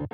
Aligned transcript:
Vítejte 0.00 0.12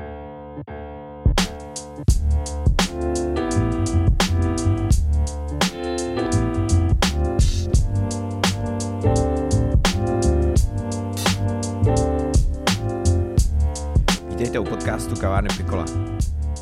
u 14.59 14.65
podcastu 14.65 15.17
Kavárny 15.21 15.49
Pikola. 15.57 15.85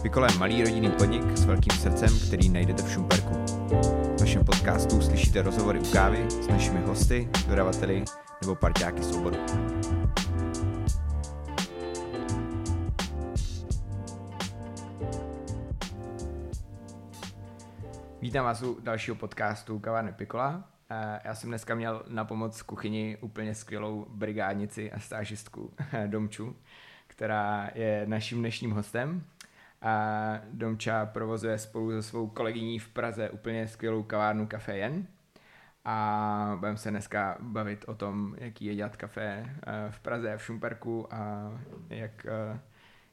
Pikola 0.03 0.27
je 0.33 0.39
malý 0.39 0.65
rodinný 0.65 0.91
podnik 0.91 1.37
s 1.37 1.45
velkým 1.45 1.73
srdcem, 1.73 2.09
který 2.27 2.49
najdete 2.49 2.83
v 2.83 2.93
Šumperku. 2.93 3.35
V 4.17 4.21
našem 4.21 4.45
podcastu 4.45 5.01
slyšíte 5.01 5.43
rozhovory 5.43 5.79
u 5.79 5.85
kávy 5.93 6.27
s 6.29 6.49
našimi 6.49 6.81
hosty, 6.87 7.29
dodavateli 7.49 8.05
nebo 8.43 8.55
parťáky 8.55 9.03
z 9.03 9.11
Vítám 18.25 18.45
vás 18.45 18.63
u 18.63 18.81
dalšího 18.81 19.17
podcastu 19.17 19.79
Kavárny 19.79 20.13
Pikola. 20.13 20.65
Eh, 20.91 21.21
Já 21.25 21.35
jsem 21.35 21.51
dneska 21.51 21.75
měl 21.75 22.05
na 22.09 22.25
pomoc 22.25 22.61
v 22.61 22.65
kuchyni 22.65 23.19
úplně 23.21 23.55
skvělou 23.55 24.07
brigádnici 24.09 24.93
a 24.93 25.01
stážistku 25.01 25.75
Domču, 26.07 26.57
která 27.07 27.71
je 27.75 28.05
naším 28.07 28.39
dnešním 28.39 28.71
hostem. 28.71 29.25
A 29.83 30.41
Domča 30.53 31.07
provozuje 31.07 31.59
spolu 31.59 31.91
se 31.91 32.03
svou 32.03 32.27
kolegyní 32.29 32.79
v 32.79 32.89
Praze 32.89 33.31
úplně 33.31 33.69
skvělou 33.69 34.03
kavárnu 34.03 34.47
Café 34.47 34.77
Jen. 34.77 35.07
A 35.85 36.57
budeme 36.59 36.79
se 36.79 36.91
dneska 36.91 37.37
bavit 37.41 37.85
o 37.89 37.95
tom, 37.95 38.35
jaký 38.39 38.65
je 38.65 38.75
dělat 38.75 38.97
kafe 38.97 39.45
eh, 39.47 39.91
v 39.91 40.01
Praze 40.01 40.35
a 40.35 40.37
v 40.37 40.43
Šumperku 40.45 41.15
a 41.15 41.53
jak 41.91 42.27
eh, 42.27 42.61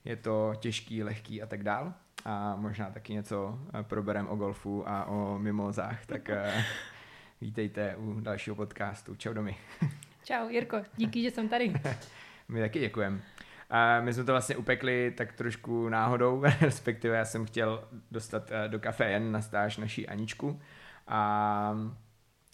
je 0.05 0.15
to 0.15 0.53
těžký, 0.59 1.03
lehký 1.03 1.41
a 1.41 1.45
tak 1.45 1.63
dál. 1.63 1.93
A 2.25 2.55
možná 2.55 2.89
taky 2.89 3.13
něco 3.13 3.59
eh, 3.79 3.83
proberem 3.83 4.27
o 4.27 4.35
golfu 4.35 4.89
a 4.89 5.05
o 5.05 5.39
mimozách, 5.39 6.05
tak 6.05 6.29
eh, 6.29 6.63
vítejte 7.41 7.95
u 7.95 8.19
dalšího 8.19 8.55
podcastu. 8.55 9.15
Čau 9.15 9.33
Domi. 9.33 9.57
Čau, 10.23 10.49
Jirko, 10.49 10.77
díky, 10.97 11.21
že 11.21 11.31
jsem 11.31 11.49
tady. 11.49 11.73
My 12.47 12.59
taky 12.59 12.79
děkujeme. 12.79 13.21
A 13.69 14.01
my 14.01 14.13
jsme 14.13 14.23
to 14.23 14.31
vlastně 14.31 14.55
upekli 14.55 15.13
tak 15.17 15.33
trošku 15.33 15.89
náhodou, 15.89 16.43
respektive 16.61 17.17
já 17.17 17.25
jsem 17.25 17.45
chtěl 17.45 17.87
dostat 18.11 18.51
eh, 18.51 18.67
do 18.67 18.79
kafe 18.79 19.05
jen 19.05 19.31
na 19.31 19.41
stáž 19.41 19.77
naší 19.77 20.07
Aničku 20.07 20.61
a 21.07 21.75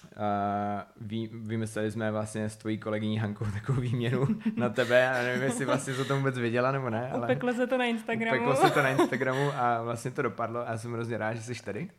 Uh, 0.04 0.82
vy, 1.08 1.30
vymysleli 1.34 1.92
jsme 1.92 2.12
vlastně 2.12 2.50
s 2.50 2.58
tvojí 2.58 2.78
kolegyní 2.78 3.18
Hankou 3.20 3.46
takovou 3.46 3.82
výměnu 3.82 4.28
na 4.56 4.70
tebe 4.70 5.10
a 5.10 5.24
nevím, 5.24 5.44
jestli 5.44 5.66
vlastně 5.66 5.94
to 5.94 6.06
tomu 6.06 6.20
vůbec 6.20 6.38
věděla 6.38 6.72
nebo 6.72 6.90
ne. 6.90 7.12
Ale 7.12 7.24
Upeklo 7.24 7.54
se 7.54 7.68
to 7.68 7.78
na 7.78 7.86
Instagramu. 7.86 8.38
Upeklo 8.38 8.56
se 8.56 8.74
to 8.74 8.82
na 8.82 8.90
Instagramu 8.90 9.52
a 9.56 9.84
vlastně 9.84 10.12
to 10.12 10.22
dopadlo 10.22 10.68
a 10.68 10.72
já 10.72 10.78
jsem 10.78 10.94
hrozně 10.94 11.18
rád, 11.18 11.34
že 11.34 11.42
jsi 11.42 11.64
tady. 11.64 11.90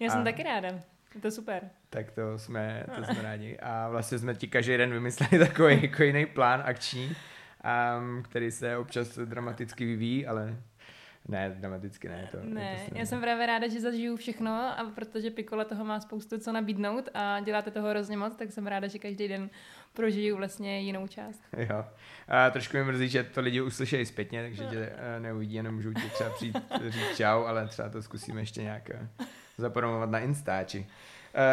Já 0.00 0.10
jsem 0.10 0.20
a- 0.20 0.24
taky 0.24 0.42
ráda. 0.42 0.68
Je 1.14 1.20
to 1.22 1.30
super. 1.30 1.62
Tak 1.90 2.10
to 2.10 2.38
jsme, 2.38 2.84
to 2.96 3.04
jsme 3.04 3.22
rádi. 3.22 3.58
A 3.58 3.88
vlastně 3.88 4.18
jsme 4.18 4.34
ti 4.34 4.48
každý 4.48 4.76
den 4.76 4.92
vymysleli 4.92 5.38
takový 5.46 5.82
jako 5.82 6.02
jiný 6.02 6.26
plán 6.26 6.62
akční, 6.66 7.16
um, 7.98 8.22
který 8.22 8.50
se 8.50 8.76
občas 8.76 9.18
dramaticky 9.18 9.84
vyvíjí, 9.84 10.26
ale 10.26 10.56
ne, 11.28 11.56
dramaticky 11.58 12.08
ne. 12.08 12.28
To, 12.30 12.38
Ne, 12.42 12.76
to 12.88 12.98
já 12.98 13.06
jsem 13.06 13.20
právě 13.20 13.46
ráda, 13.46 13.68
že 13.68 13.80
zažiju 13.80 14.16
všechno 14.16 14.50
a 14.52 14.92
protože 14.94 15.30
Pikola 15.30 15.64
toho 15.64 15.84
má 15.84 16.00
spoustu 16.00 16.38
co 16.38 16.52
nabídnout 16.52 17.08
a 17.14 17.40
děláte 17.40 17.70
toho 17.70 17.90
hrozně 17.90 18.16
moc, 18.16 18.36
tak 18.36 18.52
jsem 18.52 18.66
ráda, 18.66 18.88
že 18.88 18.98
každý 18.98 19.28
den 19.28 19.50
prožiju 19.92 20.36
vlastně 20.36 20.80
jinou 20.80 21.06
část. 21.06 21.42
Jo. 21.56 21.84
A 22.28 22.50
trošku 22.50 22.76
mi 22.76 22.84
mrzí, 22.84 23.08
že 23.08 23.24
to 23.24 23.40
lidi 23.40 23.60
uslyšejí 23.60 24.06
zpětně, 24.06 24.42
takže 24.42 24.64
tě 24.64 24.92
eh, 24.96 25.20
neuvidí, 25.20 25.62
nemůžu 25.62 25.92
ti 25.92 26.10
třeba 26.10 26.30
přijít 26.30 26.56
říct 26.88 27.16
čau, 27.16 27.44
ale 27.44 27.68
třeba 27.68 27.88
to 27.88 28.02
zkusíme 28.02 28.40
ještě 28.40 28.62
nějak 28.62 28.90
eh, 28.90 29.08
zapromovat 29.58 30.10
na 30.10 30.18
Instači. 30.18 30.86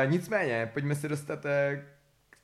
Uh, 0.05 0.11
nicméně, 0.11 0.69
pojďme 0.73 0.95
se 0.95 1.07
dostat 1.07 1.45
eh, 1.45 1.75
k 1.75 1.92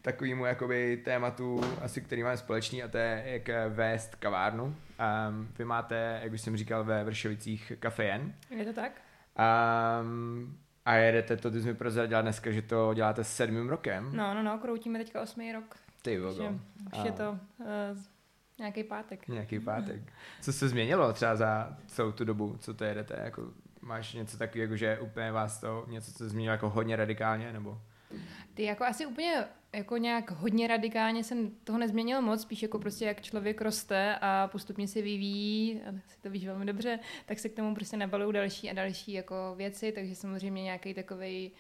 takovému 0.02 0.46
jakoby 0.46 0.98
tématu, 1.06 1.62
asi 1.82 2.02
který 2.02 2.24
máme 2.24 2.38
společný, 2.38 2.84
a 2.84 2.88
to 2.88 2.98
je, 2.98 3.24
jak 3.26 3.50
vést 3.70 4.16
kavárnu. 4.16 4.64
Um, 4.66 5.50
vy 5.58 5.66
máte, 5.66 6.20
jak 6.24 6.34
už 6.34 6.42
jsem 6.42 6.58
říkal, 6.58 6.84
ve 6.84 7.04
Vršovicích 7.04 7.74
kafejen. 7.80 8.34
Je 8.50 8.66
to 8.66 8.74
tak? 8.74 8.92
Um, 10.02 10.58
a 10.86 10.94
jedete 10.96 11.38
to, 11.38 11.52
ty 11.52 11.62
jsi 11.62 11.68
mi 11.68 11.74
prozradila 11.74 12.22
dneska, 12.22 12.52
že 12.52 12.62
to 12.62 12.94
děláte 12.94 13.24
s 13.24 13.36
sedmým 13.36 13.70
rokem. 13.70 14.10
No, 14.16 14.34
no, 14.34 14.44
no, 14.44 14.58
kroutíme 14.58 15.00
teďka 15.00 15.22
osmý 15.22 15.52
rok. 15.54 15.76
Ty 16.02 16.20
vogo. 16.20 16.50
už 16.94 17.00
A- 17.00 17.06
je 17.06 17.12
to 17.12 17.32
uh, 17.60 17.68
nějaký 18.60 18.84
pátek. 18.84 19.28
Nějaký 19.28 19.60
pátek. 19.70 20.02
Co 20.42 20.54
se 20.54 20.70
změnilo 20.70 21.14
třeba 21.14 21.36
za 21.36 21.78
celou 21.88 22.12
tu 22.12 22.26
dobu, 22.26 22.58
co 22.60 22.74
to 22.74 22.84
jedete? 22.84 23.20
Jako, 23.24 23.44
máš 23.82 24.14
něco 24.14 24.38
takového, 24.38 24.64
jako, 24.64 24.76
že 24.76 25.00
úplně 25.00 25.32
vás 25.32 25.60
to 25.60 25.86
něco, 25.88 26.12
co 26.12 26.18
se 26.18 26.30
změnilo 26.30 26.52
jako 26.52 26.70
hodně 26.70 26.96
radikálně, 26.96 27.54
nebo? 27.54 27.82
Ty 28.54 28.64
jako 28.64 28.84
asi 28.86 29.06
úplně 29.06 29.44
jako 29.74 29.98
nějak 29.98 30.32
hodně 30.32 30.68
radikálně 30.68 31.24
jsem 31.24 31.52
toho 31.64 31.80
nezměnil 31.80 32.22
moc, 32.22 32.42
spíš 32.42 32.62
jako 32.64 32.80
prostě 32.80 33.06
jak 33.06 33.22
člověk 33.22 33.62
roste 33.62 34.16
a 34.22 34.48
postupně 34.52 34.88
se 34.88 35.02
vyvíjí, 35.02 35.82
a 35.82 35.92
si 36.08 36.22
to 36.22 36.30
víš 36.30 36.46
velmi 36.46 36.66
dobře, 36.66 37.00
tak 37.26 37.40
se 37.40 37.50
k 37.50 37.56
tomu 37.56 37.76
prostě 37.76 37.98
nabalují 37.98 38.34
další 38.34 38.70
a 38.70 38.74
další 38.74 39.14
jako 39.14 39.36
věci, 39.58 39.92
takže 39.92 40.16
samozřejmě 40.16 40.64
nějaký 40.64 40.94
takový 40.94 41.52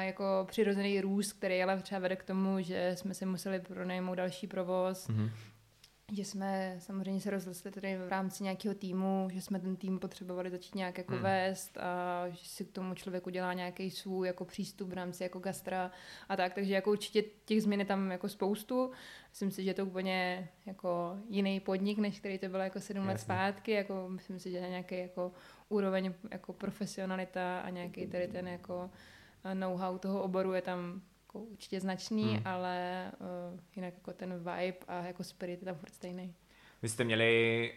jako 0.00 0.24
přirozený 0.48 1.00
růst, 1.00 1.32
který 1.32 1.62
ale 1.62 1.82
třeba 1.82 1.98
vede 1.98 2.16
k 2.16 2.24
tomu, 2.24 2.60
že 2.60 2.92
jsme 2.94 3.14
si 3.14 3.26
museli 3.26 3.60
pronajmout 3.60 4.16
další 4.16 4.46
provoz, 4.46 5.08
Mhm. 5.08 5.30
Že 6.12 6.24
jsme 6.24 6.76
samozřejmě 6.78 7.20
se 7.20 7.30
rozrostli 7.30 7.70
tady 7.70 7.96
v 7.98 8.08
rámci 8.08 8.44
nějakého 8.44 8.74
týmu, 8.74 9.28
že 9.32 9.42
jsme 9.42 9.60
ten 9.60 9.76
tým 9.76 9.98
potřebovali 9.98 10.50
začít 10.50 10.74
nějak 10.74 10.98
jako 10.98 11.12
Hmm. 11.12 11.22
vést 11.22 11.78
a 11.78 12.24
že 12.28 12.48
si 12.48 12.64
k 12.64 12.72
tomu 12.72 12.94
člověk 12.94 13.26
udělá 13.26 13.52
nějaký 13.52 13.90
svůj 13.90 14.26
jako 14.26 14.44
přístup 14.44 14.88
v 14.88 14.92
rámci 14.92 15.22
jako 15.22 15.38
gastra 15.38 15.90
a 16.28 16.36
tak, 16.36 16.54
takže 16.54 16.74
jako 16.74 16.90
určitě 16.90 17.24
těch 17.44 17.62
změn 17.62 17.80
je 17.80 17.86
tam 17.86 18.10
jako 18.10 18.28
spoustu. 18.28 18.90
Myslím 19.30 19.50
si, 19.50 19.64
že 19.64 19.70
je 19.70 19.74
to 19.74 19.86
úplně 19.86 20.48
jako 20.66 21.18
jiný 21.28 21.60
podnik, 21.60 21.98
než 21.98 22.18
který 22.18 22.38
to 22.38 22.48
bylo 22.48 22.62
jako 22.62 22.80
sedm 22.80 23.06
let 23.06 23.20
zpátky, 23.20 23.72
jako 23.72 24.08
myslím 24.08 24.38
si, 24.40 24.50
že 24.50 24.60
nějaký 24.60 24.98
jako 24.98 25.32
úroveň 25.68 26.14
jako 26.30 26.52
profesionalita 26.52 27.60
a 27.60 27.70
nějaký 27.70 28.06
tady 28.06 28.28
ten 28.28 28.48
jako 28.48 28.90
eh, 29.44 29.54
know-how 29.54 29.98
toho 29.98 30.22
oboru 30.22 30.52
je 30.52 30.62
tam 30.62 31.02
jako 31.36 31.50
určitě 31.52 31.80
značný, 31.80 32.24
Hmm. 32.34 32.42
ale 32.44 33.04
uh, 33.52 33.60
jinak 33.76 33.94
jako 33.94 34.12
ten 34.12 34.34
vibe 34.38 34.76
a 34.88 34.94
jako 35.02 35.24
spirit 35.24 35.60
je 35.60 35.64
tam 35.64 35.74
furt 35.74 35.94
stejný. 35.94 36.34
Vy 36.82 36.88
jste 36.88 37.04
měli, 37.04 37.72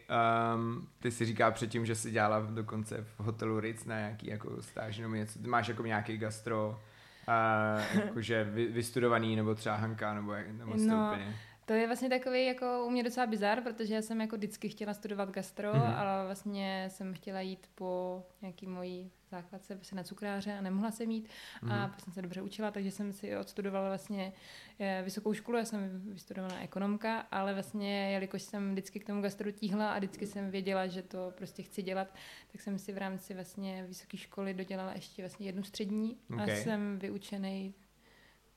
um, 0.56 0.88
ty 1.00 1.12
si 1.12 1.26
říká 1.26 1.52
předtím, 1.52 1.86
že 1.86 1.96
jsi 1.96 2.12
dělala 2.12 2.40
dokonce 2.40 3.04
v 3.04 3.20
hotelu 3.20 3.60
Ritz 3.60 3.86
na 3.86 3.98
nějaký 4.00 4.28
jako 4.28 4.62
stáž 4.62 4.98
nebo 4.98 5.16
něco. 5.16 5.40
Ty 5.40 5.48
máš 5.48 5.68
jako 5.68 5.86
nějaký 5.86 6.18
gastro, 6.18 6.80
uh, 7.28 8.00
jakože 8.06 8.44
vy, 8.44 8.66
vystudovaný, 8.66 9.36
nebo 9.36 9.56
třeba 9.56 9.76
Hanka, 9.76 10.14
nebo, 10.14 10.34
jak- 10.34 10.52
nebo 10.52 10.74
No, 10.78 11.08
úplně... 11.14 11.36
To 11.70 11.74
je 11.76 11.88
vlastně 11.88 12.10
takový 12.10 12.46
jako 12.46 12.86
u 12.86 12.90
mě 12.90 13.04
docela 13.04 13.26
bizar, 13.28 13.62
protože 13.62 13.94
já 13.96 14.02
jsem 14.02 14.22
jako 14.22 14.36
vždycky 14.38 14.70
chtěla 14.70 14.94
studovat 14.94 15.30
gastro, 15.32 15.74
Mhm. 15.74 15.82
mm-hmm. 15.82 15.98
ale 15.98 16.26
vlastně 16.26 16.86
jsem 16.92 17.14
chtěla 17.14 17.42
jít 17.42 17.68
po 17.76 18.24
nějaký 18.42 18.68
mojí 18.68 19.12
základce 19.32 19.76
prostě 19.76 19.96
na 19.96 20.04
cukráře 20.04 20.54
a 20.58 20.62
nemohla 20.62 20.92
jsem 20.92 21.12
jít 21.12 21.30
Mhm. 21.62 21.72
a 21.72 21.88
pak 21.88 22.00
jsem 22.02 22.14
se 22.14 22.22
dobře 22.22 22.42
učila, 22.42 22.72
takže 22.72 22.92
jsem 22.92 23.14
si 23.14 23.38
odstudovala 23.38 23.88
vlastně 23.88 24.34
eh, 24.80 25.02
vysokou 25.06 25.34
školu, 25.34 25.58
já 25.58 25.66
jsem 25.66 26.02
vystudovala 26.14 26.56
ekonomka, 26.60 27.20
ale 27.20 27.54
vlastně 27.54 28.12
jelikož 28.12 28.42
jsem 28.42 28.72
vždycky 28.72 29.00
k 29.00 29.06
tomu 29.06 29.22
gastru 29.22 29.52
tíhla 29.52 29.92
a 29.94 29.98
vždycky 29.98 30.28
jsem 30.28 30.52
věděla, 30.52 30.88
že 30.88 31.02
to 31.02 31.34
prostě 31.36 31.64
chci 31.64 31.82
dělat, 31.82 32.14
tak 32.52 32.62
jsem 32.62 32.80
si 32.80 32.92
v 32.94 32.98
rámci 32.98 33.34
vlastně 33.34 33.86
vysoké 33.88 34.18
školy 34.18 34.54
dodělala 34.54 34.94
ještě 34.94 35.22
vlastně 35.22 35.46
jednu 35.46 35.64
střední 35.64 36.18
Ok. 36.34 36.40
a 36.40 36.48
jsem 36.56 37.00
vyučený 37.00 37.74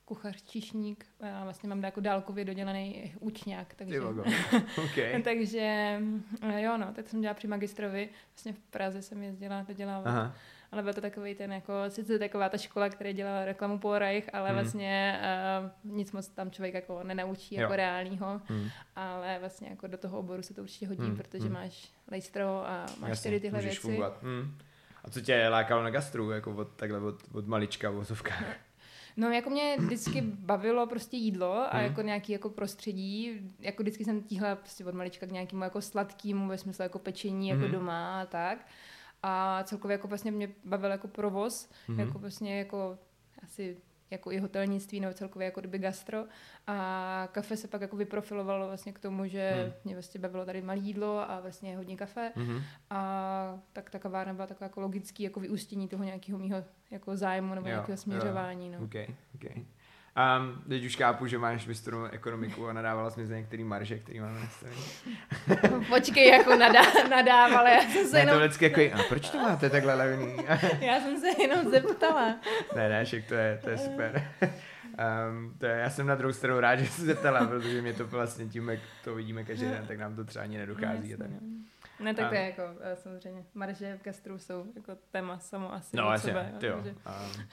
kuchař, 0.05 0.41
číšník 0.41 1.05
a 1.21 1.43
vlastně 1.43 1.69
mám 1.69 1.83
jako 1.83 1.99
dálkově 1.99 2.45
dodělaný 2.45 3.13
učňák, 3.19 3.73
takže... 3.73 4.01
okay. 4.83 5.21
takže 5.23 5.59
eh, 6.41 6.61
jo, 6.61 6.77
no, 6.77 6.93
tak 6.93 7.07
jsem 7.09 7.21
dělala 7.21 7.33
při 7.33 7.47
magistrovi, 7.47 8.09
vlastně 8.33 8.53
v 8.53 8.59
Praze 8.59 9.01
jsem 9.01 9.23
jezdila 9.23 9.63
to 9.63 9.73
dělávat, 9.73 10.07
Aha. 10.09 10.35
ale 10.71 10.83
byl 10.83 10.93
to 10.93 11.01
takový 11.01 11.35
ten 11.35 11.53
jako, 11.53 11.73
sice 11.89 12.19
taková 12.19 12.49
ta 12.49 12.57
škola, 12.57 12.89
která 12.89 13.11
dělala 13.11 13.45
reklamu 13.45 13.79
po 13.79 13.99
Reich, 13.99 14.29
ale 14.35 14.49
Hmm. 14.49 14.59
vlastně 14.59 15.19
uh, 15.83 15.95
nic 15.95 16.11
moc 16.11 16.27
tam 16.27 16.51
člověk 16.51 16.73
jako 16.73 17.03
nenaučí 17.03 17.55
Jo. 17.55 17.61
jako 17.61 17.75
reálního, 17.75 18.41
Hmm. 18.45 18.69
ale 18.95 19.37
vlastně 19.39 19.69
jako 19.69 19.87
do 19.87 19.97
toho 19.97 20.19
oboru 20.19 20.41
se 20.41 20.53
to 20.53 20.61
určitě 20.61 20.87
hodí, 20.87 21.01
Hmm, 21.03 21.17
protože 21.17 21.43
hmm. 21.43 21.53
máš 21.53 21.91
lejstro 22.11 22.67
a 22.67 22.85
máš 22.99 23.09
Jasně, 23.09 23.31
tady 23.31 23.39
tyhle 23.39 23.61
věci. 23.61 23.77
Fungovat. 23.77 24.23
Hmm. 24.23 24.57
A 25.03 25.09
co 25.09 25.21
tě 25.21 25.47
lákalo 25.47 25.83
na 25.83 25.89
gastru, 25.89 26.31
jako 26.31 26.55
od, 26.55 26.75
takhle 26.75 26.99
od, 26.99 27.23
od 27.31 27.47
malička 27.47 27.89
v 27.89 27.93
vozovkách? 27.93 28.45
No 29.17 29.29
jako 29.31 29.49
mě 29.49 29.75
vždycky 29.79 30.21
bavilo 30.21 30.87
prostě 30.87 31.17
jídlo 31.17 31.53
a 31.53 31.77
Hmm. 31.77 31.85
jako 31.85 32.01
nějaký 32.01 32.31
jako 32.33 32.49
prostředí, 32.49 33.31
jako 33.59 33.83
vždycky 33.83 34.05
jsem 34.05 34.21
tíhla 34.23 34.55
prostě 34.55 34.85
od 34.85 34.95
malička 34.95 35.25
k 35.27 35.31
nějakému 35.31 35.63
jako 35.63 35.81
sladkému 35.81 36.47
ve 36.47 36.57
smyslu 36.57 36.83
jako 36.83 36.99
pečení 36.99 37.49
jako 37.49 37.61
Mhm. 37.63 37.71
doma 37.71 38.21
a 38.21 38.25
tak. 38.25 38.67
A 39.23 39.63
celkově 39.63 39.93
jako 39.95 40.07
vlastně 40.07 40.31
mě 40.31 40.49
bavil 40.65 40.91
jako 40.91 41.07
provoz, 41.07 41.69
Mhm. 41.87 41.99
jako 41.99 42.19
vlastně 42.19 42.57
jako 42.59 42.97
asi 43.43 43.77
jako 44.11 44.31
i 44.31 44.39
hotelnictví 44.39 44.99
nebo 44.99 45.13
celkově 45.13 45.45
jako 45.45 45.59
kdyby 45.59 45.79
gastro 45.79 46.25
a 46.67 47.27
kafe 47.31 47.57
se 47.57 47.67
pak 47.67 47.81
jako 47.81 47.95
vyprofilovalo 47.95 48.67
vlastně 48.67 48.93
k 48.93 48.99
tomu, 48.99 49.27
že 49.27 49.51
hmm. 49.51 49.73
mě 49.83 49.95
vlastně 49.95 50.19
bavilo 50.19 50.45
tady 50.45 50.61
malé 50.61 50.79
jídlo 50.79 51.31
a 51.31 51.39
vlastně 51.39 51.77
hodně 51.77 51.97
kafe 51.97 52.31
hmm. 52.35 52.61
a 52.89 53.59
tak 53.73 53.89
ta 53.89 53.99
kavárna 53.99 54.33
byla 54.33 54.47
taková 54.47 54.65
jako 54.65 54.81
logický 54.81 55.23
jako 55.23 55.39
vyústění 55.39 55.87
toho 55.87 56.03
nějakého 56.03 56.39
mého 56.39 56.63
jako 56.91 57.17
zájmu 57.17 57.55
nebo 57.55 57.67
jo, 57.67 57.71
nějakého 57.71 57.97
směřování. 57.97 58.65
Jo. 58.67 58.79
No. 58.79 58.85
Okay, 58.85 59.07
okay. 59.35 59.65
Um, 60.17 60.63
teď 60.69 60.85
už 60.85 60.95
chápu, 60.95 61.27
že 61.27 61.37
máš 61.37 61.67
vystudovanou 61.67 62.11
ekonomiku 62.11 62.67
a 62.67 62.73
nadávala 62.73 63.09
jsi 63.09 63.19
mi 63.19 63.25
za 63.25 63.35
některý 63.35 63.63
marže, 63.63 63.99
který 63.99 64.19
máme 64.19 64.39
nastavený. 64.39 64.81
Počkej, 65.89 66.27
jako 66.27 66.55
nadá, 66.55 66.81
nadávala, 67.09 67.69
já 67.69 67.81
jsem 67.81 68.07
se 68.07 68.13
ne, 68.13 68.19
jenom... 68.19 68.35
to 68.35 68.39
vždycky 68.39 68.65
jako, 68.65 68.99
a 68.99 69.03
proč 69.09 69.29
to 69.29 69.37
máte 69.37 69.69
takhle 69.69 69.95
levný? 69.95 70.35
já 70.79 70.99
jsem 70.99 71.19
se 71.19 71.41
jenom 71.41 71.71
zeptala. 71.71 72.39
ne, 72.75 72.89
ne, 72.89 73.05
však 73.05 73.25
to 73.25 73.33
je, 73.33 73.59
to 73.63 73.69
je 73.69 73.77
super. 73.77 74.27
Um, 74.41 75.55
to 75.57 75.65
je, 75.65 75.77
já 75.77 75.89
jsem 75.89 76.07
na 76.07 76.15
druhou 76.15 76.33
stranu 76.33 76.59
rád, 76.59 76.75
že 76.75 76.85
se 76.85 77.01
zeptala, 77.01 77.47
protože 77.47 77.81
mě 77.81 77.93
to 77.93 78.07
vlastně 78.07 78.45
tím, 78.45 78.69
jak 78.69 78.79
to 79.03 79.15
vidíme 79.15 79.43
každý 79.43 79.65
den, 79.65 79.85
tak 79.87 79.97
nám 79.97 80.15
to 80.15 80.25
třeba 80.25 80.43
ani 80.43 80.57
nedochází. 80.57 81.11
No, 81.11 81.17
tak. 81.17 81.27
No. 81.29 81.39
Ne, 81.99 82.13
tak 82.13 82.29
to 82.29 82.35
je 82.35 82.45
jako 82.45 82.63
eh, 82.81 82.95
samozřejmě, 82.95 83.45
marže 83.53 83.97
v 84.01 84.03
gastru 84.03 84.39
jsou 84.39 84.65
jako 84.75 84.97
téma 85.11 85.39
samo 85.39 85.73
asi. 85.73 85.97
No, 85.97 86.09
asi, 86.09 86.29
jo. 86.29 86.37
jo. 86.61 86.77
Um, 86.77 87.45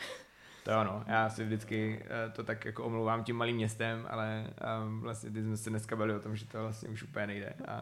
to 0.63 0.73
ano, 0.73 1.05
já 1.07 1.31
si 1.31 1.45
vždycky 1.45 2.03
uh, 2.03 2.33
to 2.33 2.45
tak 2.45 2.65
jako 2.65 2.85
omlouvám 2.85 3.25
tím 3.25 3.37
malým 3.37 3.57
městem, 3.57 4.07
ale 4.11 4.47
um, 4.85 5.01
vlastně 5.01 5.31
ty 5.31 5.43
jsme 5.43 5.57
se 5.57 5.71
dneska 5.71 5.97
bavili 5.97 6.17
o 6.17 6.21
tom, 6.21 6.37
že 6.37 6.47
to 6.47 6.63
vlastně 6.63 6.89
už 6.89 7.03
úplně 7.03 7.27
nejde 7.27 7.55
a, 7.69 7.73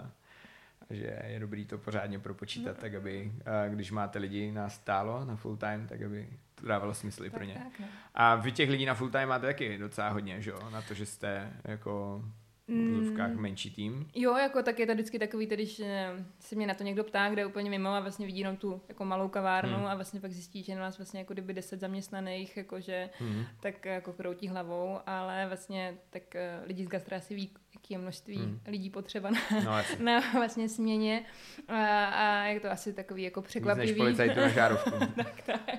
a 0.91 0.95
že 0.95 1.21
je 1.27 1.41
dobrý 1.41 1.65
to 1.65 1.79
pořádně 1.79 2.19
propočítat, 2.19 2.77
no. 2.77 2.81
tak 2.81 2.95
aby, 2.95 3.33
uh, 3.35 3.75
když 3.75 3.91
máte 3.91 4.19
lidi 4.19 4.53
na 4.53 4.69
stálo, 4.69 5.25
na 5.25 5.37
full 5.37 5.57
time, 5.57 5.87
tak 5.87 6.03
aby 6.03 6.29
to 6.55 6.67
dávalo 6.67 6.95
smysl 6.95 7.25
i 7.25 7.31
pro 7.31 7.45
ně. 7.45 7.55
Tak, 7.55 7.81
no. 7.81 7.87
A 8.15 8.35
vy 8.35 8.53
těch 8.53 8.71
lidí 8.71 8.87
na 8.87 8.95
full 8.95 9.11
time 9.11 9.29
máte 9.29 9.47
taky 9.47 9.79
docela 9.79 10.09
hodně, 10.09 10.43
že 10.43 10.51
jo? 10.51 10.71
Na 10.71 10.83
to, 10.83 10.95
že 10.95 11.07
jste 11.07 11.53
jako 11.65 12.25
v 12.69 12.71
mm. 12.71 13.41
menší 13.41 13.71
tým. 13.71 14.11
Jo, 14.15 14.37
jako 14.37 14.63
tak 14.63 14.79
je 14.79 14.87
to 14.87 14.95
vždycky 14.95 15.19
takový, 15.19 15.47
když 15.47 15.81
eh, 15.81 16.25
se 16.41 16.57
mě 16.57 16.67
na 16.67 16.75
to 16.75 16.85
někdo 16.85 17.05
ptá, 17.05 17.31
kde 17.31 17.43
je 17.43 17.47
úplně 17.47 17.71
mimo 17.71 17.89
a 17.89 18.01
vlastně 18.01 18.27
vidí 18.27 18.39
jenom 18.39 18.57
tu 18.57 18.81
jako 18.89 19.05
malou 19.05 19.29
kavárnu 19.29 19.77
hmm. 19.77 19.87
a 19.87 19.95
vlastně 19.95 20.21
pak 20.21 20.33
zjistí, 20.33 20.63
že 20.63 20.75
na 20.75 20.81
nás 20.81 20.99
vlastně 20.99 21.21
jako 21.21 21.33
kdyby 21.33 21.55
deset 21.55 21.81
zaměstnaných, 21.81 22.57
jakože 22.57 23.11
hmm. 23.19 23.45
tak 23.61 23.85
jako 23.85 24.13
kroutí 24.13 24.49
hlavou, 24.49 24.99
ale 25.07 25.47
vlastně 25.47 25.95
tak 26.11 26.23
uh, 26.35 26.67
lidi 26.67 26.85
z 26.85 26.89
gastra 26.89 27.21
si 27.21 27.35
ví, 27.35 27.51
jaký 27.75 27.95
je 27.95 27.99
množství 27.99 28.37
hmm. 28.37 28.61
lidí 28.67 28.91
potřeba 28.91 29.31
na, 29.31 29.41
no, 29.65 30.05
na 30.05 30.21
vlastně 30.33 30.69
směně 30.69 31.25
a, 31.69 32.05
a 32.05 32.45
je 32.45 32.61
to 32.61 32.71
asi 32.71 32.93
takový 32.93 33.23
jako 33.23 33.43
překvapivý. 33.43 33.87
Víc 33.87 33.97
než 33.97 33.99
policajtu 33.99 34.41
na 34.41 34.49
žárovku. 34.49 34.91
tak, 35.17 35.43
tak. 35.43 35.79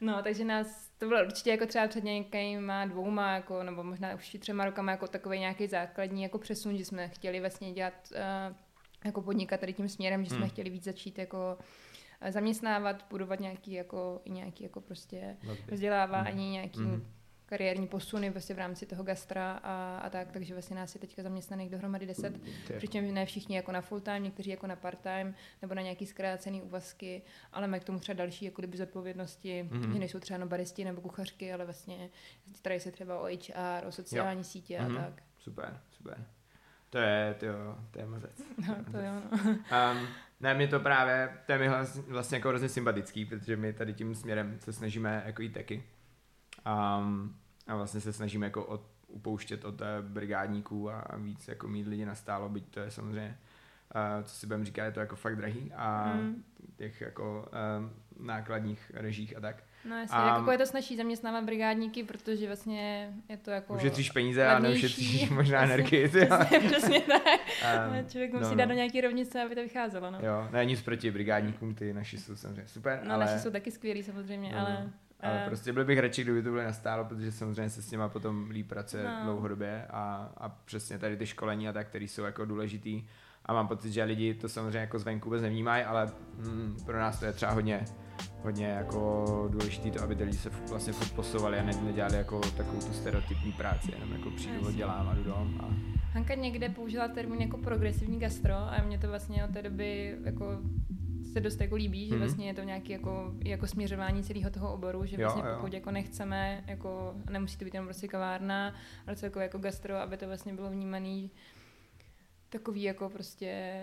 No, 0.00 0.22
takže 0.22 0.44
nás 0.44 0.83
to 0.98 1.08
bylo 1.08 1.24
určitě 1.24 1.50
jako 1.50 1.66
třeba 1.66 1.88
před 1.88 2.04
nějakýma 2.04 2.84
dvouma, 2.84 3.34
jako, 3.34 3.62
nebo 3.62 3.82
možná 3.82 4.14
už 4.14 4.36
třema 4.40 4.64
rokama 4.64 4.92
jako 4.92 5.08
takový 5.08 5.38
nějaký 5.38 5.66
základní 5.66 6.22
jako 6.22 6.38
přesun, 6.38 6.76
že 6.76 6.84
jsme 6.84 7.08
chtěli 7.08 7.40
vlastně 7.40 7.72
dělat 7.72 8.12
uh, 8.12 8.56
jako 9.04 9.22
podnikat 9.22 9.60
tady 9.60 9.72
tím 9.72 9.88
směrem, 9.88 10.24
že 10.24 10.30
jsme 10.30 10.38
hmm. 10.38 10.48
chtěli 10.48 10.70
víc 10.70 10.84
začít 10.84 11.18
jako 11.18 11.58
eh, 12.20 12.32
zaměstnávat, 12.32 13.06
budovat 13.10 13.40
nějaký 13.40 13.72
jako, 13.72 14.20
nějaký 14.28 14.64
jako 14.64 14.80
prostě 14.80 15.36
vzdělávání, 15.70 16.42
hmm. 16.44 16.52
nějaký 16.52 16.80
hmm 16.80 17.13
kariérní 17.54 17.86
posuny 17.86 18.30
vlastně 18.30 18.54
v 18.54 18.58
rámci 18.58 18.86
toho 18.86 19.02
gastra 19.02 19.60
a, 19.62 19.98
a 19.98 20.10
tak, 20.10 20.32
takže 20.32 20.54
vlastně 20.54 20.76
nás 20.76 20.94
je 20.94 21.00
teďka 21.00 21.22
zaměstnaných 21.22 21.70
dohromady 21.70 22.06
10, 22.06 22.40
přičemž 22.76 23.12
ne 23.12 23.26
všichni 23.26 23.56
jako 23.56 23.72
na 23.72 23.80
full 23.80 24.00
time, 24.00 24.22
někteří 24.22 24.50
jako 24.50 24.66
na 24.66 24.76
part 24.76 25.00
time 25.00 25.34
nebo 25.62 25.74
na 25.74 25.82
nějaký 25.82 26.06
zkrácený 26.06 26.62
úvazky, 26.62 27.22
ale 27.52 27.66
mají 27.66 27.80
k 27.80 27.84
tomu 27.84 27.98
třeba 27.98 28.16
další 28.16 28.44
jako 28.44 28.62
kdyby 28.62 28.76
zodpovědnosti, 28.76 29.68
mm-hmm. 29.70 29.92
že 29.92 29.98
nejsou 29.98 30.20
třeba 30.20 30.38
no 30.38 30.46
baristi 30.46 30.84
nebo 30.84 31.00
kuchařky, 31.00 31.52
ale 31.52 31.64
vlastně 31.64 32.10
starají 32.54 32.80
se 32.80 32.90
třeba 32.90 33.18
o 33.18 33.24
HR, 33.24 33.86
o 33.86 33.92
sociální 33.92 34.40
jo. 34.40 34.44
sítě 34.44 34.78
a 34.78 34.88
mm-hmm. 34.88 35.04
tak. 35.04 35.22
Super, 35.38 35.80
super. 35.90 36.26
To 36.90 36.98
je, 36.98 37.34
to, 37.38 37.46
jo, 37.46 37.78
to 37.90 37.98
je 37.98 38.06
mazec. 38.06 38.42
No, 38.68 38.76
to 38.92 38.98
jo, 38.98 39.22
no. 39.32 39.38
Um, 39.92 40.08
ne, 40.40 40.54
mě 40.54 40.68
to 40.68 40.80
právě, 40.80 41.38
to 41.46 41.52
je 41.52 41.58
mi 41.58 41.68
vlastně 42.08 42.36
jako 42.36 42.48
hrozně 42.48 42.68
sympatický, 42.68 43.24
protože 43.24 43.56
my 43.56 43.72
tady 43.72 43.94
tím 43.94 44.14
směrem 44.14 44.58
se 44.60 44.72
snažíme 44.72 45.22
jako 45.26 45.42
jít 45.42 45.52
taky. 45.52 45.84
Um, 46.66 47.36
a 47.66 47.76
vlastně 47.76 48.00
se 48.00 48.12
snažíme 48.12 48.46
jako 48.46 48.64
od, 48.64 48.82
upouštět 49.08 49.64
od 49.64 49.82
brigádníků 50.00 50.90
a, 50.90 51.00
a 51.00 51.16
víc 51.16 51.48
jako 51.48 51.68
mít 51.68 51.86
lidi 51.86 52.04
na 52.04 52.14
stálo, 52.14 52.48
byť 52.48 52.64
to 52.68 52.80
je 52.80 52.90
samozřejmě, 52.90 53.38
uh, 53.94 54.24
co 54.24 54.34
si 54.34 54.46
budeme 54.46 54.64
říkat, 54.64 54.84
je 54.84 54.92
to 54.92 55.00
jako 55.00 55.16
fakt 55.16 55.36
drahý 55.36 55.72
a 55.76 56.14
mm. 56.14 56.44
těch 56.76 57.00
jako 57.00 57.48
uh, 57.52 58.26
nákladních 58.26 58.92
režích 58.94 59.36
a 59.36 59.40
tak. 59.40 59.62
No 59.88 59.96
jasně, 59.96 60.16
a, 60.16 60.38
jako 60.38 60.52
je 60.52 60.58
to 60.58 60.66
snaží 60.66 60.96
zaměstnávat 60.96 61.44
brigádníky, 61.44 62.04
protože 62.04 62.46
vlastně 62.46 63.12
je 63.28 63.36
to 63.36 63.50
jako 63.50 63.74
Ušetříš 63.74 64.10
peníze 64.10 64.46
a 64.46 64.58
neušetříš 64.58 65.30
možná 65.30 65.62
energii. 65.62 66.08
Přesně, 66.08 66.60
přesně 66.60 67.00
tak. 67.00 67.40
Um, 68.00 68.08
člověk 68.08 68.32
musí 68.32 68.50
no, 68.50 68.56
dát 68.56 68.64
no. 68.64 68.68
do 68.68 68.74
nějaké 68.74 69.00
rovnice, 69.00 69.42
aby 69.42 69.54
to 69.54 69.60
vycházelo. 69.60 70.10
No. 70.10 70.18
Jo, 70.22 70.48
ne 70.52 70.64
nic 70.64 70.82
proti 70.82 71.10
brigádníkům, 71.10 71.74
ty 71.74 71.92
naši 71.92 72.18
jsou 72.18 72.36
samozřejmě 72.36 72.68
super. 72.68 73.00
No 73.04 73.14
ale... 73.14 73.24
naši 73.24 73.38
jsou 73.38 73.50
taky 73.50 73.70
skvělí 73.70 74.02
samozřejmě, 74.02 74.52
no, 74.52 74.58
ale 74.58 74.90
ale 75.24 75.40
uh, 75.40 75.46
prostě 75.46 75.72
byl 75.72 75.84
bych 75.84 75.98
radši, 75.98 76.22
kdyby 76.22 76.42
to 76.42 76.50
bylo 76.50 76.62
nastálo, 76.62 77.04
protože 77.04 77.32
samozřejmě 77.32 77.70
se 77.70 77.82
s 77.82 77.88
těma 77.88 78.08
potom 78.08 78.50
líp 78.50 78.68
pracuje 78.68 79.04
no. 79.04 79.24
dlouhodobě 79.24 79.86
a, 79.90 80.32
a 80.36 80.48
přesně 80.48 80.98
tady 80.98 81.16
ty 81.16 81.26
školení 81.26 81.68
a 81.68 81.72
tak, 81.72 81.88
které 81.88 82.04
jsou 82.04 82.22
jako 82.22 82.44
důležitý. 82.44 83.04
A 83.46 83.52
mám 83.52 83.68
pocit, 83.68 83.92
že 83.92 84.04
lidi 84.04 84.34
to 84.34 84.48
samozřejmě 84.48 84.78
jako 84.78 84.98
zvenku 84.98 85.24
vůbec 85.24 85.42
nevnímají, 85.42 85.84
ale 85.84 86.12
mm, 86.36 86.76
pro 86.86 86.98
nás 87.00 87.18
to 87.18 87.24
je 87.24 87.32
třeba 87.32 87.52
hodně, 87.52 87.84
hodně 88.42 88.66
jako 88.66 89.24
důležité 89.52 89.90
to, 89.90 90.02
aby 90.02 90.16
ty 90.16 90.24
lidi 90.24 90.36
se 90.36 90.50
vlastně 90.68 90.92
furt 90.92 91.12
posouvali 91.12 91.58
a 91.58 91.62
nedělali 91.62 92.16
jako 92.16 92.40
takovou 92.40 92.80
tu 92.80 92.92
stereotypní 92.92 93.52
práci, 93.52 93.92
jenom 93.92 94.12
jako 94.12 94.30
přijdu, 94.30 94.72
dělám 94.72 95.08
a 95.08 95.14
jdu 95.14 95.24
dom. 95.24 95.60
A... 95.60 95.94
Hanka 96.12 96.34
někde 96.34 96.68
použila 96.68 97.08
termín 97.08 97.40
jako 97.40 97.58
progresivní 97.58 98.18
gastro 98.18 98.54
a 98.54 98.82
mě 98.86 98.98
to 98.98 99.08
vlastně 99.08 99.44
od 99.44 99.50
té 99.50 99.62
doby 99.62 100.16
jako 100.24 100.58
se 101.34 101.40
dost 101.40 101.60
jako 101.60 101.74
líbí, 101.74 102.08
že 102.08 102.14
mm-hmm. 102.14 102.18
vlastně 102.18 102.46
je 102.46 102.54
to 102.54 102.62
nějaký 102.62 102.92
jako, 102.92 103.32
jako 103.44 103.66
směřování 103.66 104.22
celého 104.22 104.50
toho 104.50 104.74
oboru, 104.74 105.04
že 105.04 105.16
vlastně 105.16 105.42
jo, 105.46 105.54
pokud 105.54 105.72
jo. 105.72 105.78
jako 105.78 105.90
nechceme, 105.90 106.64
jako 106.66 107.14
nemusí 107.30 107.56
to 107.56 107.64
být 107.64 107.74
jenom 107.74 107.86
prostě 107.86 108.08
kavárna, 108.08 108.74
ale 109.06 109.16
celkově 109.16 109.44
jako 109.44 109.58
gastro, 109.58 109.96
aby 109.96 110.16
to 110.16 110.26
vlastně 110.26 110.52
bylo 110.52 110.70
vnímaný 110.70 111.30
takový 112.48 112.82
jako 112.82 113.08
prostě 113.08 113.74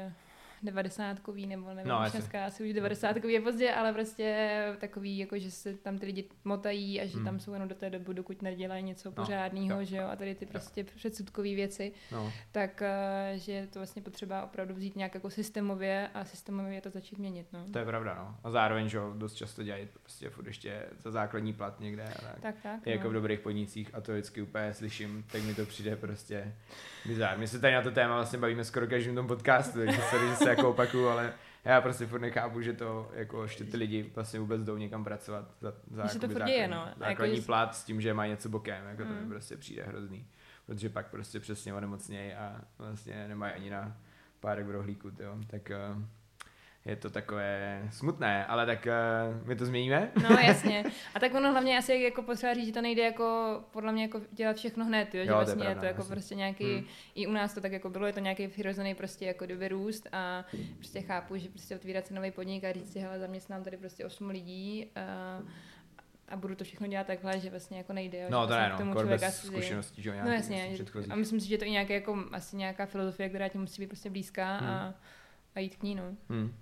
devadesátkový, 0.63 1.47
nebo 1.47 1.73
nevím, 1.73 1.89
no, 1.89 2.03
dneska 2.11 2.45
asi 2.45 2.63
už 2.63 2.73
devadesátkový 2.73 3.33
je 3.33 3.41
pozdě, 3.41 3.73
ale 3.73 3.93
prostě 3.93 4.75
takový, 4.79 5.17
jako 5.17 5.39
že 5.39 5.51
se 5.51 5.73
tam 5.73 5.97
ty 5.97 6.05
lidi 6.05 6.29
motají 6.43 7.01
a 7.01 7.05
že 7.05 7.15
hmm. 7.15 7.25
tam 7.25 7.39
jsou 7.39 7.53
jenom 7.53 7.69
do 7.69 7.75
té 7.75 7.89
doby, 7.89 8.13
dokud 8.13 8.41
nedělají 8.41 8.83
něco 8.83 9.09
no, 9.09 9.11
pořádného, 9.11 9.83
že 9.83 9.97
jo, 9.97 10.07
a 10.11 10.15
tady 10.15 10.35
ty 10.35 10.45
prostě 10.45 10.83
předsudkové 10.83 11.55
věci, 11.55 11.93
no. 12.11 12.33
tak 12.51 12.81
uh, 12.81 13.37
že 13.39 13.51
je 13.51 13.67
to 13.67 13.79
vlastně 13.79 14.01
potřeba 14.01 14.43
opravdu 14.43 14.75
vzít 14.75 14.95
nějak 14.95 15.13
jako 15.13 15.29
systémově 15.29 16.09
a 16.13 16.25
systémově 16.25 16.81
to 16.81 16.89
začít 16.89 17.17
měnit, 17.17 17.47
no. 17.53 17.65
To 17.73 17.79
je 17.79 17.85
pravda, 17.85 18.15
no. 18.15 18.35
A 18.43 18.51
zároveň, 18.51 18.89
že 18.89 18.97
jo, 18.97 19.13
dost 19.17 19.33
často 19.33 19.63
dělají 19.63 19.87
prostě 20.01 20.29
furt 20.29 20.47
ještě 20.47 20.85
za 20.97 21.11
základní 21.11 21.53
plat 21.53 21.79
někde. 21.79 22.13
Tak. 22.21 22.39
tak, 22.41 22.55
tak 22.61 22.87
jako 22.87 23.03
no. 23.03 23.09
v 23.09 23.13
dobrých 23.13 23.39
podnicích 23.39 23.89
a 23.93 24.01
to 24.01 24.11
vždycky 24.11 24.41
úplně 24.41 24.73
slyším, 24.73 25.25
tak 25.31 25.43
mi 25.43 25.55
to 25.55 25.65
přijde 25.65 25.95
prostě 25.95 26.55
bizár. 27.05 27.37
My 27.37 27.47
se 27.47 27.59
tady 27.59 27.73
na 27.73 27.81
to 27.81 27.91
téma 27.91 28.15
vlastně 28.15 28.39
bavíme 28.39 28.63
skoro 28.63 28.87
každým 28.87 29.15
tom 29.15 29.27
podcastu, 29.27 29.79
takže 29.79 30.01
se, 30.01 30.29
že 30.29 30.35
se 30.35 30.49
jako 30.49 30.69
opakuju, 30.69 31.07
ale 31.07 31.33
já 31.65 31.81
prostě 31.81 32.05
furt 32.05 32.19
nechápu, 32.19 32.61
že 32.61 32.73
to 32.73 33.11
jako 33.13 33.43
ještě 33.43 33.63
ty 33.63 33.77
lidi 33.77 34.11
vlastně 34.15 34.39
vůbec 34.39 34.63
jdou 34.63 34.77
někam 34.77 35.03
pracovat 35.03 35.45
za, 35.61 35.73
za 35.91 36.03
to 36.03 36.09
základní, 36.09 36.53
děje, 36.53 36.67
no. 36.67 36.87
základní 36.97 37.35
jako 37.35 37.45
plat 37.45 37.75
s 37.75 37.83
tím, 37.83 38.01
že 38.01 38.13
mají 38.13 38.31
něco 38.31 38.49
bokem, 38.49 38.85
jako 38.87 39.03
mm. 39.03 39.07
to 39.07 39.15
mi 39.15 39.21
mm. 39.21 39.29
prostě 39.29 39.57
přijde 39.57 39.83
hrozný. 39.83 40.27
Protože 40.65 40.89
pak 40.89 41.07
prostě 41.07 41.39
přesně 41.39 41.73
onemocnějí 41.73 42.33
a 42.33 42.61
vlastně 42.77 43.27
nemají 43.27 43.53
ani 43.53 43.69
na 43.69 43.97
párek 44.39 44.65
v 44.65 44.71
rohlíku, 44.71 45.11
tyjo. 45.11 45.37
tak 45.47 45.71
uh, 45.95 46.03
je 46.85 46.95
to 46.95 47.09
takové 47.09 47.81
smutné, 47.91 48.45
ale 48.45 48.65
tak 48.65 48.87
uh, 48.87 49.47
my 49.47 49.55
to 49.55 49.65
změníme. 49.65 50.11
No 50.29 50.29
jasně. 50.29 50.83
A 51.15 51.19
tak 51.19 51.33
ono 51.33 51.51
hlavně 51.51 51.77
asi 51.77 51.93
jako 51.93 52.23
potřeba 52.23 52.53
říct, 52.53 52.65
že 52.65 52.73
to 52.73 52.81
nejde 52.81 53.03
jako 53.03 53.59
podle 53.71 53.91
mě 53.91 54.03
jako 54.03 54.21
dělat 54.31 54.55
všechno 54.55 54.85
hned, 54.85 55.15
jo? 55.15 55.23
že 55.23 55.29
jo, 55.29 55.35
vlastně 55.35 55.55
to 55.55 55.63
je, 55.63 55.65
pravda, 55.65 55.87
je 55.87 55.93
to 55.93 55.99
jako 55.99 56.09
prostě 56.09 56.35
nějaký, 56.35 56.75
hmm. 56.75 56.85
i 57.15 57.27
u 57.27 57.31
nás 57.31 57.53
to 57.53 57.61
tak 57.61 57.71
jako 57.71 57.89
bylo, 57.89 58.07
je 58.07 58.13
to 58.13 58.19
nějaký 58.19 58.47
přirozený 58.47 58.95
prostě 58.95 59.25
jako 59.25 59.45
doby 59.45 59.67
růst 59.67 60.07
a 60.11 60.45
prostě 60.77 61.01
chápu, 61.01 61.37
že 61.37 61.49
prostě 61.49 61.75
otvírat 61.75 62.07
se 62.07 62.13
nový 62.13 62.31
podnik 62.31 62.63
a 62.63 62.71
říct 62.71 62.93
si, 62.93 62.99
hele, 62.99 63.19
zaměstnám 63.19 63.63
tady 63.63 63.77
prostě 63.77 64.05
8 64.05 64.29
lidí 64.29 64.91
uh, 65.41 65.49
a 66.27 66.35
budu 66.35 66.55
to 66.55 66.63
všechno 66.63 66.87
dělat 66.87 67.07
takhle, 67.07 67.39
že 67.39 67.49
vlastně 67.49 67.77
jako 67.77 67.93
nejde. 67.93 68.21
Jo, 68.21 68.27
no 68.29 68.47
to 68.47 68.53
ne, 68.53 68.69
no, 68.69 68.77
tomu 68.77 68.93
bez 68.93 69.23
asi, 69.23 69.47
zkušeností, 69.47 70.01
že 70.01 70.09
jo, 70.09 70.15
No 70.23 70.31
jasně, 70.31 70.77
a 71.09 71.15
myslím 71.15 71.39
si, 71.39 71.47
že 71.47 71.57
to 71.57 71.65
i 71.65 71.71
nějaké 71.71 71.93
jako, 71.93 72.25
asi 72.31 72.55
nějaká 72.55 72.85
filozofie, 72.85 73.29
která 73.29 73.47
ti 73.47 73.57
musí 73.57 73.81
být 73.81 73.87
prostě 73.87 74.09
blízká 74.09 74.57
hmm. 74.57 74.69
a, 74.69 74.93
a 75.55 75.59
jít 75.59 75.75
k 75.75 75.83
ní, 75.83 75.95
no. 75.95 76.03
Hmm. 76.29 76.53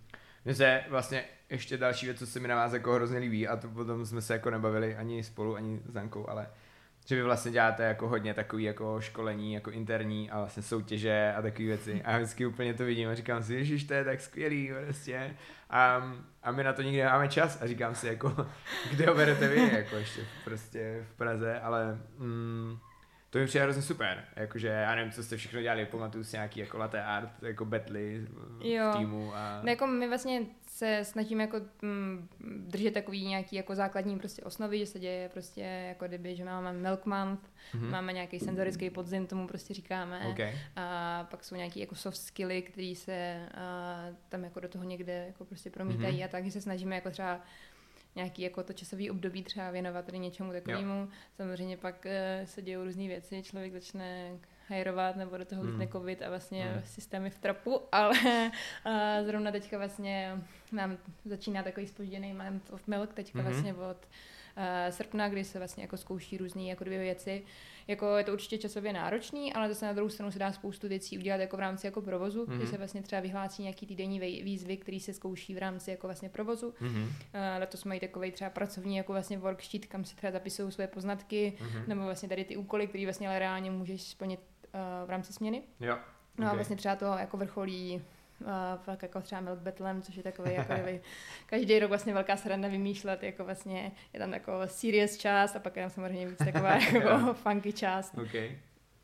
Mně 0.46 0.56
se 0.56 0.84
vlastně 0.90 1.24
ještě 1.50 1.78
další 1.78 2.06
věc, 2.06 2.20
co 2.20 2.28
se 2.28 2.40
mi 2.40 2.48
na 2.48 2.56
vás 2.56 2.74
jako 2.74 2.94
hrozně 2.94 3.20
líbí, 3.20 3.48
a 3.48 3.56
to 3.56 3.68
potom 3.68 4.06
jsme 4.06 4.22
se 4.22 4.34
jako 4.34 4.50
nebavili 4.50 4.96
ani 4.96 5.24
spolu, 5.24 5.56
ani 5.56 5.82
s 5.86 5.94
Zankou, 5.94 6.30
ale 6.30 6.48
že 7.10 7.16
vy 7.16 7.24
vlastně 7.24 7.52
děláte 7.52 7.84
jako 7.84 8.08
hodně 8.08 8.34
takový 8.34 8.64
jako 8.64 9.02
školení, 9.02 9.54
jako 9.54 9.72
interní 9.72 10.32
a 10.32 10.40
vlastně 10.40 10.64
soutěže 10.64 11.34
a 11.38 11.42
takové 11.42 11.68
věci. 11.68 12.02
A 12.04 12.18
vždycky 12.18 12.46
úplně 12.46 12.74
to 12.74 12.86
vidím 12.86 13.10
a 13.10 13.16
říkám 13.16 13.44
si, 13.44 13.66
že 13.66 13.88
to 13.88 13.94
je 13.94 14.04
tak 14.04 14.22
skvělý 14.22 14.72
vlastně. 14.86 15.38
A, 15.70 16.14
a 16.44 16.52
my 16.52 16.64
na 16.64 16.74
to 16.74 16.82
nikdy 16.82 16.98
nemáme 16.98 17.28
čas 17.28 17.62
a 17.62 17.68
říkám 17.68 17.96
si 17.96 18.08
jako, 18.08 18.48
kde 18.92 19.06
ho 19.06 19.16
berete 19.16 19.48
vy, 19.48 19.70
jako 19.74 19.96
ještě 19.96 20.22
prostě 20.44 21.06
v 21.14 21.18
Praze, 21.18 21.60
ale 21.60 22.00
mm, 22.18 22.78
to 23.30 23.40
mi 23.40 23.46
přijde 23.46 23.64
hrozně 23.64 23.82
super, 23.82 24.26
jakože 24.36 24.68
já 24.68 24.96
nevím, 24.96 25.12
co 25.12 25.24
jste 25.24 25.38
všechno 25.38 25.62
dělali, 25.62 25.86
pamatuju 25.86 26.24
si 26.24 26.36
nějaký 26.36 26.60
jako 26.60 26.78
latte 26.78 27.04
art, 27.04 27.30
jako 27.42 27.66
betly 27.66 28.28
v 28.60 28.98
týmu. 28.98 29.32
A... 29.36 29.60
No, 29.64 29.70
jako 29.70 29.88
my 29.88 30.08
vlastně 30.08 30.42
se 30.68 31.00
snažíme 31.04 31.44
jako 31.44 31.62
mm, 31.82 32.30
držet 32.68 32.94
takový 32.94 33.28
nějaký 33.28 33.56
jako 33.56 33.76
základní 33.76 34.20
prostě 34.20 34.42
osnovy, 34.42 34.80
že 34.80 34.86
se 34.86 35.00
děje 35.00 35.30
prostě 35.30 35.62
jako 35.62 36.08
kdyby, 36.08 36.36
že 36.36 36.46
máme 36.46 36.74
milk 36.74 37.06
month, 37.06 37.52
mm-hmm. 37.74 37.90
máme 37.90 38.14
nějaký 38.14 38.40
senzorický 38.40 38.90
podzim, 38.90 39.28
tomu 39.28 39.48
prostě 39.48 39.74
říkáme. 39.74 40.28
Okay. 40.32 40.56
A 40.76 41.24
pak 41.32 41.44
jsou 41.44 41.56
nějaký 41.56 41.80
jako 41.80 41.96
soft 41.96 42.18
skilly, 42.18 42.62
které 42.62 42.94
se 42.96 43.46
a, 43.56 44.06
tam 44.30 44.44
jako 44.44 44.60
do 44.60 44.68
toho 44.68 44.84
někde 44.84 45.24
jako 45.28 45.46
prostě 45.46 45.70
promítají 45.70 46.20
mm-hmm. 46.20 46.26
a 46.26 46.28
tak, 46.28 46.46
že 46.46 46.52
se 46.52 46.62
snažíme 46.62 46.96
jako 46.96 47.12
třeba 47.12 47.42
nějaký 48.20 48.42
jako 48.42 48.64
to 48.64 48.74
časový 48.74 49.10
období 49.10 49.44
třeba 49.44 49.72
věnovat 49.72 50.06
tady 50.06 50.20
něčemu 50.20 50.52
takovému. 50.52 51.10
Samozřejmě 51.38 51.78
pak 51.78 52.06
uh, 52.06 52.46
se 52.46 52.62
dějou 52.62 52.84
různé 52.84 53.08
věci, 53.08 53.44
člověk 53.44 53.74
začne 53.74 54.38
hajrovat 54.68 55.16
nebo 55.16 55.38
do 55.38 55.46
toho 55.46 55.64
mm. 55.64 55.88
covid 55.88 56.22
a 56.22 56.30
vlastně 56.30 56.74
mm. 56.76 56.82
systémy 56.86 57.30
v 57.30 57.38
trapu, 57.38 57.82
ale 57.92 58.20
uh, 58.86 59.26
zrovna 59.26 59.52
teďka 59.52 59.78
vlastně 59.78 60.38
nám 60.72 60.98
začíná 61.26 61.64
takový 61.64 61.88
spožděný 61.88 62.34
month 62.34 62.70
of 62.70 62.88
milk 62.88 63.14
teďka 63.14 63.40
mm-hmm. 63.40 63.44
vlastně 63.44 63.74
od 63.74 64.08
srpna, 64.90 65.30
kdy 65.30 65.44
se 65.44 65.58
vlastně 65.58 65.84
jako 65.84 65.98
zkouší 65.98 66.38
různé 66.38 66.64
jako 66.64 66.84
dvě 66.84 67.00
věci. 67.00 67.44
Jako 67.88 68.18
je 68.18 68.24
to 68.24 68.34
určitě 68.34 68.58
časově 68.58 68.94
náročný, 68.94 69.54
ale 69.54 69.70
zase 69.70 69.86
na 69.86 69.94
druhou 69.94 70.10
stranu 70.10 70.32
se 70.32 70.40
dá 70.40 70.52
spoustu 70.52 70.88
věcí 70.88 71.18
udělat 71.18 71.38
jako 71.38 71.58
v 71.58 71.60
rámci 71.60 71.88
jako 71.88 72.02
provozu, 72.02 72.46
mm-hmm. 72.46 72.58
kdy 72.58 72.68
se 72.68 72.78
vlastně 72.78 73.02
třeba 73.02 73.22
vyhlásí 73.22 73.62
nějaký 73.62 73.86
týdenní 73.86 74.20
výzvy, 74.20 74.78
který 74.78 75.00
se 75.00 75.14
zkouší 75.14 75.56
v 75.56 75.58
rámci 75.58 75.92
jako 75.92 76.08
vlastně 76.08 76.30
provozu. 76.30 76.74
Mm-hmm. 76.82 77.08
Letos 77.60 77.84
mají 77.84 78.00
takový 78.00 78.32
třeba 78.32 78.50
pracovní 78.50 78.98
jako 78.98 79.12
vlastně 79.12 79.38
worksheet, 79.38 79.86
kam 79.86 80.06
si 80.06 80.16
třeba 80.16 80.32
zapisují 80.32 80.72
své 80.72 80.88
poznatky, 80.88 81.54
mm-hmm. 81.58 81.88
nebo 81.88 82.04
vlastně 82.04 82.30
tady 82.30 82.46
ty 82.46 82.58
úkoly, 82.58 82.88
které 82.88 83.04
vlastně 83.04 83.28
ale 83.28 83.40
reálně 83.40 83.72
můžeš 83.72 84.02
splnit 84.02 84.40
uh, 84.40 85.08
v 85.08 85.10
rámci 85.10 85.34
směny. 85.34 85.62
Jo. 85.80 85.98
No 86.38 86.46
okay. 86.46 86.52
a 86.52 86.56
vlastně 86.56 86.76
třeba 86.76 86.96
to 86.96 87.06
jako 87.06 87.38
vrcholí 87.38 88.02
fakt 88.78 89.04
jako 89.04 89.22
třeba 89.22 89.42
Milk 89.42 89.60
Betlem, 89.60 90.02
což 90.02 90.16
je 90.16 90.24
takový 90.24 90.54
jako 90.54 90.74
kdyby, 90.74 91.02
každý 91.46 91.80
rok 91.80 91.90
vlastně 91.90 92.14
velká 92.14 92.38
sranda 92.38 92.68
vymýšlet, 92.68 93.24
jako 93.24 93.46
vlastně 93.46 93.92
je 94.14 94.20
tam 94.20 94.34
jako 94.34 94.54
serious 94.66 95.18
část 95.18 95.56
a 95.56 95.60
pak 95.60 95.76
je 95.76 95.84
tam 95.84 95.90
samozřejmě 95.90 96.28
víc 96.28 96.38
taková 96.38 96.76
jako 96.94 97.34
funky 97.34 97.74
část. 97.74 98.18
Okay. 98.18 98.58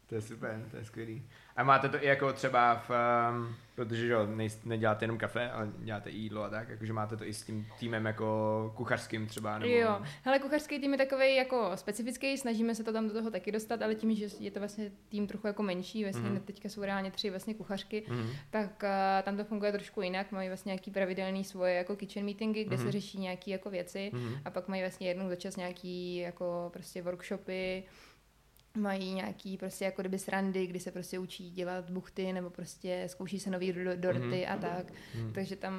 To 0.08 0.16
je 0.16 0.22
super, 0.22 0.66
to 0.72 0.78
je 0.78 0.86
skvělý. 0.86 1.24
A 1.56 1.64
máte 1.64 1.90
to 1.90 2.04
i 2.04 2.08
jako 2.08 2.34
třeba 2.34 2.76
v, 2.76 2.92
um, 3.32 3.56
protože 3.76 4.08
jo, 4.08 4.26
nej, 4.26 4.50
neděláte 4.66 5.04
jenom 5.04 5.18
kafe, 5.18 5.52
ale 5.52 5.70
děláte 5.78 6.10
i 6.10 6.18
jídlo 6.18 6.44
a 6.44 6.50
tak, 6.50 6.70
jakože 6.70 6.94
máte 6.94 7.18
to 7.18 7.26
i 7.26 7.34
s 7.34 7.44
tím 7.44 7.68
týmem 7.80 8.06
jako 8.06 8.74
kuchařským 8.76 9.28
třeba? 9.28 9.60
Nebo... 9.60 9.74
Jo, 9.74 10.02
hele, 10.24 10.40
kuchařský 10.40 10.80
tým 10.80 10.92
je 10.92 10.98
takový 10.98 11.36
jako 11.36 11.72
specifický, 11.76 12.38
snažíme 12.38 12.76
se 12.76 12.84
to 12.84 12.94
tam 12.94 13.08
do 13.08 13.14
toho 13.14 13.32
taky 13.32 13.52
dostat, 13.52 13.82
ale 13.82 13.96
tím, 13.96 14.16
že 14.16 14.28
je 14.40 14.52
to 14.52 14.60
vlastně 14.60 14.92
tým 15.10 15.28
trochu 15.28 15.48
jako 15.48 15.64
menší, 15.64 16.04
vlastně 16.04 16.30
mm. 16.30 16.40
teďka 16.40 16.70
jsou 16.70 16.82
reálně 16.82 17.12
tři 17.12 17.30
vlastně 17.30 17.54
kuchařky, 17.54 18.04
mm. 18.10 18.30
tak 18.50 18.84
uh, 18.84 19.24
tam 19.24 19.38
to 19.38 19.44
funguje 19.44 19.72
trošku 19.72 20.02
jinak, 20.02 20.32
mají 20.32 20.50
vlastně 20.50 20.70
nějaký 20.70 20.92
pravidelný 20.92 21.44
svoje 21.44 21.76
jako 21.76 21.96
kitchen 21.96 22.26
meetingy, 22.26 22.64
kde 22.64 22.78
mm. 22.78 22.84
se 22.84 22.92
řeší 22.92 23.20
nějaké 23.20 23.52
jako 23.52 23.70
věci 23.70 24.12
mm. 24.14 24.36
a 24.46 24.50
pak 24.50 24.68
mají 24.68 24.82
vlastně 24.82 25.08
jednou 25.08 25.30
za 25.30 25.36
čas 25.36 25.56
nějaký 25.56 26.18
jako 26.18 26.70
prostě 26.74 27.02
workshopy, 27.02 27.84
mají 28.76 29.14
nějaký 29.14 29.58
prostě 29.58 29.86
jako 29.86 30.02
kdyby 30.02 30.20
srandy, 30.20 30.68
kdy 30.68 30.80
se 30.80 30.92
prostě 30.92 31.20
učí 31.20 31.52
dělat 31.52 31.90
buchty 31.90 32.34
nebo 32.34 32.50
prostě 32.50 33.04
zkouší 33.08 33.40
se 33.40 33.50
nový 33.50 33.74
dorty 33.96 34.20
mm-hmm. 34.20 34.54
a 34.54 34.58
tak. 34.58 34.86
Mm-hmm. 34.92 35.32
Takže 35.32 35.56
tam 35.56 35.74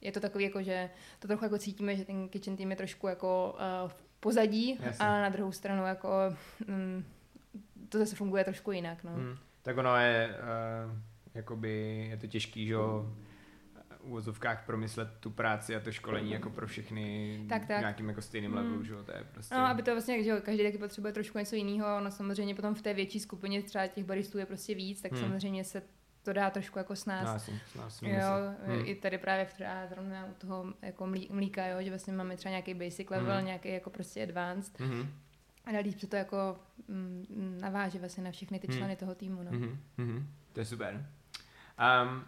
je 0.00 0.12
to 0.12 0.20
takový 0.20 0.44
jako, 0.44 0.62
že 0.62 0.90
to 1.18 1.28
trochu 1.28 1.44
jako 1.44 1.58
cítíme, 1.58 1.96
že 1.96 2.04
ten 2.04 2.28
kitchen 2.28 2.56
team 2.56 2.70
je 2.70 2.76
trošku 2.76 3.08
jako 3.08 3.56
uh, 3.84 3.90
v 3.90 4.02
pozadí 4.20 4.78
Jasně. 4.80 5.06
a 5.06 5.22
na 5.22 5.28
druhou 5.28 5.52
stranu 5.52 5.86
jako 5.86 6.08
um, 6.68 7.04
to 7.88 7.98
zase 7.98 8.16
funguje 8.16 8.44
trošku 8.44 8.72
jinak. 8.72 9.04
No. 9.04 9.10
Mm. 9.10 9.36
Tak 9.62 9.76
ono 9.76 9.96
je 9.96 10.28
uh, 10.28 10.98
jakoby 11.34 12.06
je 12.10 12.16
to 12.16 12.26
těžký, 12.26 12.66
že 12.66 12.76
úvozovkách 14.06 14.66
promyslet 14.66 15.08
tu 15.20 15.30
práci 15.30 15.76
a 15.76 15.80
to 15.80 15.92
školení 15.92 16.30
jako 16.30 16.50
pro 16.50 16.66
všechny 16.66 17.38
tak, 17.48 17.66
tak. 17.66 17.80
nějakým 17.80 18.08
jako 18.08 18.22
stejným 18.22 18.50
mm. 18.50 18.56
levelu, 18.56 18.84
že 18.84 18.94
to 18.94 19.12
je 19.12 19.24
prostě... 19.32 19.54
No, 19.54 19.60
aby 19.60 19.82
to 19.82 19.92
vlastně, 19.92 20.24
že 20.24 20.40
každý 20.40 20.62
taky 20.62 20.78
potřebuje 20.78 21.12
trošku 21.12 21.38
něco 21.38 21.56
jiného, 21.56 22.00
no 22.00 22.10
samozřejmě 22.10 22.54
potom 22.54 22.74
v 22.74 22.82
té 22.82 22.94
větší 22.94 23.20
skupině 23.20 23.62
třeba 23.62 23.86
těch 23.86 24.04
baristů 24.04 24.38
je 24.38 24.46
prostě 24.46 24.74
víc, 24.74 25.02
tak 25.02 25.12
mm. 25.12 25.18
samozřejmě 25.18 25.64
se 25.64 25.82
to 26.26 26.32
dá 26.32 26.50
trošku 26.50 26.78
jako 26.78 26.96
s 26.96 27.06
nás. 27.06 27.50
Jo, 28.02 28.20
hmm. 28.66 28.82
i 28.84 28.94
tady 28.94 29.18
právě 29.18 29.46
třeba 29.46 29.86
zrovna 29.86 30.26
u 30.26 30.34
toho 30.38 30.74
jako 30.82 31.06
mlíka, 31.30 31.66
jo, 31.66 31.82
že 31.82 31.90
vlastně 31.90 32.12
máme 32.12 32.36
třeba 32.36 32.50
nějaký 32.50 32.74
basic 32.74 33.10
level, 33.10 33.36
hmm. 33.36 33.46
nějaký 33.46 33.68
jako 33.68 33.90
prostě 33.90 34.22
advanced. 34.22 34.80
Hmm. 34.80 35.08
A 35.64 35.72
dál 35.72 35.82
se 35.98 36.06
to 36.06 36.16
jako 36.16 36.56
mm, 36.88 37.58
naváže 37.60 37.98
vlastně 37.98 38.24
na 38.24 38.30
všechny 38.30 38.58
ty 38.58 38.66
hmm. 38.66 38.76
členy 38.76 38.92
hmm. 38.92 38.98
toho 38.98 39.14
týmu. 39.14 39.42
No. 39.42 39.50
Hmm. 39.50 39.78
Hmm. 39.98 40.32
To 40.52 40.60
je 40.60 40.66
super. 40.66 41.06
Um, 42.04 42.24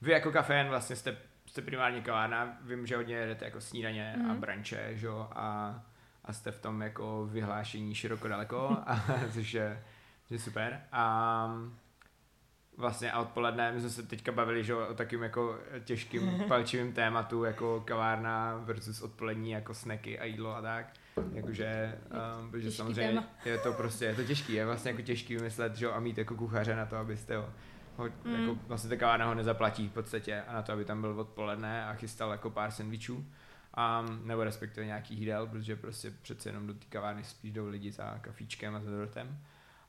vy 0.00 0.12
jako 0.12 0.32
kafén 0.32 0.68
vlastně 0.68 0.96
jste, 0.96 1.16
jste 1.46 1.62
primárně 1.62 2.00
kavárna, 2.00 2.58
vím, 2.60 2.86
že 2.86 2.96
hodně 2.96 3.14
jedete 3.14 3.44
jako 3.44 3.60
snídaně 3.60 4.14
mm. 4.16 4.30
a 4.30 4.32
mhm. 4.32 4.40
branče, 4.40 4.90
že 4.92 5.06
jo, 5.06 5.28
a, 5.32 5.80
a 6.24 6.32
jste 6.32 6.50
v 6.50 6.60
tom 6.60 6.82
jako 6.82 7.26
vyhlášení 7.26 7.94
široko 7.94 8.28
daleko, 8.28 8.76
a, 8.86 9.04
což 9.32 9.54
je, 9.54 9.84
je 10.30 10.38
super. 10.38 10.80
A 10.92 11.56
vlastně 12.76 13.12
a 13.12 13.20
odpoledne, 13.20 13.72
my 13.72 13.80
jsme 13.80 13.90
se 13.90 14.02
teďka 14.02 14.32
bavili, 14.32 14.64
že 14.64 14.74
o 14.74 14.94
takým 14.94 15.22
jako 15.22 15.58
těžkým 15.84 16.44
palčivým 16.48 16.92
tématu, 16.92 17.44
jako 17.44 17.80
kavárna 17.80 18.56
versus 18.64 19.02
odpolední 19.02 19.50
jako 19.50 19.74
snacky 19.74 20.18
a 20.18 20.24
jídlo 20.24 20.56
a 20.56 20.62
tak. 20.62 20.92
Jakože, 21.32 21.98
um, 22.40 22.50
protože 22.50 22.72
samozřejmě 22.72 23.08
téma. 23.08 23.28
je 23.44 23.58
to 23.58 23.72
prostě, 23.72 24.04
je 24.04 24.14
to 24.14 24.24
těžký, 24.24 24.52
je 24.52 24.66
vlastně 24.66 24.90
jako 24.90 25.02
těžký 25.02 25.36
vymyslet, 25.36 25.76
že 25.76 25.90
a 25.90 26.00
mít 26.00 26.18
jako 26.18 26.34
kuchaře 26.34 26.76
na 26.76 26.86
to, 26.86 26.96
abyste 26.96 27.36
ho 27.36 27.48
ho, 27.96 28.08
mm. 28.24 28.34
jako, 28.34 28.58
vlastně 28.66 28.90
ta 28.90 28.96
kavárna 28.96 29.26
ho 29.26 29.34
nezaplatí 29.34 29.88
v 29.88 29.92
podstatě 29.92 30.42
a 30.42 30.52
na 30.52 30.62
to, 30.62 30.72
aby 30.72 30.84
tam 30.84 31.00
byl 31.00 31.20
odpoledne 31.20 31.86
a 31.86 31.94
chystal 31.94 32.30
jako 32.30 32.50
pár 32.50 32.70
sendvičů. 32.70 33.14
Um, 33.16 34.28
nebo 34.28 34.44
respektive 34.44 34.86
nějaký 34.86 35.14
jídel, 35.14 35.46
protože 35.46 35.76
prostě 35.76 36.10
přece 36.22 36.48
jenom 36.48 36.66
do 36.66 36.74
té 36.74 36.86
kavárny 36.88 37.24
spíš 37.24 37.52
jdou 37.52 37.68
lidi 37.68 37.92
za 37.92 38.18
kafíčkem 38.18 38.76
a 38.76 38.80
za 38.80 38.90
dortem. 38.90 39.38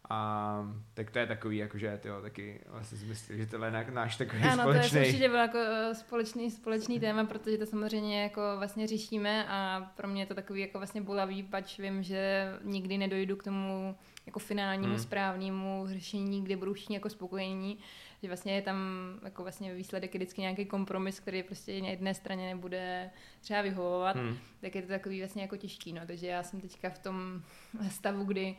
A 0.10 0.74
tak 0.94 1.12
to 1.12 1.20
je 1.20 1.28
takový, 1.28 1.58
jakože 1.58 2.00
ty 2.02 2.10
taky 2.22 2.62
vlastně 2.68 2.98
si 2.98 3.06
myslím, 3.06 3.38
že 3.38 3.46
tohle 3.46 3.68
je 3.68 3.92
náš 3.92 4.18
takový 4.18 4.44
ano, 4.44 4.64
společný. 4.64 4.90
to 4.90 4.98
je 4.98 5.06
určitě 5.06 5.30
byl 5.30 5.38
jako 5.38 5.58
eh, 5.58 5.96
společný, 5.96 6.52
společný 6.52 7.00
téma, 7.00 7.26
protože 7.26 7.58
to 7.58 7.66
samozřejmě 7.66 8.24
jako 8.24 8.42
vlastně 8.58 8.88
řešíme 8.88 9.46
a 9.50 9.92
pro 9.96 10.08
mě 10.08 10.22
je 10.22 10.26
to 10.26 10.36
takový 10.36 10.62
jako 10.62 10.78
vlastně 10.78 11.02
bolavý, 11.02 11.44
pač 11.44 11.80
vím, 11.80 12.04
že 12.04 12.54
nikdy 12.64 12.98
nedojdu 12.98 13.36
k 13.36 13.44
tomu 13.44 13.96
jako 14.26 14.40
finálnímu 14.40 14.94
hmm. 14.94 15.00
správnému 15.00 15.84
řešení, 15.88 16.44
kde 16.44 16.58
budou 16.58 16.74
všichni 16.74 16.96
jako 16.96 17.10
spokojení, 17.10 17.78
že 18.22 18.28
vlastně 18.28 18.56
je 18.56 18.62
tam 18.62 18.78
jako 19.24 19.42
vlastně 19.42 19.74
výsledek 19.74 20.14
je 20.14 20.18
vždycky 20.18 20.42
nějaký 20.42 20.66
kompromis, 20.66 21.20
který 21.20 21.44
prostě 21.44 21.82
na 21.82 21.88
jedné 21.88 22.14
straně 22.14 22.48
nebude 22.48 23.10
třeba 23.42 23.62
vyhovovat, 23.62 24.16
hmm. 24.16 24.38
tak 24.62 24.76
je 24.76 24.82
to 24.82 24.88
takový 24.88 25.20
vlastně 25.20 25.42
jako 25.42 25.58
těžký, 25.58 25.94
no, 25.94 26.02
takže 26.08 26.28
já 26.28 26.44
jsem 26.44 26.62
teďka 26.62 26.90
v 26.90 27.00
tom 27.00 27.42
stavu, 27.90 28.24
kdy 28.24 28.56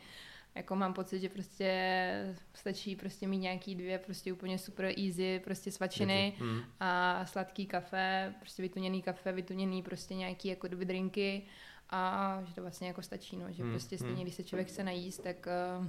jako 0.55 0.75
mám 0.75 0.93
pocit, 0.93 1.19
že 1.19 1.29
prostě 1.29 2.35
stačí 2.53 2.95
prostě 2.95 3.27
mít 3.27 3.37
nějaký 3.37 3.75
dvě 3.75 3.99
prostě 3.99 4.33
úplně 4.33 4.57
super 4.57 4.85
easy 4.85 5.41
prostě 5.43 5.71
svačiny 5.71 6.33
hmm. 6.39 6.61
a 6.79 7.25
sladký 7.25 7.65
kafe, 7.65 8.33
prostě 8.39 8.61
vytuněný 8.61 9.01
kafe, 9.01 9.31
vytuněný 9.31 9.83
prostě 9.83 10.15
nějaký 10.15 10.47
jako 10.47 10.67
drinky 10.67 11.43
a 11.89 12.39
že 12.45 12.53
to 12.53 12.61
vlastně 12.61 12.87
jako 12.87 13.01
stačí, 13.01 13.37
no, 13.37 13.51
že 13.51 13.63
hmm. 13.63 13.71
prostě 13.71 13.97
stejně, 13.97 14.15
hmm. 14.15 14.23
když 14.23 14.35
se 14.35 14.43
člověk 14.43 14.67
chce 14.67 14.83
najíst, 14.83 15.23
tak 15.23 15.47
uh, 15.79 15.87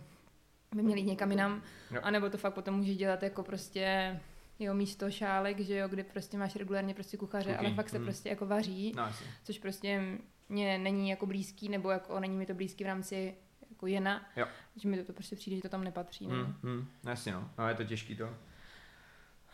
by 0.74 0.82
měl 0.82 0.98
jít 0.98 1.06
někam 1.06 1.30
jinam, 1.30 1.62
jo. 1.90 2.00
anebo 2.02 2.30
to 2.30 2.38
fakt 2.38 2.54
potom 2.54 2.74
může 2.74 2.94
dělat 2.94 3.22
jako 3.22 3.42
prostě 3.42 4.20
jo, 4.58 4.74
místo 4.74 5.10
šálek, 5.10 5.60
že 5.60 5.76
jo, 5.76 5.88
kde 5.88 6.04
prostě 6.04 6.38
máš 6.38 6.56
regulárně 6.56 6.94
prostě 6.94 7.16
kuchaře, 7.16 7.50
okay. 7.50 7.66
ale 7.66 7.74
fakt 7.74 7.88
se 7.88 7.96
hmm. 7.96 8.06
prostě 8.06 8.28
jako 8.28 8.46
vaří, 8.46 8.92
no, 8.96 9.12
což 9.44 9.58
prostě 9.58 10.18
mě 10.48 10.78
není 10.78 11.10
jako 11.10 11.26
blízký, 11.26 11.68
nebo 11.68 11.90
jako 11.90 12.20
není 12.20 12.36
mi 12.36 12.46
to 12.46 12.54
blízký 12.54 12.84
v 12.84 12.86
rámci 12.86 13.34
jako 13.70 13.86
jena, 13.86 14.26
jo. 14.36 14.46
že 14.76 14.88
mi 14.88 14.96
to, 14.96 15.04
to 15.04 15.12
prostě 15.12 15.36
přijde, 15.36 15.56
že 15.56 15.62
to 15.62 15.68
tam 15.68 15.84
nepatří. 15.84 16.26
Ne? 16.26 16.34
Mm, 16.34 16.54
mm, 16.62 16.88
jasně 17.06 17.32
no, 17.32 17.50
no 17.58 17.68
je 17.68 17.74
to 17.74 17.84
těžký 17.84 18.16
to 18.16 18.34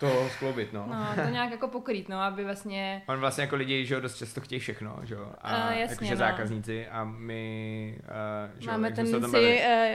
to 0.09 0.29
skloubit, 0.29 0.73
no. 0.73 0.87
No, 0.87 1.25
to 1.25 1.31
nějak 1.31 1.51
jako 1.51 1.69
pokrýt, 1.69 2.09
no, 2.09 2.21
aby 2.21 2.45
vlastně... 2.45 3.03
On 3.07 3.21
vlastně 3.21 3.43
jako 3.43 3.57
lidi, 3.57 3.87
že 3.87 3.95
jo, 3.95 4.01
dost 4.01 4.17
často 4.17 4.41
chtějí 4.41 4.59
všechno, 4.59 4.99
že 5.03 5.15
jo. 5.15 5.33
A 5.43 5.53
uh, 5.53 5.73
jasně, 5.73 5.81
jakože 5.81 6.11
no. 6.11 6.17
zákazníci 6.17 6.89
a 6.89 7.05
my, 7.05 7.99
uh, 8.55 8.61
že 8.61 8.71
Máme 8.71 8.93
ten 8.93 9.07
si, 9.07 9.17
uh, 9.17 9.23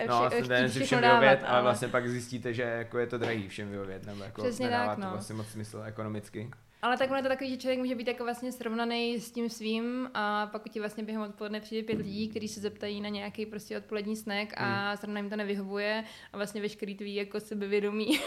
no, 0.07 0.29
si 0.69 0.83
všem 0.83 1.01
vyhovět, 1.01 1.43
ale... 1.47 1.61
vlastně 1.61 1.87
pak 1.87 2.07
zjistíte, 2.07 2.53
že 2.53 2.63
jako 2.63 2.99
je 2.99 3.07
to 3.07 3.17
drahý 3.17 3.47
všem 3.47 3.69
vyhovět, 3.69 4.05
nebo 4.05 4.23
jako 4.23 4.41
Přesně 4.41 4.65
nedávat 4.65 4.89
tak, 4.89 4.97
no. 4.97 5.05
to 5.05 5.11
vlastně 5.11 5.35
moc 5.35 5.47
smysl 5.47 5.83
ekonomicky. 5.85 6.51
Ale 6.81 6.97
tak 6.97 7.09
ono 7.09 7.17
je 7.17 7.23
to 7.23 7.29
takový, 7.29 7.49
že 7.49 7.57
člověk 7.57 7.79
může 7.79 7.95
být 7.95 8.07
jako 8.07 8.23
vlastně 8.23 8.51
srovnaný 8.51 9.19
s 9.19 9.31
tím 9.31 9.49
svým 9.49 10.09
a 10.13 10.47
pak 10.47 10.69
ti 10.69 10.79
vlastně 10.79 11.03
během 11.03 11.21
odpoledne 11.21 11.59
přijde 11.59 11.83
pět 11.83 11.97
lidí, 11.97 12.29
kteří 12.29 12.47
se 12.47 12.59
zeptají 12.59 13.01
na 13.01 13.09
nějaký 13.09 13.45
prostě 13.45 13.77
odpolední 13.77 14.15
snack 14.15 14.53
a 14.57 14.91
mm. 14.91 14.97
zrovna 14.97 15.19
jim 15.19 15.29
to 15.29 15.35
nevyhovuje 15.35 16.03
a 16.33 16.37
vlastně 16.37 16.61
veškerý 16.61 16.95
tvý 16.95 17.15
jako 17.15 17.39
sebevědomí 17.39 18.19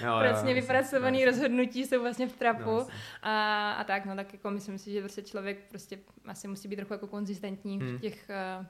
jo, 0.00 0.18
vlastně 0.18 0.54
vypracovaný 0.54 1.20
jo, 1.20 1.26
rozhodnutí 1.26 1.86
jsou 1.86 2.00
vlastně 2.00 2.28
v 2.28 2.36
trapu 2.36 2.70
jo, 2.70 2.86
a, 3.22 3.72
a, 3.72 3.84
tak, 3.84 4.06
no 4.06 4.16
tak 4.16 4.32
jako 4.32 4.50
myslím 4.50 4.78
si, 4.78 4.92
že 4.92 5.00
prostě 5.00 5.22
člověk 5.22 5.58
prostě 5.68 5.98
asi 6.24 6.48
musí 6.48 6.68
být 6.68 6.76
trochu 6.76 6.92
jako 6.92 7.06
konzistentní 7.06 7.78
mm. 7.78 7.96
v 7.96 8.00
těch 8.00 8.30
uh, 8.60 8.66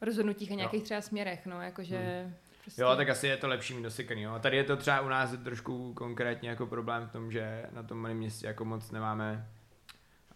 rozhodnutích 0.00 0.52
a 0.52 0.54
nějakých 0.54 0.80
jo. 0.80 0.84
třeba 0.84 1.00
směrech, 1.00 1.46
no, 1.46 1.62
jakože 1.62 2.24
mm 2.26 2.34
Prostě... 2.68 2.82
Jo, 2.82 2.96
tak 2.96 3.08
asi 3.08 3.26
je 3.26 3.36
to 3.36 3.48
lepší 3.48 3.74
mít 3.74 3.82
dosykaný. 3.82 4.22
Jo. 4.22 4.32
A 4.32 4.38
tady 4.38 4.56
je 4.56 4.64
to 4.64 4.76
třeba 4.76 5.00
u 5.00 5.08
nás 5.08 5.34
trošku 5.44 5.94
konkrétně 5.94 6.48
jako 6.48 6.66
problém 6.66 7.06
v 7.06 7.12
tom, 7.12 7.32
že 7.32 7.66
na 7.72 7.82
tom 7.82 7.98
malém 7.98 8.16
městě 8.16 8.46
jako 8.46 8.64
moc 8.64 8.90
nemáme 8.90 9.48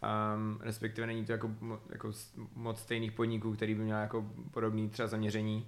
um, 0.03 0.59
respektive 0.61 1.07
není 1.07 1.25
to 1.25 1.33
jako, 1.33 1.51
jako 1.91 2.13
moc 2.55 2.81
stejných 2.81 3.13
podniků, 3.13 3.55
který 3.55 3.75
by 3.75 3.83
měl 3.83 3.99
jako 3.99 4.27
podobný 4.51 4.89
třeba 4.89 5.09
zaměření 5.09 5.67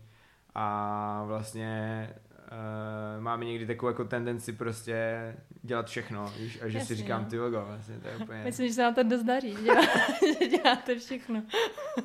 a 0.55 1.23
vlastně 1.27 2.11
uh, 2.53 3.23
máme 3.23 3.45
někdy 3.45 3.67
takovou 3.67 3.91
jako 3.91 4.05
tendenci 4.05 4.53
prostě 4.53 5.19
dělat 5.63 5.87
všechno, 5.87 6.33
víš, 6.39 6.59
a 6.63 6.69
že 6.69 6.79
Jasně, 6.79 6.97
si 6.97 7.03
říkám 7.03 7.23
no. 7.23 7.31
ty 7.31 7.39
logo, 7.39 7.65
vlastně 7.67 7.99
to 7.99 8.09
je 8.09 8.17
úplně... 8.17 8.45
Myslím, 8.45 8.69
že 8.69 8.75
se 8.75 8.83
nám 8.83 8.95
to 8.95 9.03
dost 9.03 9.23
daří, 9.23 9.57
že 9.57 10.49
děláte 10.57 10.99
všechno. 10.99 11.43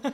uh, 0.05 0.11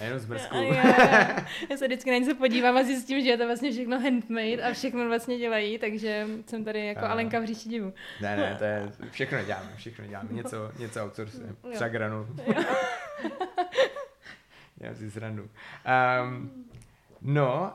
jenom 0.00 0.18
z 0.18 0.26
mrzku. 0.26 0.56
já, 0.56 1.46
já 1.70 1.76
se 1.76 1.86
vždycky 1.86 2.10
na 2.10 2.18
něco 2.18 2.34
podívám 2.34 2.76
a 2.76 2.82
zjistím, 2.82 3.20
že 3.20 3.28
je 3.28 3.38
to 3.38 3.46
vlastně 3.46 3.72
všechno 3.72 4.00
handmade 4.00 4.62
a 4.62 4.72
všechno 4.72 5.08
vlastně 5.08 5.38
dělají, 5.38 5.78
takže 5.78 6.26
jsem 6.46 6.64
tady 6.64 6.86
jako 6.86 7.00
uh, 7.00 7.10
Alenka 7.10 7.40
v 7.40 7.46
říši 7.46 7.68
divu. 7.68 7.92
Ne, 8.20 8.36
ne, 8.36 8.56
to 8.58 8.64
je, 8.64 8.92
všechno 9.10 9.44
děláme, 9.44 9.72
všechno 9.76 10.06
děláme, 10.06 10.28
něco, 10.32 10.72
něco 10.78 11.04
outsourcujeme, 11.04 11.54
třeba 11.72 11.88
granul. 11.88 12.26
já 14.80 14.94
si 14.94 15.10
srandu. 15.10 15.48
Um, 16.22 16.64
no, 17.22 17.72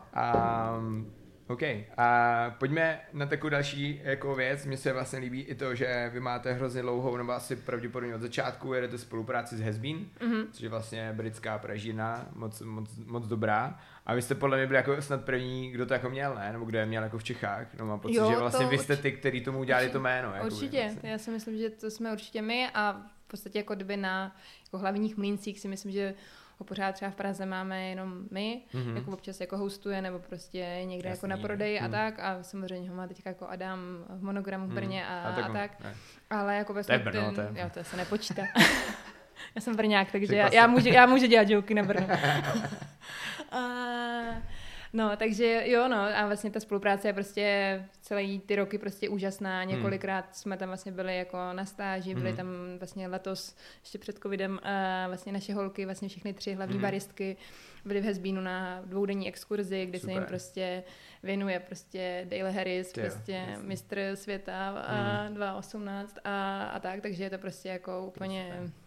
um, 0.79 1.16
OK. 1.47 1.61
A 1.97 2.55
pojďme 2.59 2.99
na 3.13 3.25
takovou 3.25 3.49
další 3.49 4.01
jako 4.03 4.35
věc. 4.35 4.65
Mně 4.65 4.77
se 4.77 4.93
vlastně 4.93 5.19
líbí 5.19 5.41
i 5.41 5.55
to, 5.55 5.75
že 5.75 6.09
vy 6.13 6.19
máte 6.19 6.53
hrozně 6.53 6.81
dlouhou, 6.81 7.17
nebo 7.17 7.31
asi 7.31 7.55
pravděpodobně 7.55 8.15
od 8.15 8.21
začátku 8.21 8.73
jedete 8.73 8.97
spolupráci 8.97 9.57
s 9.57 9.61
Hezbín, 9.61 10.09
mm-hmm. 10.19 10.47
což 10.51 10.61
je 10.61 10.69
vlastně 10.69 11.13
britská 11.13 11.57
pražina, 11.57 12.27
moc, 12.35 12.61
moc, 12.61 12.97
moc 13.05 13.27
dobrá. 13.27 13.79
A 14.05 14.13
vy 14.13 14.21
jste 14.21 14.35
podle 14.35 14.57
mě 14.57 14.67
byli 14.67 14.77
jako 14.77 15.01
snad 15.01 15.25
první, 15.25 15.71
kdo 15.71 15.85
to 15.85 15.93
jako 15.93 16.09
měl, 16.09 16.35
ne? 16.35 16.53
Nebo 16.53 16.65
kdo 16.65 16.77
je 16.77 16.85
měl 16.85 17.03
jako 17.03 17.17
v 17.17 17.23
Čechách. 17.23 17.67
No 17.79 17.85
mám 17.85 17.99
pocit, 17.99 18.15
jo, 18.15 18.29
že 18.31 18.37
vlastně 18.37 18.65
vy 18.65 18.77
jste 18.77 18.97
ty, 18.97 19.11
který 19.11 19.41
tomu 19.41 19.59
udělali 19.59 19.89
to 19.89 19.99
jméno. 19.99 20.33
Jako 20.33 20.45
určitě, 20.45 20.81
vlastně. 20.81 21.09
já 21.09 21.17
si 21.17 21.31
myslím, 21.31 21.57
že 21.57 21.69
to 21.69 21.91
jsme 21.91 22.11
určitě 22.11 22.41
my 22.41 22.69
a 22.73 23.01
v 23.25 23.27
podstatě 23.27 23.59
jako 23.59 23.75
kdyby 23.75 23.97
na 23.97 24.35
jako 24.65 24.77
hlavních 24.77 25.17
mlíncích 25.17 25.59
si 25.59 25.67
myslím, 25.67 25.91
že 25.91 26.13
ho 26.57 26.65
pořád 26.65 26.91
třeba 26.91 27.11
v 27.11 27.15
Praze 27.15 27.45
máme 27.45 27.89
jenom 27.89 28.23
my, 28.31 28.61
mm-hmm. 28.73 28.95
jako 28.95 29.11
občas 29.11 29.39
jako 29.41 29.57
hostuje 29.57 30.01
nebo 30.01 30.19
prostě 30.19 30.81
někde 30.85 31.09
Jasný, 31.09 31.17
jako 31.17 31.27
na 31.27 31.47
prodej 31.47 31.79
mm. 31.79 31.85
a 31.85 31.87
mhm. 31.87 31.91
tak 31.91 32.19
a 32.19 32.43
samozřejmě 32.43 32.89
ho 32.89 32.95
má 32.95 33.07
teď 33.07 33.21
jako 33.25 33.47
Adam 33.47 33.79
v 34.09 34.23
monogramu 34.23 34.65
v 34.65 34.67
mhm. 34.67 34.75
Brně 34.75 35.05
mm. 35.09 35.15
a, 35.15 35.21
a, 35.21 35.35
tak, 35.35 35.49
a 35.49 35.53
tak. 35.53 35.71
Ale 36.29 36.55
jako 36.55 36.73
ve 36.73 36.81
Brno, 36.83 37.33
to 37.35 37.41
je... 37.41 37.49
Jo, 37.53 37.69
to 37.73 37.83
se 37.83 37.97
nepočítá. 37.97 38.41
já 39.55 39.61
jsem 39.61 39.75
Brňák, 39.75 40.11
takže 40.11 40.35
já, 40.35 40.53
já, 40.53 40.67
můžu, 40.67 40.87
já 40.87 41.05
můžu 41.05 41.25
dělat 41.25 41.49
joky 41.49 41.73
na 41.73 41.83
Brno. 41.83 42.07
a, 43.51 43.59
No, 44.93 45.17
takže 45.17 45.63
jo, 45.65 45.87
no 45.87 45.97
a 45.97 46.25
vlastně 46.25 46.51
ta 46.51 46.59
spolupráce 46.59 47.07
je 47.07 47.13
prostě 47.13 47.85
celé 48.01 48.23
ty 48.45 48.55
roky 48.55 48.77
prostě 48.77 49.09
úžasná. 49.09 49.61
Hmm. 49.61 49.69
Několikrát 49.69 50.25
hmm. 50.25 50.33
jsme 50.33 50.57
tam 50.57 50.67
vlastně 50.69 50.91
byli 50.91 51.17
jako 51.17 51.37
na 51.53 51.65
stáži, 51.65 52.15
byli 52.15 52.29
hmm. 52.29 52.37
tam 52.37 52.47
vlastně 52.79 53.07
letos 53.07 53.55
ještě 53.79 53.97
před 53.97 54.17
covidem 54.17 54.59
a 54.63 55.07
vlastně 55.07 55.31
naše 55.31 55.53
holky, 55.53 55.85
vlastně 55.85 56.09
všechny 56.09 56.33
tři 56.33 56.53
hlavní 56.53 56.75
hmm. 56.75 56.81
baristky 56.81 57.37
byly 57.85 58.01
v 58.01 58.03
Hezbínu 58.03 58.41
na 58.41 58.81
dvoudenní 58.85 59.27
exkurzi, 59.27 59.85
kde 59.85 59.99
Super. 59.99 60.13
se 60.13 60.19
jim 60.19 60.27
prostě 60.27 60.83
věnuje 61.23 61.59
prostě 61.59 62.25
Dale 62.29 62.51
Harris, 62.51 62.91
Tě, 62.91 63.01
prostě 63.01 63.31
jasný. 63.31 63.67
mistr 63.67 64.11
světa 64.15 64.69
a 64.69 65.23
hmm. 65.23 65.35
2018 65.35 66.17
a, 66.23 66.63
a 66.63 66.79
tak, 66.79 67.01
takže 67.01 67.23
je 67.23 67.29
to 67.29 67.37
prostě 67.37 67.69
jako 67.69 68.05
úplně... 68.05 68.53
Super 68.57 68.86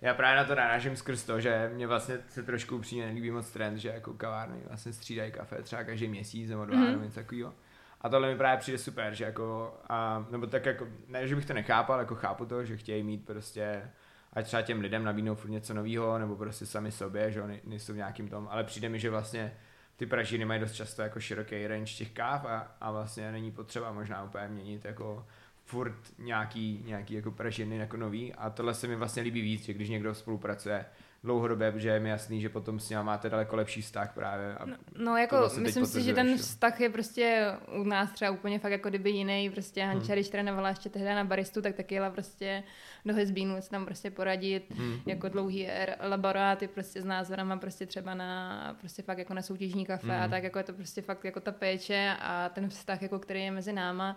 já 0.00 0.14
právě 0.14 0.36
na 0.36 0.44
to 0.44 0.54
narážím 0.54 0.96
skrz 0.96 1.24
to, 1.24 1.40
že 1.40 1.70
mě 1.74 1.86
vlastně 1.86 2.18
se 2.28 2.42
trošku 2.42 2.76
upřímně 2.76 3.06
nelíbí 3.06 3.30
moc 3.30 3.50
trend, 3.50 3.78
že 3.78 3.88
jako 3.88 4.14
kavárny 4.14 4.62
vlastně 4.68 4.92
střídají 4.92 5.32
kafe 5.32 5.62
třeba 5.62 5.84
každý 5.84 6.08
měsíc 6.08 6.50
nebo 6.50 6.64
dva 6.64 6.76
mm-hmm. 6.76 6.90
nebo 6.90 7.04
něco 7.04 7.14
takového. 7.14 7.54
A 8.00 8.08
tohle 8.08 8.28
mi 8.28 8.36
právě 8.36 8.58
přijde 8.58 8.78
super, 8.78 9.14
že 9.14 9.24
jako, 9.24 9.78
a, 9.88 10.26
nebo 10.30 10.46
tak 10.46 10.66
jako, 10.66 10.88
ne, 11.08 11.28
že 11.28 11.36
bych 11.36 11.46
to 11.46 11.54
nechápal, 11.54 11.98
jako 11.98 12.14
chápu 12.14 12.46
to, 12.46 12.64
že 12.64 12.76
chtějí 12.76 13.02
mít 13.02 13.26
prostě, 13.26 13.90
ať 14.32 14.46
třeba 14.46 14.62
těm 14.62 14.80
lidem 14.80 15.04
nabídnou 15.04 15.34
furt 15.34 15.50
něco 15.50 15.74
nového, 15.74 16.18
nebo 16.18 16.36
prostě 16.36 16.66
sami 16.66 16.92
sobě, 16.92 17.32
že 17.32 17.42
oni 17.42 17.60
nejsou 17.64 17.92
v 17.92 17.96
nějakým 17.96 18.28
tom, 18.28 18.48
ale 18.50 18.64
přijde 18.64 18.88
mi, 18.88 18.98
že 18.98 19.10
vlastně 19.10 19.52
ty 19.96 20.06
pražiny 20.06 20.44
mají 20.44 20.60
dost 20.60 20.72
často 20.72 21.02
jako 21.02 21.20
široký 21.20 21.66
range 21.66 21.94
těch 21.94 22.10
káv 22.10 22.44
a, 22.44 22.76
a 22.80 22.90
vlastně 22.90 23.32
není 23.32 23.52
potřeba 23.52 23.92
možná 23.92 24.24
úplně 24.24 24.48
měnit 24.48 24.84
jako 24.84 25.26
furt 25.68 25.94
nějaký, 26.18 26.82
nějaký 26.86 27.14
jako 27.14 27.30
pražiny 27.30 27.76
jako 27.76 27.96
nový 27.96 28.34
a 28.34 28.50
tohle 28.50 28.74
se 28.74 28.86
mi 28.86 28.96
vlastně 28.96 29.22
líbí 29.22 29.42
víc, 29.42 29.64
že 29.64 29.74
když 29.74 29.88
někdo 29.88 30.14
spolupracuje 30.14 30.84
dlouhodobě, 31.24 31.72
protože 31.72 31.88
je 31.88 32.00
mi 32.00 32.08
jasný, 32.08 32.40
že 32.40 32.48
potom 32.48 32.80
s 32.80 32.90
ním 32.90 33.02
máte 33.02 33.30
daleko 33.30 33.56
lepší 33.56 33.82
vztah 33.82 34.14
právě. 34.14 34.54
A 34.54 34.66
no, 34.66 34.76
no 34.98 35.16
jako 35.16 35.50
myslím 35.58 35.86
si, 35.86 36.02
že 36.02 36.14
ten 36.14 36.36
vztah 36.36 36.80
je 36.80 36.90
prostě 36.90 37.46
u 37.80 37.84
nás 37.84 38.12
třeba 38.12 38.30
úplně 38.30 38.58
fakt 38.58 38.72
jako 38.72 38.88
kdyby 38.88 39.10
jiný, 39.10 39.50
prostě 39.50 39.84
Hanča, 39.84 40.06
hmm. 40.06 40.14
když 40.14 40.28
trénovala 40.28 40.68
ještě 40.68 40.88
tehdy 40.88 41.08
na 41.08 41.24
baristu, 41.24 41.62
tak 41.62 41.74
taky 41.74 41.94
jela 41.94 42.10
prostě 42.10 42.62
do 43.04 43.14
Hezbínu 43.14 43.56
se 43.60 43.70
tam 43.70 43.84
prostě 43.84 44.10
poradit, 44.10 44.64
hmm. 44.70 45.00
jako 45.06 45.28
dlouhý 45.28 45.68
laboráty 46.00 46.68
prostě 46.68 47.02
s 47.02 47.04
názorama 47.04 47.56
prostě 47.56 47.86
třeba 47.86 48.14
na 48.14 48.76
prostě 48.80 49.02
fakt 49.02 49.18
jako 49.18 49.34
na 49.34 49.42
soutěžní 49.42 49.86
kafe 49.86 50.12
hmm. 50.12 50.22
a 50.22 50.28
tak 50.28 50.42
jako 50.42 50.58
je 50.58 50.64
to 50.64 50.72
prostě 50.72 51.02
fakt 51.02 51.24
jako 51.24 51.40
ta 51.40 51.52
péče 51.52 52.16
a 52.20 52.48
ten 52.48 52.68
vztah 52.68 53.02
jako 53.02 53.18
který 53.18 53.44
je 53.44 53.50
mezi 53.50 53.72
náma 53.72 54.16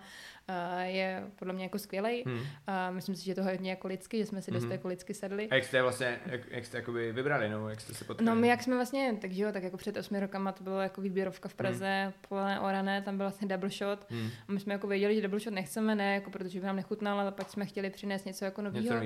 je 0.81 1.23
podle 1.35 1.53
mě 1.53 1.63
jako 1.63 1.79
skvělý. 1.79 2.23
Hmm. 2.25 2.39
A 2.67 2.91
myslím 2.91 3.15
si, 3.15 3.25
že 3.25 3.35
to 3.35 3.43
hodně 3.43 3.69
jako 3.69 3.87
lidsky, 3.87 4.17
že 4.17 4.25
jsme 4.25 4.41
si 4.41 4.51
dost 4.51 4.63
hmm. 4.63 4.71
jako 4.71 4.87
lidsky 4.87 5.13
sedli. 5.13 5.47
A 5.49 5.55
jak 5.55 5.63
jste 5.63 5.81
vlastně, 5.81 6.19
jak, 6.25 6.41
jak 6.51 6.65
jste 6.65 6.77
jakoby 6.77 7.11
vybrali, 7.11 7.49
no, 7.49 7.69
jak 7.69 7.81
jste 7.81 7.93
se 7.93 8.05
potkali? 8.05 8.25
No 8.25 8.35
my 8.35 8.47
jak 8.47 8.63
jsme 8.63 8.75
vlastně, 8.75 9.17
takže 9.21 9.43
jo, 9.43 9.51
tak 9.51 9.63
jako 9.63 9.77
před 9.77 9.97
osmi 9.97 10.19
rokama 10.19 10.51
to 10.51 10.63
bylo 10.63 10.81
jako 10.81 11.01
výběrovka 11.01 11.49
v 11.49 11.53
Praze, 11.53 12.01
hmm. 12.03 12.13
polené 12.29 12.59
orané, 12.59 13.01
tam 13.01 13.17
byl 13.17 13.25
vlastně 13.25 13.47
double 13.47 13.69
shot. 13.69 14.05
Hmm. 14.09 14.29
A 14.47 14.51
my 14.51 14.59
jsme 14.59 14.73
jako 14.73 14.87
věděli, 14.87 15.15
že 15.15 15.21
double 15.21 15.39
shot 15.39 15.53
nechceme, 15.53 15.95
ne, 15.95 16.13
jako 16.13 16.29
protože 16.29 16.59
by 16.59 16.65
nám 16.65 16.75
nechutnal, 16.75 17.19
ale 17.19 17.31
pak 17.31 17.49
jsme 17.49 17.65
chtěli 17.65 17.89
přinést 17.89 18.25
něco 18.25 18.45
jako 18.45 18.61
nového. 18.61 19.01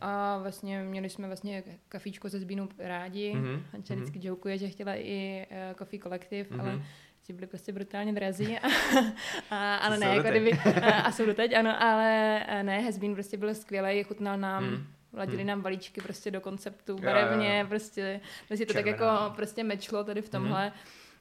A 0.00 0.38
vlastně 0.38 0.82
měli 0.82 1.10
jsme 1.10 1.26
vlastně 1.26 1.62
kafíčko 1.88 2.28
ze 2.28 2.40
zbínu 2.40 2.68
rádi. 2.78 3.32
Hmm. 3.32 3.62
Hanča 3.72 3.94
hmm. 3.94 4.02
vždycky 4.02 4.26
jokuje, 4.26 4.58
že 4.58 4.68
chtěla 4.68 4.94
i 4.94 5.46
uh, 5.50 5.78
Coffee 5.78 6.00
Collective, 6.00 6.48
hmm. 6.50 6.60
ale 6.60 6.82
ti 7.30 7.34
byli 7.34 7.46
prostě 7.46 7.72
brutálně 7.72 8.12
drazí. 8.12 8.58
A, 8.58 8.68
a, 9.50 9.76
ale 9.76 9.98
ne, 9.98 10.06
jako 10.06 10.28
kdyby, 10.28 10.52
a, 10.82 11.00
a 11.00 11.12
jsou 11.12 11.26
doteď, 11.26 11.54
ano, 11.54 11.82
ale 11.82 12.40
ne, 12.62 12.78
Hezbín 12.78 13.14
prostě 13.14 13.36
byl 13.36 13.54
skvělý, 13.54 14.02
chutnal 14.02 14.38
nám, 14.38 14.64
hmm. 14.64 14.86
Ladili 15.12 15.38
hmm. 15.38 15.46
nám 15.46 15.60
balíčky 15.60 16.00
prostě 16.00 16.30
do 16.30 16.40
konceptu, 16.40 16.96
barevně, 16.98 17.66
prostě, 17.68 18.20
prostě 18.48 18.66
to 18.66 18.72
Červená. 18.72 18.96
tak 18.96 19.00
jako 19.00 19.34
prostě 19.36 19.64
mečlo 19.64 20.04
tady 20.04 20.22
v 20.22 20.28
tomhle. 20.28 20.62
Hmm. 20.62 20.78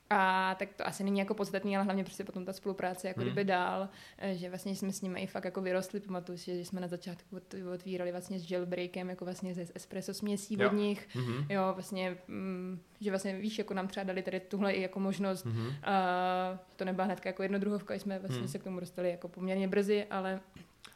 A 0.10 0.56
tak 0.60 0.70
to 0.74 0.88
asi 0.88 1.04
není 1.04 1.20
jako 1.20 1.34
podstatný, 1.34 1.78
ale 1.78 1.86
hlavně 1.86 2.04
prostě 2.04 2.24
potom 2.24 2.46
ta 2.46 2.54
spolupráce 2.54 3.08
jako 3.08 3.20
hmm. 3.20 3.30
kdyby 3.30 3.44
dál, 3.44 3.90
eh, 4.18 4.36
že 4.36 4.50
vlastně 4.50 4.76
jsme 4.76 4.92
s 4.92 5.02
nimi 5.02 5.22
i 5.22 5.28
fakt 5.28 5.46
jako 5.46 5.62
vyrostli, 5.62 6.00
pamatuju 6.00 6.38
si, 6.38 6.58
že 6.58 6.66
jsme 6.66 6.82
na 6.82 6.88
začátku 6.88 7.38
otvírali 7.74 8.12
vlastně 8.12 8.40
s 8.40 8.52
jailbreakem, 8.52 9.10
jako 9.10 9.26
vlastně 9.26 9.54
ze 9.54 9.66
espresso 9.76 10.14
směsí 10.14 10.58
jo. 10.60 10.68
od 10.68 10.74
nich, 10.74 11.08
mm-hmm. 11.16 11.46
jo, 11.50 11.72
vlastně, 11.74 12.18
mm, 12.28 12.80
že 13.02 13.12
vlastně 13.12 13.38
víš, 13.38 13.58
jako 13.58 13.74
nám 13.74 13.88
třeba 13.88 14.04
dali 14.04 14.22
tady 14.22 14.40
tuhle 14.40 14.72
i 14.72 14.82
jako 14.82 15.00
možnost, 15.00 15.46
mm-hmm. 15.46 15.74
a 15.84 16.60
to 16.76 16.86
nebyla 16.86 17.06
hnedka 17.06 17.30
jako 17.30 17.44
jednodruhovka, 17.44 17.94
jsme 17.94 18.20
vlastně 18.20 18.42
mm. 18.42 18.48
se 18.48 18.60
k 18.60 18.64
tomu 18.64 18.80
dostali 18.80 19.10
jako 19.10 19.28
poměrně 19.28 19.68
brzy, 19.68 20.06
ale 20.06 20.40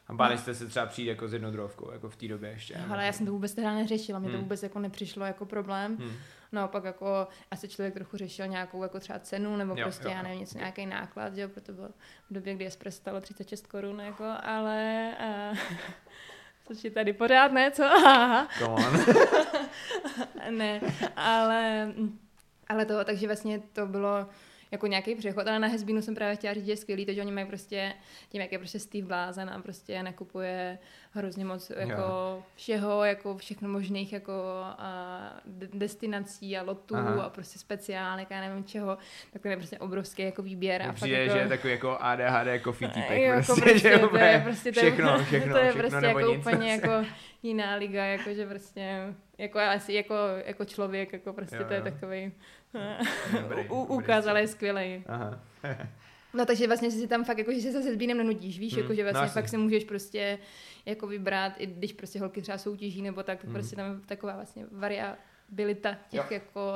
a 0.07 0.13
báli 0.13 0.37
jste 0.37 0.55
se 0.55 0.67
třeba 0.67 0.85
přijít 0.85 1.07
jako 1.07 1.27
s 1.27 1.33
jednodruhovkou, 1.33 1.91
jako 1.91 2.09
v 2.09 2.15
té 2.15 2.27
době 2.27 2.49
ještě? 2.49 2.75
Ale 2.89 3.05
já 3.05 3.13
jsem 3.13 3.25
to 3.25 3.31
vůbec 3.31 3.53
teda 3.53 3.73
neřešila, 3.73 4.19
mě 4.19 4.29
hmm. 4.29 4.37
to 4.37 4.41
vůbec 4.41 4.63
jako 4.63 4.79
nepřišlo 4.79 5.25
jako 5.25 5.45
problém. 5.45 5.97
Hmm. 5.97 6.11
Naopak 6.53 6.83
jako 6.83 7.27
asi 7.51 7.69
člověk 7.69 7.93
trochu 7.93 8.17
řešil 8.17 8.47
nějakou 8.47 8.83
jako 8.83 8.99
třeba 8.99 9.19
cenu 9.19 9.57
nebo 9.57 9.75
jo, 9.77 9.83
prostě 9.83 10.07
jo, 10.07 10.11
já 10.11 10.21
nevím, 10.21 10.39
něco, 10.39 10.57
nějaký 10.57 10.85
náklad, 10.85 11.35
že 11.35 11.47
proto 11.47 11.73
bylo 11.73 11.89
v 12.29 12.33
době, 12.33 12.55
kdy 12.55 12.67
espresso 12.67 12.97
stalo 12.97 13.21
36 13.21 13.67
korun, 13.67 13.99
jako, 13.99 14.25
ale 14.43 15.09
uh, 15.51 15.57
což 16.67 16.83
je 16.83 16.91
tady 16.91 17.13
pořád, 17.13 17.51
ne, 17.51 17.71
co? 17.71 17.83
Come 18.59 18.73
on. 18.73 18.99
ne, 20.57 20.81
ale, 21.15 21.93
ale 22.69 22.85
to, 22.85 23.05
takže 23.05 23.27
vlastně 23.27 23.59
to 23.59 23.85
bylo 23.85 24.27
jako 24.73 24.87
nějaký 24.87 25.15
přechod, 25.15 25.47
ale 25.47 25.59
na 25.59 25.67
Hezbínu 25.67 26.01
jsem 26.01 26.15
právě 26.15 26.35
chtěla 26.35 26.53
říct, 26.53 26.65
že 26.65 26.71
je 26.71 26.77
skvělý 26.77 27.05
to, 27.05 27.13
že 27.13 27.21
oni 27.21 27.31
mají 27.31 27.47
prostě, 27.47 27.93
tím 28.29 28.41
jak 28.41 28.51
je 28.51 28.57
prostě 28.57 28.79
Steve 28.79 29.07
blázen 29.07 29.49
a 29.49 29.61
prostě 29.61 30.03
nakupuje 30.03 30.77
hrozně 31.11 31.45
moc 31.45 31.69
jako 31.69 32.01
jo. 32.01 32.43
všeho, 32.55 33.03
jako 33.03 33.37
všechno 33.37 33.69
možných 33.69 34.13
jako 34.13 34.33
a 34.63 35.19
destinací 35.73 36.57
a 36.57 36.63
lotů 36.63 36.95
Aha. 36.95 37.23
a 37.23 37.29
prostě 37.29 37.59
speciálek 37.59 38.31
a 38.31 38.41
nevím 38.41 38.63
čeho, 38.63 38.97
tak 39.33 39.41
to 39.41 39.47
je 39.47 39.57
prostě 39.57 39.77
obrovský 39.77 40.23
jako 40.23 40.41
výběr. 40.41 40.81
a 40.81 40.91
fakt 40.91 41.09
jako... 41.09 41.33
že 41.33 41.39
je 41.39 41.47
takový 41.47 41.73
jako 41.73 41.97
ADHD 41.99 42.63
coffee 42.63 42.89
týpek, 42.89 43.21
jo, 43.21 43.33
prostě, 43.33 43.69
jako 43.69 43.73
prostě, 43.73 43.89
že 43.89 43.99
to 43.99 44.17
je 44.17 44.41
prostě 44.43 44.71
všechno, 44.71 45.23
všechno, 45.23 45.53
to 45.53 45.59
je 45.59 45.71
všechno 45.71 45.89
prostě 45.89 46.05
jako 46.05 46.19
nic, 46.19 46.39
úplně 46.39 46.71
jako 46.71 47.05
jiná 47.43 47.75
liga, 47.75 48.05
jako 48.05 48.33
že 48.33 48.47
prostě 48.47 49.13
jako 49.43 49.59
asi 49.59 49.93
jako, 49.93 50.15
jako 50.45 50.65
člověk, 50.65 51.13
jako 51.13 51.33
prostě 51.33 51.55
jo, 51.55 51.63
to 51.63 51.73
je 51.73 51.79
jo. 51.79 51.83
takový 51.83 52.31
úkaz, 53.69 54.27
ale 54.27 54.41
je 54.41 54.47
skvělý. 54.47 55.03
Aha. 55.07 55.39
No 56.35 56.45
takže 56.45 56.67
vlastně 56.67 56.91
si 56.91 57.07
tam 57.07 57.23
fakt, 57.23 57.37
jako, 57.37 57.53
že 57.53 57.61
se 57.61 57.83
se 57.83 57.93
Zbínem 57.93 58.17
nenudíš, 58.17 58.59
víš, 58.59 58.73
hmm, 58.73 58.81
jako, 58.81 58.93
že 58.93 59.03
vlastně 59.03 59.21
no, 59.21 59.29
fakt 59.31 59.49
si 59.49 59.57
můžeš 59.57 59.83
prostě 59.83 60.39
jako 60.85 61.07
vybrat, 61.07 61.53
i 61.57 61.65
když 61.65 61.93
prostě 61.93 62.19
holky 62.19 62.41
třeba 62.41 62.57
soutěží 62.57 63.01
nebo 63.01 63.23
tak, 63.23 63.37
tak 63.37 63.43
hmm. 63.43 63.53
prostě 63.53 63.75
tam 63.75 63.91
je 63.91 63.97
taková 64.05 64.35
vlastně 64.35 64.65
variabilita 64.71 65.97
těch 66.09 66.19
jo. 66.19 66.27
jako 66.31 66.73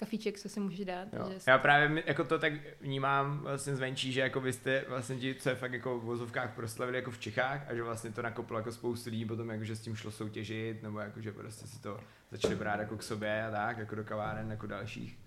kafíček, 0.00 0.38
co 0.38 0.48
si 0.48 0.60
můžeš 0.60 0.84
dát. 0.84 1.08
Jo. 1.12 1.30
Já 1.46 1.58
právě 1.58 2.02
jako 2.06 2.24
to 2.24 2.38
tak 2.38 2.52
vnímám 2.80 3.38
vlastně 3.38 3.76
zvenčí, 3.76 4.12
že 4.12 4.20
jako 4.20 4.40
vy 4.40 4.52
jste 4.52 4.84
vlastně 4.88 5.16
ti, 5.16 5.34
co 5.34 5.48
je 5.48 5.54
fakt 5.54 5.72
jako 5.72 5.98
v 5.98 6.04
vozovkách 6.04 6.54
proslavili 6.54 6.98
jako 6.98 7.10
v 7.10 7.18
Čechách 7.18 7.70
a 7.70 7.74
že 7.74 7.82
vlastně 7.82 8.12
to 8.12 8.22
nakoplo 8.22 8.58
jako 8.58 8.72
spoustu 8.72 9.10
lidí 9.10 9.24
potom 9.24 9.50
jako, 9.50 9.64
že 9.64 9.76
s 9.76 9.80
tím 9.80 9.96
šlo 9.96 10.10
soutěžit 10.10 10.82
nebo 10.82 11.00
jako, 11.00 11.20
že 11.20 11.32
prostě 11.32 11.66
si 11.66 11.82
to 11.82 12.00
začali 12.30 12.56
brát 12.56 12.80
jako 12.80 12.96
k 12.96 13.02
sobě 13.02 13.46
a 13.46 13.50
tak, 13.50 13.78
jako 13.78 13.94
do 13.94 14.04
kaváren, 14.04 14.50
jako 14.50 14.66
dalších. 14.66 15.18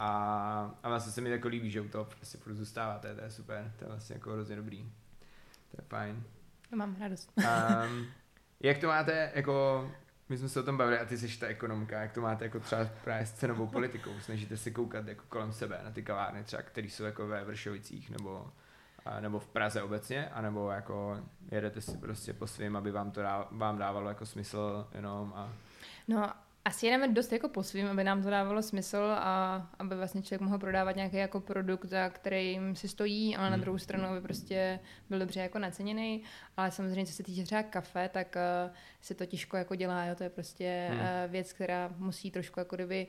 A, 0.00 0.78
a 0.82 0.88
vlastně 0.88 1.12
se 1.12 1.20
mi 1.20 1.30
jako 1.30 1.48
líbí, 1.48 1.70
že 1.70 1.80
u 1.80 1.88
toho 1.88 2.04
prostě 2.04 2.38
furt 2.38 2.54
zůstáváte, 2.54 3.14
to 3.14 3.24
je 3.24 3.30
super, 3.30 3.72
to 3.78 3.84
je 3.84 3.88
vlastně 3.88 4.14
jako 4.14 4.32
hrozně 4.32 4.56
dobrý. 4.56 4.82
To 5.70 5.76
je 5.78 5.84
fajn. 5.88 6.22
Mám 6.74 6.96
radost. 7.00 7.32
Um, 7.36 8.06
jak 8.60 8.78
to 8.78 8.86
máte, 8.86 9.32
jako, 9.34 9.90
my 10.28 10.38
jsme 10.38 10.48
se 10.48 10.60
o 10.60 10.62
tom 10.62 10.76
bavili 10.76 10.98
a 10.98 11.04
ty 11.04 11.18
jsi 11.18 11.38
ta 11.38 11.46
ekonomka, 11.46 12.00
jak 12.00 12.12
to 12.12 12.20
máte 12.20 12.44
jako 12.44 12.60
třeba 12.60 12.88
právě 13.04 13.26
s 13.26 13.32
cenovou 13.32 13.66
politikou, 13.66 14.10
snažíte 14.20 14.56
se 14.56 14.70
koukat 14.70 15.06
jako 15.06 15.24
kolem 15.28 15.52
sebe 15.52 15.80
na 15.84 15.90
ty 15.90 16.02
kavárny 16.02 16.44
třeba, 16.44 16.62
které 16.62 16.86
jsou 16.86 17.04
jako 17.04 17.26
ve 17.26 17.44
Vršovicích 17.44 18.10
nebo, 18.10 18.52
a, 19.04 19.20
nebo 19.20 19.38
v 19.38 19.48
Praze 19.48 19.82
obecně, 19.82 20.28
anebo 20.28 20.70
jako 20.70 21.20
jedete 21.50 21.80
si 21.80 21.96
prostě 21.96 22.32
po 22.32 22.46
svým, 22.46 22.76
aby 22.76 22.90
vám 22.90 23.10
to 23.10 23.22
dá, 23.22 23.48
vám 23.50 23.78
dávalo 23.78 24.08
jako 24.08 24.26
smysl 24.26 24.88
jenom 24.94 25.32
a... 25.36 25.52
No 26.08 26.32
asi 26.68 26.86
jedeme 26.86 27.08
dost 27.08 27.32
jako 27.32 27.48
po 27.48 27.62
svým, 27.62 27.86
aby 27.86 28.04
nám 28.04 28.22
to 28.22 28.30
dávalo 28.30 28.62
smysl 28.62 28.96
a 29.16 29.66
aby 29.78 29.94
vlastně 29.94 30.22
člověk 30.22 30.40
mohl 30.40 30.58
prodávat 30.58 30.96
nějaký 30.96 31.16
jako 31.16 31.40
produkt, 31.40 31.84
za 31.84 32.08
kterým 32.08 32.76
si 32.76 32.88
stojí, 32.88 33.36
ale 33.36 33.46
hmm. 33.46 33.58
na 33.58 33.62
druhou 33.62 33.78
stranu 33.78 34.04
aby 34.04 34.20
prostě 34.20 34.80
byl 35.10 35.18
dobře 35.18 35.40
jako 35.40 35.58
naceněný. 35.58 36.22
Ale 36.56 36.70
samozřejmě, 36.70 37.06
co 37.06 37.12
se 37.12 37.22
týče 37.22 37.44
třeba 37.44 37.62
kafe, 37.62 38.08
tak 38.08 38.36
uh, 38.36 38.74
se 39.00 39.14
to 39.14 39.26
těžko 39.26 39.56
jako 39.56 39.74
dělá, 39.74 40.04
jo? 40.04 40.14
to 40.14 40.22
je 40.24 40.30
prostě 40.30 40.88
hmm. 40.90 41.00
uh, 41.00 41.06
věc, 41.30 41.52
která 41.52 41.90
musí 41.98 42.30
trošku 42.30 42.60
jako 42.60 42.76
kdyby 42.76 43.06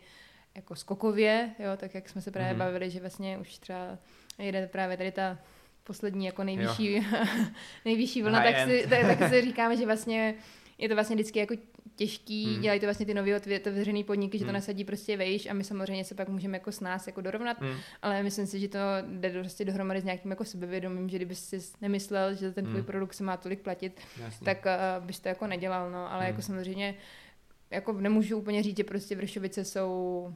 jako 0.56 0.76
skokově, 0.76 1.56
jo, 1.60 1.78
tak 1.78 1.96
jak 1.96 2.10
jsme 2.10 2.22
se 2.22 2.32
právě 2.32 2.50
hmm. 2.50 2.60
bavili, 2.60 2.90
že 2.90 3.00
vlastně 3.00 3.38
už 3.38 3.58
třeba 3.58 3.98
jede 4.38 4.68
právě 4.68 4.98
tady 4.98 5.12
ta 5.12 5.38
poslední 5.84 6.26
jako 6.26 6.44
nejvyšší, 6.44 7.08
nejvyšší 7.86 8.22
vlna, 8.22 8.44
tak 8.44 8.56
si, 8.68 8.88
tak, 8.90 9.18
tak 9.18 9.30
si 9.30 9.42
říkáme, 9.50 9.78
že 9.78 9.86
vlastně 9.86 10.36
je 10.78 10.90
to 10.90 10.96
vlastně 10.96 11.16
vždycky 11.16 11.40
jako 11.40 11.56
těžký, 12.00 12.46
hmm. 12.46 12.62
dělají 12.62 12.80
to 12.80 12.86
vlastně 12.86 13.06
ty 13.06 13.14
nově 13.14 13.36
otevřený 13.36 14.04
podniky, 14.04 14.38
že 14.38 14.46
to 14.46 14.50
hmm. 14.50 14.54
nasadí 14.54 14.84
prostě 14.84 15.18
vejš 15.18 15.46
a 15.46 15.54
my 15.54 15.64
samozřejmě 15.64 16.06
se 16.06 16.16
pak 16.16 16.30
můžeme 16.30 16.58
jako 16.58 16.72
s 16.72 16.80
nás 16.80 17.08
jako 17.08 17.22
dorovnat, 17.22 17.62
hmm. 17.62 17.78
ale 18.02 18.24
myslím 18.24 18.48
si, 18.48 18.60
že 18.60 18.68
to 18.68 18.80
jde 19.08 19.30
prostě 19.30 19.66
dohromady 19.66 20.02
s 20.02 20.04
nějakým 20.04 20.32
jako 20.32 20.46
sebevědomím, 20.46 21.10
že 21.10 21.18
kdyby 21.18 21.36
si 21.36 21.60
nemyslel, 21.82 22.36
že 22.36 22.52
ten 22.52 22.66
tvůj 22.66 22.76
hmm. 22.76 22.86
produkt 22.86 23.14
se 23.14 23.24
má 23.24 23.38
tolik 23.38 23.62
platit, 23.62 24.00
Jasně. 24.20 24.46
tak 24.46 24.66
uh, 24.66 25.06
bys 25.06 25.20
to 25.20 25.28
jako 25.28 25.48
nedělal, 25.48 25.92
no, 25.92 26.12
ale 26.12 26.12
jako 26.12 26.20
hmm. 26.20 26.28
jako 26.28 26.42
samozřejmě 26.42 26.96
jako 27.72 27.94
nemůžu 27.94 28.38
úplně 28.38 28.64
říct, 28.64 28.78
že 28.78 28.84
prostě 28.84 29.16
Vršovice 29.16 29.66
jsou 29.66 30.34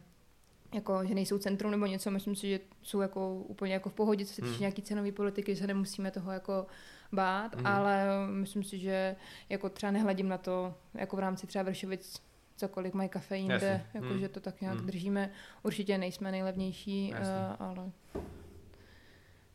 jako, 0.73 1.05
že 1.05 1.15
nejsou 1.15 1.37
centrum 1.37 1.71
nebo 1.71 1.85
něco, 1.85 2.11
myslím 2.11 2.35
si, 2.35 2.49
že 2.49 2.59
jsou 2.81 3.01
jako 3.01 3.35
úplně 3.35 3.73
jako 3.73 3.89
v 3.89 3.93
pohodě, 3.93 4.25
co 4.25 4.33
se 4.33 4.41
týče 4.41 4.51
hmm. 4.51 4.59
nějaký 4.59 4.81
cenový 4.81 5.11
politiky, 5.11 5.55
že 5.55 5.61
se 5.61 5.67
nemusíme 5.67 6.11
toho 6.11 6.31
jako 6.31 6.65
bát, 7.13 7.55
mm. 7.55 7.67
ale 7.67 8.05
myslím 8.27 8.63
si, 8.63 8.79
že 8.79 9.15
jako 9.49 9.69
třeba 9.69 9.91
nehledím 9.91 10.29
na 10.29 10.37
to, 10.37 10.75
jako 10.93 11.15
v 11.15 11.19
rámci 11.19 11.47
třeba 11.47 11.63
Vršovic, 11.63 12.21
cokoliv 12.55 12.93
mají 12.93 13.09
kafe 13.09 13.37
jinde, 13.37 13.85
jako 13.93 14.07
mm. 14.07 14.19
že 14.19 14.29
to 14.29 14.39
tak 14.39 14.61
nějak 14.61 14.79
mm. 14.79 14.85
držíme. 14.85 15.29
Určitě 15.63 15.97
nejsme 15.97 16.31
nejlevnější, 16.31 17.13
uh, 17.13 17.67
ale... 17.67 17.91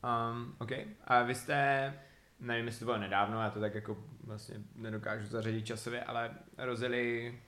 Um, 0.04 0.54
OK. 0.58 0.70
A 1.04 1.22
vy 1.22 1.34
jste, 1.34 1.94
nevím, 2.40 2.66
jestli 2.66 2.78
to 2.78 2.84
bylo 2.84 2.98
nedávno, 2.98 3.42
já 3.42 3.50
to 3.50 3.60
tak 3.60 3.74
jako 3.74 3.96
vlastně 4.24 4.56
nedokážu 4.74 5.26
zařadit 5.26 5.66
časově, 5.66 6.04
ale 6.04 6.30
rozjeli 6.58 7.38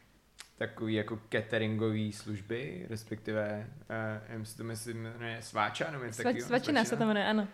takový 0.58 0.94
jako 0.94 1.18
cateringový 1.32 2.12
služby, 2.12 2.86
respektive, 2.90 3.66
uh, 4.30 4.38
já 4.38 4.44
si 4.44 4.56
to 4.56 4.64
myslím, 4.64 5.02
jmenuje 5.02 5.42
Sváča, 5.42 5.90
nebo 5.90 6.04
něco 6.04 6.22
Svač, 6.22 6.40
Svačina 6.40 6.84
se 6.84 6.96
to 6.96 7.06
jmenuje, 7.06 7.26
ano. 7.26 7.48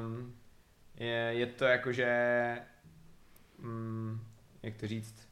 Um, 0.00 0.34
je, 0.96 1.30
je 1.30 1.46
to 1.46 1.64
jakože, 1.64 2.08
mm, 3.58 4.20
jak 4.62 4.76
to 4.76 4.86
říct, 4.86 5.28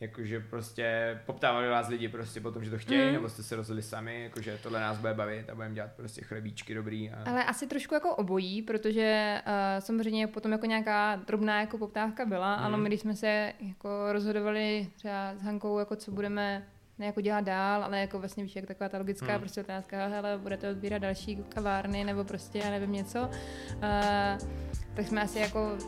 jakože 0.00 0.40
prostě 0.40 1.18
poptávali 1.26 1.68
vás 1.68 1.88
lidi 1.88 2.08
prostě 2.08 2.40
potom, 2.40 2.64
že 2.64 2.70
to 2.70 2.78
chtějí, 2.78 3.06
mm. 3.06 3.12
nebo 3.12 3.28
jste 3.28 3.42
se 3.42 3.56
rozhodli 3.56 3.82
sami, 3.82 4.22
jakože 4.22 4.58
tohle 4.62 4.80
nás 4.80 4.98
bude 4.98 5.14
bavit 5.14 5.50
a 5.50 5.54
budeme 5.54 5.74
dělat 5.74 5.90
prostě 5.96 6.22
chlebíčky 6.24 6.74
dobrý. 6.74 7.10
A... 7.10 7.30
Ale 7.30 7.44
asi 7.44 7.66
trošku 7.66 7.94
jako 7.94 8.16
obojí, 8.16 8.62
protože 8.62 9.40
uh, 9.46 9.52
samozřejmě 9.78 10.26
potom 10.26 10.52
jako 10.52 10.66
nějaká 10.66 11.16
drobná 11.16 11.60
jako 11.60 11.78
poptávka 11.78 12.24
byla, 12.24 12.56
mm. 12.56 12.64
ale 12.64 12.76
my 12.76 12.88
když 12.88 13.00
jsme 13.00 13.14
se 13.14 13.52
jako 13.60 14.12
rozhodovali 14.12 14.88
třeba 14.96 15.34
s 15.34 15.42
Hankou, 15.42 15.78
jako 15.78 15.96
co 15.96 16.10
budeme 16.10 16.66
ne 16.98 17.06
jako 17.06 17.20
dělat 17.20 17.44
dál, 17.44 17.84
ale 17.84 18.00
jako 18.00 18.18
vlastně 18.18 18.42
víš, 18.42 18.56
jak 18.56 18.66
taková 18.66 18.88
ta 18.88 18.98
logická 18.98 19.32
hmm. 19.32 19.40
prostě 19.40 19.60
otázka, 19.60 20.06
hele, 20.06 20.38
budete 20.38 20.70
odbírat 20.70 21.02
další 21.02 21.36
kavárny 21.36 22.04
nebo 22.04 22.24
prostě, 22.24 22.58
já 22.58 22.70
nevím, 22.70 22.92
něco. 22.92 23.30
Uh, 23.74 24.65
tak 24.96 25.06
jsme 25.06 25.22
asi 25.22 25.38
jako 25.38 25.78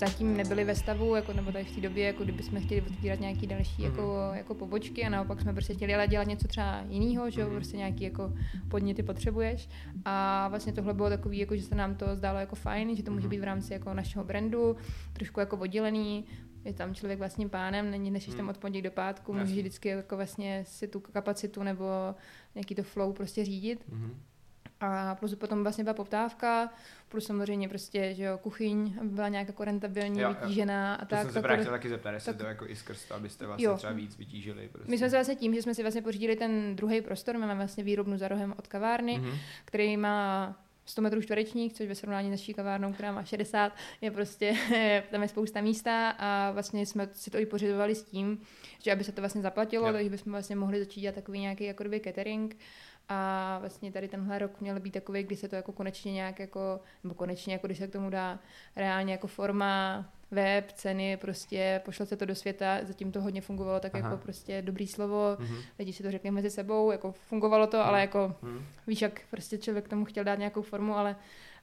zatím 0.00 0.36
nebyli 0.36 0.64
ve 0.64 0.74
stavu, 0.74 1.14
jako, 1.14 1.32
nebo 1.32 1.52
tady 1.52 1.64
v 1.64 1.74
té 1.74 1.80
době, 1.80 2.06
jako 2.06 2.24
kdyby 2.24 2.42
jsme 2.42 2.60
chtěli 2.60 2.82
otvírat 2.82 3.20
nějaké 3.20 3.46
další 3.46 3.82
mm. 3.82 3.84
jako, 3.84 4.30
jako 4.32 4.54
pobočky 4.54 5.04
a 5.04 5.08
naopak 5.08 5.40
jsme 5.40 5.52
prostě 5.52 5.74
chtěli 5.74 5.94
ale 5.94 6.08
dělat 6.08 6.26
něco 6.26 6.48
třeba 6.48 6.84
jiného, 6.88 7.30
že 7.30 7.40
jo, 7.40 7.48
mm. 7.48 7.54
prostě 7.54 7.76
nějaký 7.76 8.04
jako 8.04 8.32
podněty 8.68 9.02
potřebuješ 9.02 9.68
a 10.04 10.48
vlastně 10.48 10.72
tohle 10.72 10.94
bylo 10.94 11.08
takový, 11.08 11.38
jako, 11.38 11.56
že 11.56 11.62
se 11.62 11.74
nám 11.74 11.94
to 11.94 12.16
zdálo 12.16 12.38
jako 12.38 12.56
fajn, 12.56 12.96
že 12.96 13.02
to 13.02 13.10
může 13.10 13.26
mhm. 13.26 13.30
být 13.30 13.40
v 13.40 13.44
rámci 13.44 13.72
jako 13.72 13.94
našeho 13.94 14.24
brandu, 14.24 14.76
trošku 15.12 15.40
jako 15.40 15.56
oddělený, 15.56 16.24
je 16.64 16.72
tam 16.72 16.94
člověk 16.94 17.18
vlastním 17.18 17.50
pánem, 17.50 17.90
není 17.90 18.10
než 18.10 18.26
tam 18.26 18.48
od 18.48 18.58
pondělí 18.58 18.82
do 18.82 18.90
pátku, 18.90 19.32
může 19.32 19.54
vždycky 19.54 19.88
jako 19.88 20.16
vlastně 20.16 20.64
si 20.66 20.88
tu 20.88 21.00
kapacitu 21.00 21.62
nebo 21.62 21.84
nějaký 22.54 22.74
to 22.74 22.82
flow 22.82 23.12
prostě 23.12 23.44
řídit. 23.44 23.84
Hmm. 23.88 24.14
A 24.80 25.14
plus 25.14 25.34
potom 25.34 25.62
vlastně 25.62 25.84
byla 25.84 25.94
poptávka, 25.94 26.70
plus 27.08 27.26
samozřejmě 27.26 27.68
prostě, 27.68 28.14
že 28.14 28.24
jo, 28.24 28.38
kuchyň, 28.38 28.94
byla 29.02 29.28
nějak 29.28 29.46
jako 29.46 29.64
rentabilní, 29.64 30.20
jo, 30.20 30.28
vytížená 30.28 30.94
a 30.94 31.04
to 31.04 31.06
tak. 31.06 31.22
jsem 31.22 31.32
se 31.32 31.42
právě 31.42 31.64
taky 31.64 31.88
zeptat, 31.88 32.10
jestli 32.10 32.32
tak, 32.32 32.40
to 32.40 32.46
jako 32.46 32.66
i 32.66 32.76
skrz 32.76 33.04
to, 33.04 33.14
abyste 33.14 33.46
vlastně 33.46 33.66
jo. 33.66 33.76
třeba 33.76 33.92
víc 33.92 34.16
vytížili. 34.16 34.68
Prostě. 34.72 34.90
My 34.90 34.98
jsme 34.98 35.10
se 35.10 35.16
vlastně 35.16 35.36
tím, 35.36 35.54
že 35.54 35.62
jsme 35.62 35.74
si 35.74 35.82
vlastně 35.82 36.02
pořídili 36.02 36.36
ten 36.36 36.76
druhý 36.76 37.00
prostor, 37.00 37.38
máme 37.38 37.54
vlastně 37.54 37.84
výrobnu 37.84 38.18
za 38.18 38.28
rohem 38.28 38.54
od 38.58 38.66
kavárny, 38.66 39.20
mm-hmm. 39.20 39.38
který 39.64 39.96
má 39.96 40.56
100 40.88 41.02
metrů 41.02 41.22
čtverečních, 41.22 41.72
což 41.72 41.88
ve 41.88 41.94
srovnání 41.94 42.28
s 42.28 42.30
naší 42.30 42.54
kavárnou, 42.54 42.92
která 42.92 43.12
má 43.12 43.24
60, 43.24 43.72
je 44.00 44.10
prostě, 44.10 44.54
tam 45.10 45.22
je 45.22 45.28
spousta 45.28 45.60
místa 45.60 46.10
a 46.10 46.50
vlastně 46.50 46.86
jsme 46.86 47.08
si 47.12 47.30
to 47.30 47.38
i 47.38 47.46
pořizovali 47.46 47.94
s 47.94 48.02
tím, 48.02 48.40
že 48.82 48.92
aby 48.92 49.04
se 49.04 49.12
to 49.12 49.22
vlastně 49.22 49.42
zaplatilo, 49.42 49.86
yep. 49.86 49.94
takže 49.94 50.10
bychom 50.10 50.32
vlastně 50.32 50.56
mohli 50.56 50.78
začít 50.78 51.00
dělat 51.00 51.14
takový 51.14 51.40
nějaký 51.40 51.64
jako 51.64 51.84
catering 52.04 52.56
a 53.08 53.56
vlastně 53.60 53.92
tady 53.92 54.08
tenhle 54.08 54.38
rok 54.38 54.60
měl 54.60 54.80
být 54.80 54.90
takový, 54.90 55.22
kdy 55.22 55.36
se 55.36 55.48
to 55.48 55.56
jako 55.56 55.72
konečně 55.72 56.12
nějak 56.12 56.38
jako, 56.40 56.80
nebo 57.04 57.14
konečně 57.14 57.52
jako 57.52 57.66
když 57.66 57.78
se 57.78 57.86
k 57.86 57.92
tomu 57.92 58.10
dá 58.10 58.38
reálně 58.76 59.12
jako 59.12 59.26
forma 59.26 60.04
web, 60.30 60.72
ceny, 60.72 61.16
prostě 61.16 61.80
pošlo 61.84 62.06
se 62.06 62.16
to 62.16 62.24
do 62.24 62.34
světa, 62.34 62.78
zatím 62.82 63.12
to 63.12 63.20
hodně 63.20 63.40
fungovalo 63.40 63.80
tak 63.80 63.94
Aha. 63.94 64.04
jako 64.04 64.22
prostě 64.22 64.62
dobrý 64.62 64.86
slovo, 64.86 65.36
mm-hmm. 65.40 65.62
lidi 65.78 65.92
si 65.92 66.02
to 66.02 66.10
řekli 66.10 66.30
mezi 66.30 66.50
sebou, 66.50 66.90
jako 66.90 67.12
fungovalo 67.12 67.66
to, 67.66 67.76
mm-hmm. 67.76 67.86
ale 67.86 67.98
mhm. 67.98 68.00
jako 68.00 68.34
mm-hmm. 68.42 68.62
víš, 68.86 69.02
jak 69.02 69.20
prostě 69.30 69.58
člověk 69.58 69.88
tomu 69.88 70.04
chtěl 70.04 70.24
dát 70.24 70.38
nějakou 70.38 70.62
formu, 70.62 70.96
ale 70.96 71.16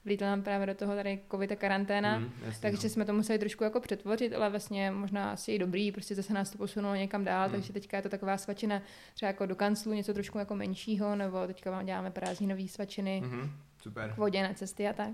vlítla 0.06 0.26
nám 0.26 0.42
právě 0.42 0.66
do 0.66 0.74
toho 0.74 0.94
tady 0.94 1.20
covid 1.30 1.52
a 1.52 1.56
karanténa, 1.56 2.18
mm, 2.18 2.32
jasně, 2.44 2.60
takže 2.62 2.86
no. 2.86 2.90
jsme 2.90 3.04
to 3.04 3.12
museli 3.12 3.38
trošku 3.38 3.64
jako 3.64 3.80
přetvořit, 3.80 4.34
ale 4.34 4.50
vlastně 4.50 4.90
možná 4.90 5.32
asi 5.32 5.52
i 5.52 5.58
dobrý, 5.58 5.92
prostě 5.92 6.14
zase 6.14 6.34
nás 6.34 6.50
to 6.50 6.58
posunulo 6.58 6.94
někam 6.94 7.24
dál, 7.24 7.48
mm. 7.48 7.54
takže 7.54 7.72
teďka 7.72 7.96
je 7.96 8.02
to 8.02 8.08
taková 8.08 8.38
svačina 8.38 8.82
třeba 9.14 9.26
jako 9.26 9.46
do 9.46 9.56
kanclu, 9.56 9.92
něco 9.92 10.14
trošku 10.14 10.38
jako 10.38 10.56
menšího, 10.56 11.16
nebo 11.16 11.46
teďka 11.46 11.70
vám 11.70 11.86
děláme 11.86 12.10
prázdninové 12.10 12.68
svačiny, 12.68 13.22
mm-hmm, 13.24 13.50
super. 13.82 14.12
k 14.14 14.16
vodě 14.16 14.42
na 14.42 14.54
cesty 14.54 14.88
a 14.88 14.92
tak. 14.92 15.12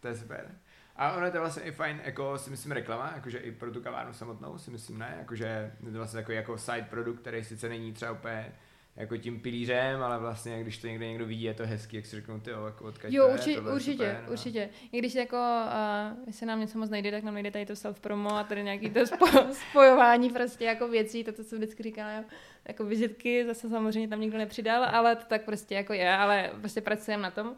To 0.00 0.08
je 0.08 0.16
super. 0.16 0.50
A 0.96 1.12
ono 1.12 1.26
je 1.26 1.32
to 1.32 1.38
vlastně 1.38 1.62
i 1.62 1.72
fajn, 1.72 2.00
jako 2.04 2.38
si 2.38 2.50
myslím 2.50 2.72
reklama, 2.72 3.12
jakože 3.14 3.38
i 3.38 3.52
pro 3.52 3.70
tu 3.70 3.80
kavárnu 3.80 4.12
samotnou 4.12 4.58
si 4.58 4.70
myslím 4.70 4.98
ne, 4.98 5.14
jakože 5.18 5.72
je 5.86 5.92
to 5.92 5.98
vlastně 5.98 6.20
takový 6.20 6.36
jako 6.36 6.58
side 6.58 6.86
produkt, 6.90 7.20
který 7.20 7.44
sice 7.44 7.68
není 7.68 7.92
třeba 7.92 8.12
úplně 8.12 8.52
jako 8.96 9.16
tím 9.16 9.40
pilířem, 9.40 10.02
ale 10.02 10.18
vlastně, 10.18 10.62
když 10.62 10.78
to 10.78 10.86
někde 10.86 11.08
někdo 11.08 11.26
vidí, 11.26 11.42
je 11.42 11.54
to 11.54 11.66
hezký, 11.66 11.96
jak 11.96 12.06
si 12.06 12.16
řeknou, 12.16 12.40
ty 12.40 12.50
jako 12.50 12.84
odkaď 12.84 13.12
Jo, 13.12 13.24
to 13.24 13.28
je, 13.28 13.34
určitě, 13.60 13.92
super, 13.92 14.22
no. 14.26 14.32
určitě. 14.32 14.68
I 14.92 14.98
když 14.98 15.14
jako, 15.14 15.36
uh, 15.36 16.18
jestli 16.26 16.46
nám 16.46 16.60
něco 16.60 16.78
moc 16.78 16.90
nejde, 16.90 17.10
tak 17.10 17.22
nám 17.22 17.34
nejde 17.34 17.50
tady 17.50 17.66
to 17.66 17.72
self-promo 17.72 18.32
a 18.32 18.44
tady 18.44 18.62
nějaký 18.62 18.90
to 18.90 19.06
spo, 19.06 19.26
spojování 19.70 20.30
prostě 20.30 20.64
jako 20.64 20.88
věcí, 20.88 21.24
to, 21.24 21.32
co 21.32 21.44
jsem 21.44 21.58
vždycky 21.58 21.82
říkala, 21.82 22.12
jo, 22.12 22.24
jako 22.68 22.84
vizitky, 22.84 23.46
zase 23.46 23.68
samozřejmě 23.68 24.08
tam 24.08 24.20
nikdo 24.20 24.38
nepřidal, 24.38 24.84
ale 24.84 25.16
to 25.16 25.24
tak 25.24 25.44
prostě 25.44 25.74
jako 25.74 25.92
je, 25.92 26.10
ale 26.16 26.50
prostě 26.60 26.80
pracujeme 26.80 27.22
na 27.22 27.30
tom. 27.30 27.56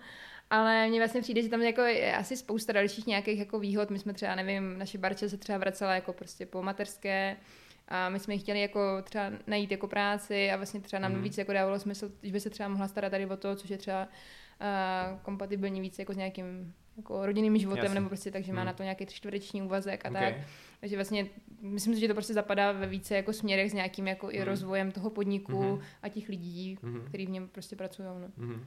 Ale 0.51 0.89
mně 0.89 1.01
vlastně 1.01 1.21
přijde, 1.21 1.43
že 1.43 1.49
tam 1.49 1.63
jako 1.63 1.81
je 1.81 2.17
asi 2.17 2.37
spousta 2.37 2.73
dalších 2.73 3.07
nějakých 3.07 3.39
jako 3.39 3.59
výhod. 3.59 3.91
My 3.91 3.99
jsme 3.99 4.13
třeba, 4.13 4.35
nevím, 4.35 4.79
naše 4.79 4.99
barče 4.99 5.29
se 5.29 5.37
třeba 5.37 5.59
vracela 5.59 5.95
jako 5.95 6.13
prostě 6.13 6.47
po 6.47 6.63
mateřské, 6.63 7.37
a 7.95 8.09
my 8.09 8.19
jsme 8.19 8.39
chtěli 8.39 8.61
jako 8.61 8.81
třeba 9.03 9.31
najít 9.47 9.71
jako 9.71 9.89
práci 9.89 10.51
a 10.51 10.57
vlastně 10.57 10.81
třeba 10.81 11.01
nám 11.01 11.13
mm. 11.13 11.23
víc 11.23 11.39
jako 11.39 11.53
dávalo 11.53 11.79
smysl, 11.79 12.11
že 12.23 12.33
by 12.33 12.41
se 12.41 12.51
třeba 12.51 12.69
mohla 12.69 12.89
starat 12.89 13.11
tady 13.11 13.27
o 13.27 13.37
to, 13.37 13.57
což 13.57 13.71
je 13.71 13.79
třeba 13.79 14.05
uh, 14.05 15.19
kompatibilní 15.23 15.81
víc 15.81 15.99
jako 15.99 16.13
s 16.13 16.17
nějakým 16.17 16.75
jako 16.97 17.27
rodinným 17.27 17.59
životem, 17.59 17.85
Jasně. 17.85 17.95
nebo 17.95 18.09
prostě 18.09 18.31
tak, 18.31 18.45
že 18.45 18.53
má 18.53 18.61
Mhm. 18.61 18.67
na 18.67 18.73
to 18.73 18.83
nějaký 18.83 19.07
čtvrteční 19.07 19.63
úvazek 19.63 20.07
a 20.07 20.09
Ok. 20.09 20.15
tak. 20.15 20.35
Takže 20.81 20.97
vlastně 20.97 21.27
myslím 21.61 21.95
si, 21.95 22.01
že 22.01 22.09
to 22.09 22.15
prostě 22.15 22.35
zapadá 22.35 22.73
ve 22.73 22.87
více 22.87 23.17
jako 23.17 23.33
směrech 23.33 23.71
s 23.71 23.75
nějakým 23.75 24.07
jako 24.09 24.31
i 24.31 24.37
Mhm. 24.39 24.47
rozvojem 24.47 24.93
toho 24.93 25.11
podniku 25.11 25.63
Mhm. 25.63 25.81
a 26.03 26.09
těch 26.09 26.29
lidí, 26.29 26.79
Mhm. 26.83 27.01
kteří 27.09 27.27
v 27.27 27.31
něm 27.31 27.49
prostě 27.49 27.77
pracují. 27.77 28.09
No. 28.09 28.29
Mhm. 28.47 28.65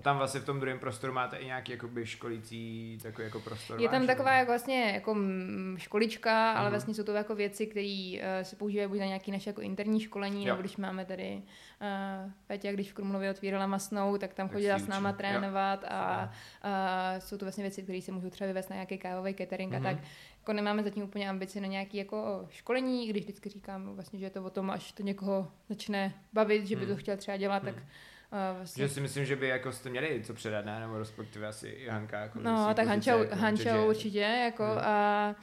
A 0.00 0.02
tam 0.02 0.16
vlastně 0.18 0.40
v 0.40 0.44
tom 0.44 0.60
druhém 0.60 0.78
prostoru 0.78 1.12
máte 1.12 1.36
i 1.36 1.46
nějaký 1.46 1.72
jakoby 1.72 2.06
školící 2.06 2.98
takový 3.02 3.24
jako 3.24 3.40
prostor. 3.40 3.80
Je 3.80 3.88
tam 3.88 4.06
taková 4.06 4.32
jako 4.32 4.50
vlastně 4.50 4.90
jako 4.94 5.14
mm, 5.14 5.74
školička, 5.78 6.52
ale 6.52 6.62
Mhm. 6.64 6.70
vlastně 6.70 6.94
jsou 6.94 7.02
to 7.02 7.12
jako 7.14 7.34
věci, 7.34 7.66
které 7.66 8.12
uh, 8.16 8.42
se 8.42 8.56
používají 8.56 8.88
buď 8.88 8.98
na 8.98 9.04
nějaké 9.06 9.32
naše 9.32 9.50
jako 9.50 9.60
interní 9.60 10.00
školení, 10.00 10.44
Jo. 10.46 10.52
nebo 10.54 10.60
když 10.60 10.76
máme 10.76 11.04
tady 11.04 11.42
uh, 12.24 12.30
Peťa, 12.46 12.72
když 12.72 12.90
v 12.90 12.94
Krumlově 12.94 13.30
otvírala 13.30 13.66
masnou, 13.66 14.18
tak 14.18 14.34
tam 14.34 14.48
Tak 14.48 14.54
chodila 14.56 14.78
s 14.78 14.86
náma 14.86 15.12
trénovat 15.12 15.84
a 15.88 16.30
uh, 16.64 17.20
jsou 17.20 17.36
to 17.36 17.44
vlastně 17.44 17.62
věci, 17.64 17.82
které 17.82 18.02
se 18.02 18.12
můžou 18.12 18.30
třeba 18.30 18.48
vyvést 18.48 18.70
na 18.70 18.76
nějaký 18.76 18.98
kávový 18.98 19.34
catering 19.34 19.72
Mhm. 19.72 19.86
a 19.86 19.90
tak. 19.90 20.02
Jako 20.38 20.52
nemáme 20.52 20.82
zatím 20.82 21.02
úplně 21.02 21.30
ambici 21.30 21.60
na 21.60 21.66
nějaké 21.66 21.98
jako 21.98 22.46
školení, 22.50 23.08
když 23.08 23.22
vždycky 23.22 23.48
říkám 23.48 23.94
vlastně, 23.94 24.18
že 24.18 24.26
je 24.26 24.30
to 24.30 24.44
o 24.44 24.50
tom, 24.50 24.70
až 24.70 24.92
to 24.92 25.02
někoho 25.02 25.52
začne 25.68 26.14
bavit, 26.32 26.66
že 26.66 26.76
by 26.76 26.82
Mhm. 26.86 26.94
to 26.94 27.00
chtěl 27.00 27.16
třeba 27.16 27.36
dělat, 27.36 27.62
tak 27.62 27.74
Mhm. 27.76 27.82
uh, 27.84 27.90
vlastně 28.56 28.88
Že 28.88 28.94
si 28.94 29.00
myslím, 29.00 29.24
že 29.24 29.36
by 29.36 29.48
jako 29.48 29.72
jste 29.72 29.90
měli 29.90 30.22
co 30.24 30.34
předat, 30.34 30.64
ne? 30.64 30.80
Nebo 30.80 30.98
respektive 30.98 31.46
asi 31.46 31.68
i 31.68 31.88
Hanka. 31.88 32.20
Jako 32.20 32.38
No, 32.42 32.74
tak 32.74 32.86
Hanča, 32.86 33.16
jako, 33.18 33.36
Hanča 33.36 33.82
určitě, 33.84 34.18
jako, 34.20 34.64
Hmm. 34.64 34.78
a, 34.78 35.34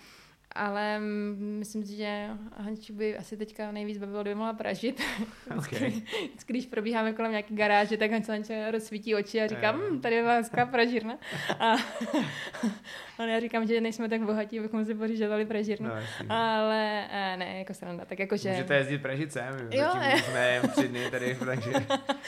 ale 0.57 0.99
myslím 1.39 1.83
si, 1.83 1.95
že 1.95 2.27
Hanču 2.57 2.93
by 2.93 3.17
asi 3.17 3.37
teďka 3.37 3.71
nejvíc 3.71 3.97
bavilo, 3.97 4.21
kdyby 4.21 4.35
mohla 4.35 4.53
pražit. 4.53 5.01
vždycky, 5.55 5.75
Ok. 5.75 5.81
vždycky, 6.29 6.53
když 6.53 6.65
probíháme 6.65 7.13
kolem 7.13 7.31
nějaký 7.31 7.55
garáže, 7.55 7.97
tak 7.97 8.11
Hanča, 8.11 8.31
Hanča 8.31 8.71
rozsvítí 8.71 9.15
oči 9.15 9.41
a 9.41 9.47
říká, 9.47 9.71
hm, 9.71 10.01
tady 10.01 10.15
je 10.15 10.23
hezká 10.23 10.65
pražírna. 10.65 11.17
A, 11.59 11.75
ale 13.17 13.29
já 13.29 13.39
říkám, 13.39 13.67
že 13.67 13.81
nejsme 13.81 14.09
tak 14.09 14.21
bohatí, 14.21 14.59
abychom 14.59 14.85
si 14.85 14.95
pořizovali 14.95 15.45
pražírnu. 15.45 15.87
No, 15.87 15.95
jasný. 15.95 16.27
Ale 16.29 17.07
a 17.07 17.35
ne, 17.35 17.59
jako 17.59 17.73
sranda, 17.73 18.05
tak 18.05 18.19
jakože... 18.19 18.49
Můžete 18.49 18.75
jezdit 18.75 18.97
pražit 18.97 19.33
sem, 19.33 19.55
Jo, 19.71 19.89
ne. 19.99 20.17
jsme 20.21 20.61
tři 20.75 20.87
dny 20.87 21.11
tady, 21.11 21.37
takže 21.45 21.71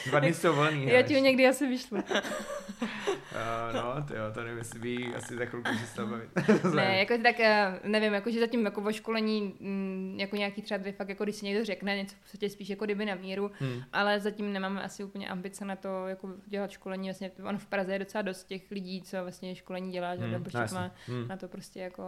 dva 0.06 0.20
dny 0.20 0.34
jsou 0.34 0.56
volný. 0.56 0.88
Já 0.88 1.02
ti 1.02 1.22
někdy 1.22 1.48
asi 1.48 1.68
vyšlu. 1.68 1.98
Uh, 1.98 3.76
no, 3.76 4.04
to 4.08 4.16
jo, 4.16 4.24
to 4.34 4.42
nevím, 4.44 4.58
jestli 4.58 4.80
by 4.80 5.16
asi 5.16 5.36
za 5.38 5.46
chvilku 5.46 5.72
přestal 5.78 6.06
bavit. 6.08 6.30
Ne, 6.76 6.98
jako 7.00 7.24
tak 7.24 7.40
eh, 7.40 7.80
nevím, 7.84 8.14
jako 8.20 8.32
že 8.32 8.40
zatím 8.40 8.66
jako 8.66 8.82
o 8.82 8.92
školení 8.92 9.56
mm, 9.60 10.16
jako 10.20 10.36
nějaký 10.36 10.62
třeba 10.62 10.78
dvě 10.78 10.92
fakt, 10.94 11.10
jako 11.10 11.24
když 11.24 11.36
si 11.36 11.46
někdo 11.46 11.66
řekne 11.66 11.96
něco 11.98 12.16
v 12.16 12.20
podstatě 12.20 12.50
spíš 12.50 12.70
jako 12.70 12.86
kdyby 12.86 13.06
na 13.06 13.16
míru, 13.16 13.52
Hmm. 13.60 13.82
ale 13.94 14.20
zatím 14.20 14.54
nemáme 14.54 14.84
asi 14.84 15.04
úplně 15.04 15.30
ambice 15.30 15.66
na 15.66 15.76
to 15.76 16.08
jako 16.08 16.30
dělat 16.48 16.72
školení, 16.72 17.10
vlastně 17.10 17.32
on 17.44 17.58
v 17.58 17.66
Praze 17.66 17.94
je 17.94 18.00
docela 18.00 18.22
dost 18.22 18.44
těch 18.44 18.72
lidí, 18.72 19.02
co 19.02 19.18
vlastně 19.22 19.56
školení 19.56 19.92
dělá, 19.92 20.16
že 20.16 20.22
Hmm, 20.22 20.34
hmm, 20.34 20.44
no, 20.56 20.62
má 20.74 20.92
Hmm. 21.08 21.28
na 21.28 21.38
to 21.38 21.48
prostě 21.48 21.80
jako 21.80 22.04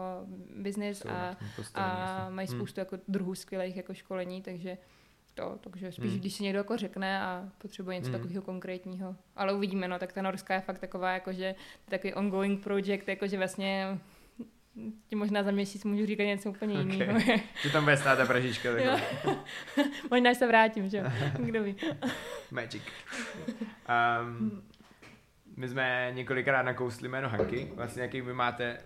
business 0.61 0.97
Jsou 0.99 1.09
a, 1.09 1.37
postavení, 1.55 1.91
a 1.93 2.29
mají 2.29 2.47
Hmm. 2.47 2.57
spoustu 2.57 2.79
jako 2.79 2.97
druhů 3.07 3.35
skvělých 3.35 3.75
jako 3.77 3.93
školení, 3.93 4.41
takže 4.41 4.77
to, 5.33 5.57
takže 5.61 5.91
spíš, 5.91 6.11
Hmm. 6.11 6.19
když 6.19 6.33
si 6.33 6.43
někdo 6.43 6.59
jako 6.59 6.77
řekne 6.77 7.21
a 7.21 7.49
potřebuje 7.57 7.95
něco 7.95 8.09
Hmm. 8.09 8.19
takového 8.19 8.41
konkrétního. 8.41 9.15
Ale 9.35 9.53
uvidíme, 9.53 9.87
no, 9.87 9.99
tak 9.99 10.13
ta 10.13 10.21
norská 10.21 10.53
je 10.53 10.61
fakt 10.61 10.79
taková, 10.79 11.11
jakože 11.11 11.55
takový 11.89 12.13
ongoing 12.13 12.63
project, 12.63 13.07
jakože 13.07 13.37
vlastně 13.37 13.99
ti 15.07 15.15
možná 15.15 15.43
za 15.43 15.51
měsíc 15.51 15.83
můžu 15.85 16.05
říkat 16.05 16.23
něco 16.23 16.49
úplně 16.49 16.79
Ok. 16.79 16.85
jiného. 16.93 17.19
Že 17.61 17.69
tam 17.71 17.83
bude 17.83 17.97
stát 17.97 18.17
ta 18.17 18.25
pražička, 18.25 18.69
možná 20.11 20.33
se 20.33 20.47
vrátím, 20.47 20.89
že 20.89 20.97
jo? 20.97 21.03
Kdo 21.39 21.63
ví. 21.63 21.75
magic. 22.51 22.83
Um, 24.21 24.61
my 25.57 25.67
jsme 25.67 26.11
několikrát 26.13 26.61
nakousli 26.61 27.07
jméno 27.09 27.29
Hanky, 27.29 27.71
vlastně 27.75 28.01
jaký 28.01 28.21
vy 28.21 28.33
máte, 28.33 28.77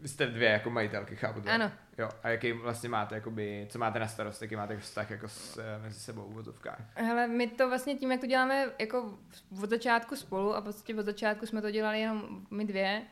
vy 0.00 0.08
jste 0.08 0.26
dvě 0.26 0.48
jako 0.48 0.70
majitelky, 0.70 1.16
chápu 1.16 1.40
to? 1.40 1.50
Ano. 1.50 1.72
Jo, 1.98 2.08
a 2.22 2.28
jaký 2.28 2.52
vlastně 2.52 2.88
máte, 2.88 3.14
jakoby, 3.14 3.66
co 3.70 3.78
máte 3.78 3.98
na 3.98 4.08
starost, 4.08 4.42
jaký 4.42 4.56
máte 4.56 4.76
vztah 4.76 5.10
jako 5.10 5.28
s, 5.28 5.58
eh, 5.58 5.82
mezi 5.82 6.00
sebou 6.00 6.22
v 6.28 6.34
vozovkách? 6.34 6.80
Hele, 6.94 7.26
my 7.26 7.46
to 7.46 7.68
vlastně 7.68 7.94
tím, 7.94 8.10
jak 8.12 8.20
to 8.20 8.26
děláme 8.26 8.66
jako 8.78 9.18
od 9.62 9.70
začátku 9.70 10.16
spolu 10.16 10.54
a 10.54 10.60
prostě 10.60 10.94
od 10.94 11.06
začátku 11.06 11.46
jsme 11.46 11.62
to 11.62 11.70
dělali 11.70 12.00
jenom 12.00 12.46
my 12.50 12.64
dvě, 12.64 13.02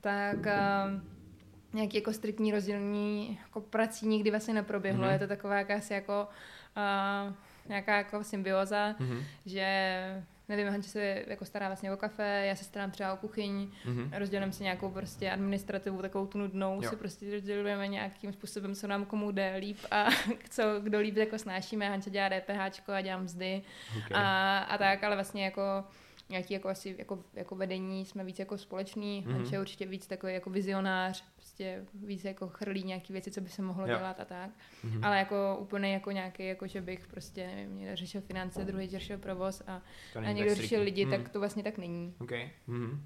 tak 0.00 0.36
uh, 0.36 0.42
nějaký 1.72 1.96
jako 1.96 2.12
striktní 2.12 2.52
rozdělení 2.52 3.38
jako 3.42 3.60
prací 3.60 4.06
nikdy 4.08 4.30
vlastně 4.30 4.54
neproběhlo. 4.54 5.00
Mhm. 5.00 5.08
Mm-hmm. 5.10 5.12
Je 5.12 5.18
to 5.18 5.26
taková 5.26 5.58
jakási 5.58 5.92
jako 5.94 6.28
uh, 6.76 7.32
nějaká 7.68 7.96
jako 7.96 8.24
symbioza, 8.24 8.94
Mhm. 8.98 9.22
že 9.46 9.66
nevím, 10.48 10.68
Hanče 10.68 10.88
se 10.88 11.24
jako 11.26 11.44
stará 11.44 11.66
vlastně 11.66 11.92
o 11.92 11.96
kafe, 11.96 12.42
já 12.46 12.56
se 12.56 12.64
starám 12.64 12.90
třeba 12.90 13.12
o 13.12 13.16
kuchyň, 13.16 13.70
Mhm. 13.84 14.12
rozdělujeme 14.16 14.52
si 14.52 14.62
nějakou 14.62 14.90
prostě 14.90 15.30
administrativu, 15.30 16.02
takovou 16.02 16.26
tu 16.26 16.38
nudnou, 16.38 16.82
Jo. 16.82 16.90
si 16.90 16.96
prostě 16.96 17.30
rozdělujeme 17.32 17.88
nějakým 17.88 18.32
způsobem, 18.32 18.74
co 18.74 18.86
nám 18.86 19.04
komu 19.04 19.30
jde 19.30 19.56
líp 19.56 19.78
a 19.90 20.06
co, 20.50 20.62
kdo 20.80 20.98
líp 21.00 21.16
jako 21.16 21.38
snášíme. 21.38 21.88
Hanče 21.88 22.10
dělá 22.10 22.28
DPH 22.28 22.88
a 22.92 23.00
dělám 23.00 23.22
mzdy 23.24 23.62
Okay. 23.90 24.22
a, 24.22 24.58
a 24.58 24.78
tak, 24.78 25.04
ale 25.04 25.16
vlastně 25.16 25.44
jako 25.44 25.62
nějaký 26.28 26.54
jako 26.54 26.68
asi 26.68 26.94
jako, 26.98 27.18
jako 27.34 27.54
vedení 27.56 28.04
jsme 28.06 28.24
víc 28.24 28.38
jako 28.38 28.58
společný, 28.58 29.20
Mhm. 29.20 29.30
mm-hmm. 29.30 29.36
Hanče 29.36 29.54
je 29.54 29.60
určitě 29.60 29.86
víc 29.86 30.06
takový 30.06 30.32
jako 30.34 30.50
vizionář, 30.50 31.24
prostě 31.56 31.84
víc 32.06 32.24
jako 32.24 32.48
chrlí 32.48 32.84
nějaký 32.84 33.12
věci, 33.12 33.30
co 33.30 33.40
by 33.40 33.48
se 33.48 33.62
mohlo 33.62 33.86
Jo. 33.86 33.96
dělat 33.98 34.20
a 34.20 34.24
tak. 34.24 34.50
Mhm. 34.84 35.04
Ale 35.04 35.18
jako 35.18 35.56
úplně 35.60 35.92
jako 35.92 36.10
nějaký, 36.10 36.46
jako 36.46 36.66
že 36.66 36.80
bych 36.80 37.06
prostě, 37.06 37.46
nevím, 37.46 37.78
někdo 37.78 37.96
řešil 37.96 38.20
finance, 38.20 38.64
druhý 38.64 38.88
řešil 38.88 39.18
provoz 39.18 39.62
a, 39.66 39.82
a 40.26 40.32
někdo 40.32 40.54
řešil 40.54 40.82
lidi, 40.82 41.04
Mhm. 41.06 41.22
tak 41.22 41.28
to 41.32 41.38
vlastně 41.40 41.62
tak 41.62 41.78
není. 41.78 42.14
OK. 42.20 42.30
Mhm. 42.66 43.04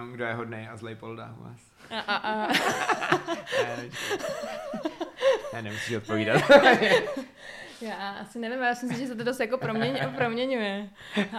Um, 0.00 0.12
kdo 0.12 0.24
je 0.24 0.34
hodnej 0.34 0.68
a 0.68 0.76
zlej 0.76 0.94
polda 0.94 1.34
u 1.38 1.42
vás? 1.44 1.60
A, 1.90 2.00
a, 2.00 2.16
a, 2.16 2.48
ne, 5.52 5.62
nemusíš 5.62 5.96
odpovídat. 5.96 6.42
já 7.82 8.10
asi 8.10 8.38
nevím, 8.38 8.58
já 8.62 8.74
si 8.74 8.86
myslím, 8.86 9.06
že 9.06 9.12
se 9.12 9.18
to 9.18 9.24
dost 9.24 9.40
jako 9.40 9.58
proměň, 9.58 9.98
proměňuje. 10.16 10.88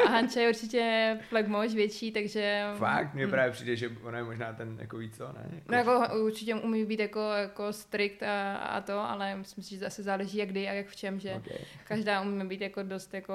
A 0.06 0.10
Hanča 0.10 0.40
je 0.40 0.50
určitě 0.50 1.18
flagmož 1.30 1.74
větší, 1.74 2.12
takže... 2.12 2.64
Fakt, 2.78 3.14
mně 3.14 3.28
právě 3.28 3.52
přijde, 3.52 3.76
že 3.76 3.90
ono 4.04 4.18
je 4.18 4.24
možná 4.24 4.54
ten 4.54 4.78
jako 4.80 4.98
víc, 4.98 5.18
co, 5.18 5.28
ne? 5.34 5.50
No 5.70 5.78
jako 5.78 6.04
určitě 6.26 6.56
umí 6.56 6.86
být 6.86 7.00
jako, 7.00 7.20
jako 7.32 7.74
strikt 7.74 8.24
a, 8.24 8.56
a 8.56 8.82
to, 8.82 9.00
ale 9.00 9.36
myslím 9.36 9.64
si, 9.64 9.70
že 9.70 9.78
zase 9.80 10.04
záleží 10.04 10.38
jak 10.38 10.50
kdy 10.50 10.70
a 10.70 10.74
jak 10.74 10.88
v 10.88 10.96
čem, 10.96 11.20
že 11.20 11.30
Okay. 11.40 11.58
každá 11.88 12.22
umí 12.22 12.48
být 12.48 12.62
jako 12.62 12.84
dost 12.84 13.14
jako 13.14 13.34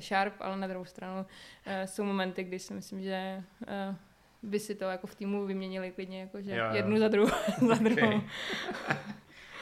sharp, 0.00 0.34
ale 0.40 0.56
na 0.56 0.66
druhou 0.66 0.84
stranu 0.84 1.20
uh, 1.20 1.72
jsou 1.84 2.04
momenty, 2.04 2.44
kdy 2.44 2.58
si 2.58 2.74
myslím, 2.74 3.02
že 3.02 3.42
uh, 3.88 3.94
by 4.42 4.58
si 4.60 4.74
to 4.74 4.84
jako 4.84 5.06
v 5.06 5.14
týmu 5.14 5.46
vyměnili 5.46 5.90
klidně, 5.90 6.20
jako 6.20 6.42
že 6.42 6.50
Jo, 6.50 6.64
jo. 6.64 6.74
jednu 6.74 6.98
za 6.98 7.08
druhou, 7.14 7.30
za 7.68 7.74
druhou. 7.82 8.22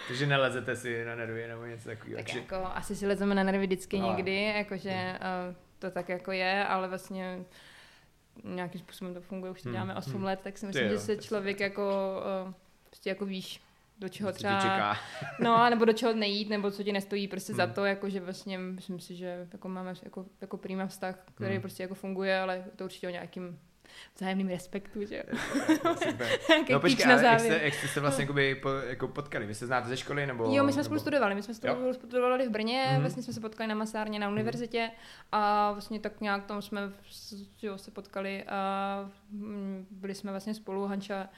Takže 0.08 0.26
nelezete 0.26 0.76
si 0.76 1.04
na 1.04 1.14
nervy 1.14 1.46
nebo 1.48 1.64
něco 1.64 1.88
takového. 1.88 2.16
Tak 2.22 2.34
jako 2.34 2.56
asi 2.56 2.96
si 2.96 3.06
lezeme 3.06 3.34
na 3.34 3.42
nervy 3.42 3.66
vždycky 3.66 3.98
No. 3.98 4.08
někdy, 4.16 4.42
jakože 4.44 5.18
uh, 5.48 5.54
to 5.78 5.90
tak 5.90 6.08
jako 6.08 6.32
je, 6.32 6.64
ale 6.66 6.88
vlastně 6.88 7.44
nějakým 8.44 8.80
způsobem 8.80 9.14
to 9.14 9.20
funguje, 9.20 9.52
už 9.52 9.62
to 9.62 9.68
Hmm, 9.68 9.72
děláme 9.74 9.94
8 9.94 10.12
hmm. 10.14 10.24
let, 10.24 10.40
tak 10.44 10.58
si 10.58 10.60
Ty 10.60 10.66
myslím, 10.66 10.84
jo, 10.86 10.90
že 10.92 10.98
se 10.98 11.16
člověk 11.16 11.60
jako 11.60 12.16
uh, 12.46 12.52
prostě 12.86 13.10
jako 13.10 13.26
víš, 13.26 13.60
do 13.98 14.08
čeho 14.08 14.32
Co 14.32 14.36
třeba, 14.38 14.60
čeká. 14.60 14.96
no, 15.40 15.70
nebo 15.70 15.84
do 15.84 15.92
čeho 15.92 16.14
nejít, 16.14 16.48
nebo 16.50 16.70
co 16.70 16.82
ti 16.82 16.92
nestojí 16.92 17.28
prostě 17.28 17.54
za 17.54 17.64
Hmm. 17.64 17.74
to, 17.74 17.84
jako 17.84 18.08
že 18.10 18.20
vlastně 18.20 18.58
myslím 18.58 19.00
si, 19.00 19.16
že 19.16 19.48
jako 19.52 19.68
máme 19.68 19.94
jako, 20.02 20.24
jako 20.40 20.56
prýma 20.56 20.86
vztah, 20.86 21.18
který 21.34 21.52
Hmm. 21.52 21.60
prostě 21.62 21.82
jako 21.82 21.94
funguje, 21.94 22.40
ale 22.40 22.64
to 22.76 22.84
určitě 22.84 23.06
o 23.08 23.10
nějakým 23.10 23.58
vzájemným 24.16 24.48
respektu, 24.48 25.06
že 25.06 25.16
jo. 25.16 25.38
Nějaký 26.48 26.72
No 26.72 26.80
počkej, 26.80 27.12
ale 27.12 27.24
jak 27.24 27.40
jste, 27.40 27.60
jak 27.62 27.74
jste 27.74 27.88
se 27.88 28.00
vlastně 28.00 28.22
jakoby 28.22 28.54
po, 28.54 28.68
jako 28.68 29.08
potkali? 29.08 29.46
Vy 29.46 29.54
se 29.54 29.66
znáte 29.66 29.88
ze 29.88 29.96
školy 29.96 30.26
nebo? 30.26 30.44
Jo, 30.54 30.64
my 30.64 30.72
jsme 30.72 30.84
spolu 30.84 30.94
nebo... 30.94 31.00
studovali, 31.02 31.34
my 31.34 31.42
jsme 31.42 31.54
spolu 31.54 31.92
studovali 31.94 32.48
v 32.48 32.50
Brně, 32.50 32.86
Mhm. 32.92 33.00
vlastně 33.00 33.22
jsme 33.22 33.32
se 33.32 33.40
potkali 33.40 33.68
na 33.68 33.74
masárně 33.74 34.18
na 34.18 34.28
univerzitě 34.28 34.90
a 35.32 35.72
vlastně 35.72 36.00
tak 36.00 36.20
nějak 36.20 36.44
tam 36.44 36.62
jsme 36.62 36.80
jo, 37.62 37.78
se 37.78 37.90
potkali 37.90 38.44
a 38.44 39.10
mm, 39.30 39.86
byli 39.90 40.14
jsme 40.14 40.30
vlastně 40.30 40.54
spolu, 40.54 40.86
Hanča 40.86 41.28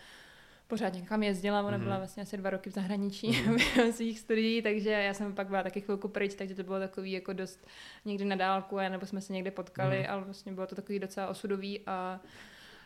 pořád 0.66 0.94
někam 0.94 1.22
jezdila, 1.22 1.62
ona 1.62 1.78
mm-hmm. 1.78 1.82
byla 1.82 1.98
vlastně 1.98 2.22
asi 2.22 2.36
dva 2.36 2.50
roky 2.50 2.70
v 2.70 2.72
zahraničí 2.72 3.30
mm-hmm. 3.32 3.92
svých 3.92 4.18
studií, 4.18 4.62
takže 4.62 4.90
já 4.90 5.14
jsem 5.14 5.34
pak 5.34 5.48
byla 5.48 5.62
taky 5.62 5.80
chvilku 5.80 6.08
pryč, 6.08 6.34
takže 6.34 6.54
to 6.54 6.62
bylo 6.62 6.78
takový 6.78 7.12
jako 7.12 7.32
dost 7.32 7.66
někdy 8.04 8.24
na 8.24 8.36
dálku, 8.36 8.76
nebo 8.76 9.06
jsme 9.06 9.20
se 9.20 9.32
někde 9.32 9.50
potkali, 9.50 9.96
mm-hmm. 9.96 10.10
ale 10.10 10.24
vlastně 10.24 10.52
bylo 10.52 10.66
to 10.66 10.74
takový 10.74 10.98
docela 10.98 11.26
osudový 11.26 11.80
a 11.86 12.20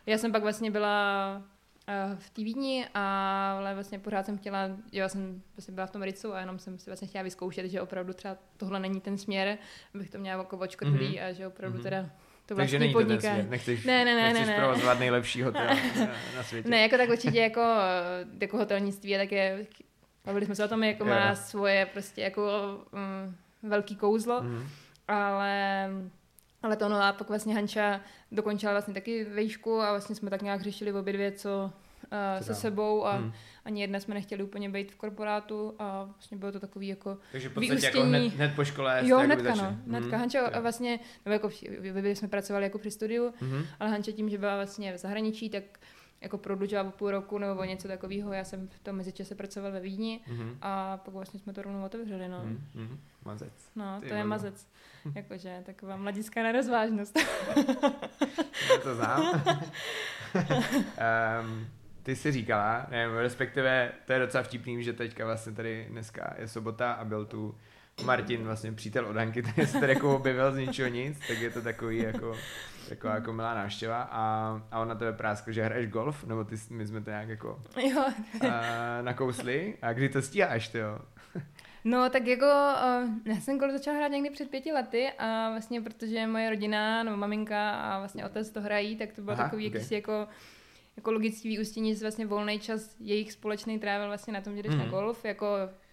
já 0.05 0.17
jsem 0.17 0.31
pak 0.31 0.41
vlastně 0.41 0.71
byla 0.71 1.35
uh, 1.87 2.19
v 2.19 2.29
té 2.29 2.43
Vídni, 2.43 2.87
ale 2.93 3.73
vlastně 3.73 3.99
pořád 3.99 4.25
jsem 4.25 4.37
chtěla, 4.37 4.67
jo, 4.67 4.77
já 4.91 5.09
jsem 5.09 5.41
vlastně 5.55 5.73
byla 5.73 5.87
v 5.87 5.91
tom 5.91 6.03
Ricu 6.03 6.33
a 6.33 6.39
jenom 6.39 6.59
jsem 6.59 6.79
si 6.79 6.89
vlastně 6.89 7.07
chtěla 7.07 7.23
vyzkoušet, 7.23 7.65
že 7.65 7.81
opravdu 7.81 8.13
třeba 8.13 8.37
tohle 8.57 8.79
není 8.79 9.01
ten 9.01 9.17
směr, 9.17 9.57
abych 9.95 10.09
to 10.09 10.17
měla 10.17 10.41
jako 10.41 10.57
očkotlý 10.57 11.17
mm-hmm. 11.17 11.29
a 11.29 11.31
že 11.31 11.47
opravdu 11.47 11.79
mm-hmm. 11.79 11.83
teda 11.83 12.09
to 12.55 12.57
Takže 12.57 12.79
není 12.79 12.93
podniká. 12.93 13.15
to 13.15 13.21
ten 13.21 13.33
svět. 13.33 13.49
Nechceš, 13.49 13.85
ne, 13.85 14.05
ne, 14.05 14.15
ne, 14.15 14.23
nechceš 14.23 14.47
ne, 14.47 14.53
ne. 14.53 14.59
provozovat 14.59 14.99
nejlepší 14.99 15.41
hotel 15.41 15.65
na, 15.65 15.75
na 16.35 16.43
světě. 16.43 16.69
Ne, 16.69 16.81
jako 16.81 16.97
tak 16.97 17.09
určitě 17.09 17.39
jako, 17.39 17.61
jako 18.41 18.57
hotelnictví, 18.57 19.17
tak 19.17 19.31
je, 19.31 19.65
bavili 20.25 20.45
jsme 20.45 20.55
se 20.55 20.65
o 20.65 20.67
tom, 20.67 20.83
jako 20.83 21.05
má 21.05 21.35
svoje 21.35 21.85
prostě 21.85 22.21
jako 22.21 22.51
um, 22.91 23.35
velký 23.63 23.95
kouzlo, 23.95 24.41
mm. 24.41 24.67
ale 25.07 25.89
ale 26.63 26.75
to 26.75 26.89
no 26.89 27.03
a 27.03 27.13
pak 27.13 27.29
vlastně 27.29 27.55
Hanča 27.55 28.01
dokončila 28.31 28.71
vlastně 28.71 28.93
taky 28.93 29.23
vejšku 29.23 29.81
a 29.81 29.91
vlastně 29.91 30.15
jsme 30.15 30.29
tak 30.29 30.41
nějak 30.41 30.61
řešili 30.61 30.93
obě 30.93 31.13
dvě, 31.13 31.31
co 31.31 31.71
uh, 32.39 32.45
se 32.45 32.55
sebou 32.55 33.05
a 33.05 33.11
hmm. 33.11 33.33
Ani 33.65 33.81
jedna 33.81 33.99
jsme 33.99 34.13
nechtěli 34.13 34.43
úplně 34.43 34.69
být 34.69 34.91
v 34.91 34.95
korporátu 34.95 35.75
a 35.79 36.03
vlastně 36.03 36.37
bylo 36.37 36.51
to 36.51 36.59
takový 36.59 36.87
jako 36.87 37.17
Takže 37.31 37.49
v 37.49 37.53
podstatě 37.53 37.85
jako 37.85 38.03
hned, 38.03 38.19
hned 38.19 38.55
po 38.55 38.65
škole 38.65 39.01
Jo, 39.03 39.17
hnedka 39.17 39.55
no, 39.55 39.77
hnedka. 39.87 40.09
Hmm. 40.09 40.19
Hanča 40.19 40.47
a 40.47 40.59
vlastně, 40.59 40.99
nebo 41.25 41.33
jako 41.33 41.49
vy 41.79 42.15
jsme 42.15 42.27
pracovali 42.27 42.65
jako 42.65 42.77
při 42.77 42.91
studiu, 42.91 43.33
hmm. 43.39 43.63
ale 43.79 43.89
Hanča 43.89 44.11
tím, 44.11 44.29
že 44.29 44.37
byla 44.37 44.55
vlastně 44.55 44.93
v 44.93 44.97
zahraničí, 44.97 45.49
tak 45.49 45.63
jako 46.21 46.37
prodlužila 46.37 46.83
o 46.83 46.91
půl 46.91 47.11
roku 47.11 47.37
nebo 47.37 47.61
o 47.61 47.63
něco 47.63 47.87
takového. 47.87 48.33
Já 48.33 48.43
jsem 48.43 48.67
v 48.67 48.79
tom 48.79 48.95
mezičase 48.95 49.35
pracoval 49.35 49.71
ve 49.71 49.79
Vídni 49.79 50.21
mm-hmm. 50.27 50.57
a 50.61 50.97
pak 50.97 51.13
vlastně 51.13 51.39
jsme 51.39 51.53
to 51.53 51.61
rovnou 51.61 51.85
otevřeli. 51.85 52.27
No. 52.27 52.43
Mm-hmm. 52.43 52.97
Mazec. 53.25 53.71
No, 53.75 54.01
Ty 54.01 54.07
to 54.07 54.13
je 54.13 54.23
mazec. 54.23 54.67
Jakože 55.15 55.63
taková 55.65 55.97
mladická 55.97 56.43
nerozvážnost. 56.43 57.19
To 58.83 58.95
znám. 58.95 59.21
um, 61.41 61.67
ty 62.03 62.15
jsi 62.15 62.31
říkala, 62.31 62.87
nevím, 62.89 63.17
respektive 63.17 63.91
to 64.05 64.13
je 64.13 64.19
docela 64.19 64.43
vtipný, 64.43 64.83
že 64.83 64.93
teďka 64.93 65.25
vlastně 65.25 65.51
tady 65.51 65.87
dneska 65.89 66.33
je 66.37 66.47
sobota 66.47 66.91
a 66.91 67.05
byl 67.05 67.25
tu 67.25 67.55
Martin, 68.03 68.43
vlastně 68.43 68.71
přítel 68.71 69.05
od 69.05 69.15
Hanky, 69.15 69.41
ten 69.55 69.67
se 69.67 69.79
tady 69.79 69.93
jako 69.93 70.15
objevil 70.15 70.51
z 70.51 70.57
ničeho 70.57 70.89
nic, 70.89 71.19
tak 71.27 71.37
je 71.37 71.49
to 71.49 71.61
takový 71.61 71.97
jako 71.97 72.35
taková 72.89 73.15
jako 73.15 73.33
milá 73.33 73.53
návštěva 73.53 74.01
a, 74.01 74.61
a 74.71 74.79
ona 74.79 74.95
tebe 74.95 75.13
práskla, 75.13 75.53
že 75.53 75.63
hraješ 75.63 75.89
golf, 75.89 76.23
nebo 76.23 76.43
ty, 76.43 76.55
my 76.69 76.87
jsme 76.87 77.01
to 77.01 77.09
nějak 77.09 77.29
jako 77.29 77.61
jo. 77.91 78.05
a, 78.51 79.01
nakousli 79.01 79.77
a 79.81 79.93
kdy 79.93 80.09
to 80.09 80.21
stíháš, 80.21 80.67
ty 80.67 80.77
jo? 80.77 80.99
No, 81.83 82.09
tak 82.09 82.27
jako 82.27 82.45
uh, 82.45 83.09
já 83.25 83.35
jsem 83.35 83.59
golf 83.59 83.71
začala 83.71 83.97
hrát 83.97 84.07
někdy 84.07 84.29
před 84.29 84.49
pěti 84.49 84.71
lety 84.71 85.09
a 85.17 85.49
vlastně 85.49 85.81
protože 85.81 86.27
moje 86.27 86.49
rodina, 86.49 87.03
nebo 87.03 87.17
maminka 87.17 87.71
a 87.71 87.99
vlastně 87.99 88.25
otec 88.25 88.49
to 88.49 88.61
hrají, 88.61 88.95
tak 88.95 89.13
to 89.13 89.21
bylo 89.21 89.33
Aha, 89.33 89.43
takový 89.43 89.67
okay. 89.67 89.77
jakýsi 89.77 89.95
jako 89.95 90.27
jako 91.01 91.11
logický 91.11 91.49
vyústění, 91.49 91.95
že 91.95 92.01
vlastně 92.01 92.25
volný 92.25 92.59
čas 92.59 92.95
jejich 92.99 93.31
společný 93.31 93.79
trávil 93.79 94.07
vlastně 94.07 94.33
na 94.33 94.41
tom, 94.41 94.55
že 94.55 94.63
jdeš 94.63 94.71
mm. 94.71 94.77
na 94.77 94.83
mhm. 94.83 94.93
golf, 94.93 95.25
jako 95.25 95.45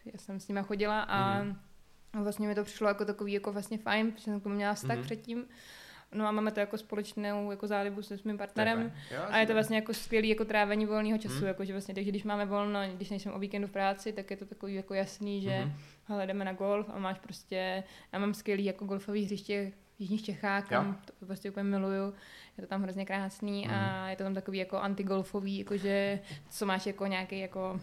já 0.04 0.18
jsem 0.18 0.40
s 0.40 0.48
nima 0.48 0.62
chodila 0.62 1.00
a 1.00 1.42
mm. 1.42 1.56
vlastně 2.12 2.48
mi 2.48 2.54
to 2.54 2.64
přišlo 2.64 2.88
jako 2.88 3.04
takový 3.04 3.32
jako 3.32 3.52
vlastně 3.52 3.78
fajn, 3.78 4.12
protože 4.12 4.24
jsem 4.24 4.40
k 4.40 4.42
tomu 4.42 4.54
měla 4.54 4.74
vztah 4.74 4.96
mm. 4.96 5.02
předtím. 5.02 5.44
No 6.12 6.26
a 6.26 6.30
máme 6.30 6.50
to 6.52 6.60
jako 6.60 6.78
společnou 6.78 7.50
jako 7.50 7.66
zálibu 7.66 8.02
se 8.02 8.18
svým 8.18 8.38
partnerem 8.38 8.92
jo, 9.14 9.22
a 9.28 9.38
je 9.38 9.46
to 9.46 9.52
vlastně 9.52 9.76
jako 9.76 9.94
skvělý 9.94 10.28
jako 10.28 10.44
trávení 10.44 10.86
volného 10.86 11.18
času, 11.18 11.38
hmm. 11.38 11.46
jako, 11.46 11.64
že 11.64 11.72
vlastně, 11.72 11.94
takže 11.94 12.10
když 12.10 12.24
máme 12.24 12.46
volno, 12.46 12.80
když 12.94 13.10
nejsem 13.10 13.32
o 13.32 13.38
víkendu 13.38 13.68
v 13.68 13.70
práci, 13.70 14.12
tak 14.12 14.30
je 14.30 14.36
to 14.36 14.46
takový 14.46 14.74
jako 14.74 14.94
jasný, 14.94 15.42
že 15.42 15.50
hmm. 15.50 15.72
hele, 16.04 16.26
jdeme 16.26 16.44
na 16.44 16.52
golf 16.52 16.90
a 16.92 16.98
máš 16.98 17.18
prostě, 17.18 17.84
já 18.12 18.18
mám 18.18 18.34
skvělý 18.34 18.64
jako 18.64 18.84
golfový 18.84 19.24
hřiště 19.24 19.72
v 19.98 20.00
Jižních 20.00 20.24
Čechách, 20.24 20.68
kam 20.68 20.98
to 21.18 21.26
prostě 21.26 21.50
úplně 21.50 21.64
miluju, 21.64 22.14
je 22.58 22.62
to 22.62 22.66
tam 22.66 22.82
hrozně 22.82 23.06
krásný 23.06 23.64
hmm. 23.64 23.74
a 23.74 24.00
mhm. 24.00 24.10
je 24.10 24.16
to 24.16 24.24
tam 24.24 24.34
takový 24.34 24.58
jako 24.58 24.78
antigolfový, 24.78 25.58
jakože 25.58 26.18
co 26.50 26.66
máš 26.66 26.86
jako 26.86 27.06
nějaký 27.06 27.40
jako 27.40 27.80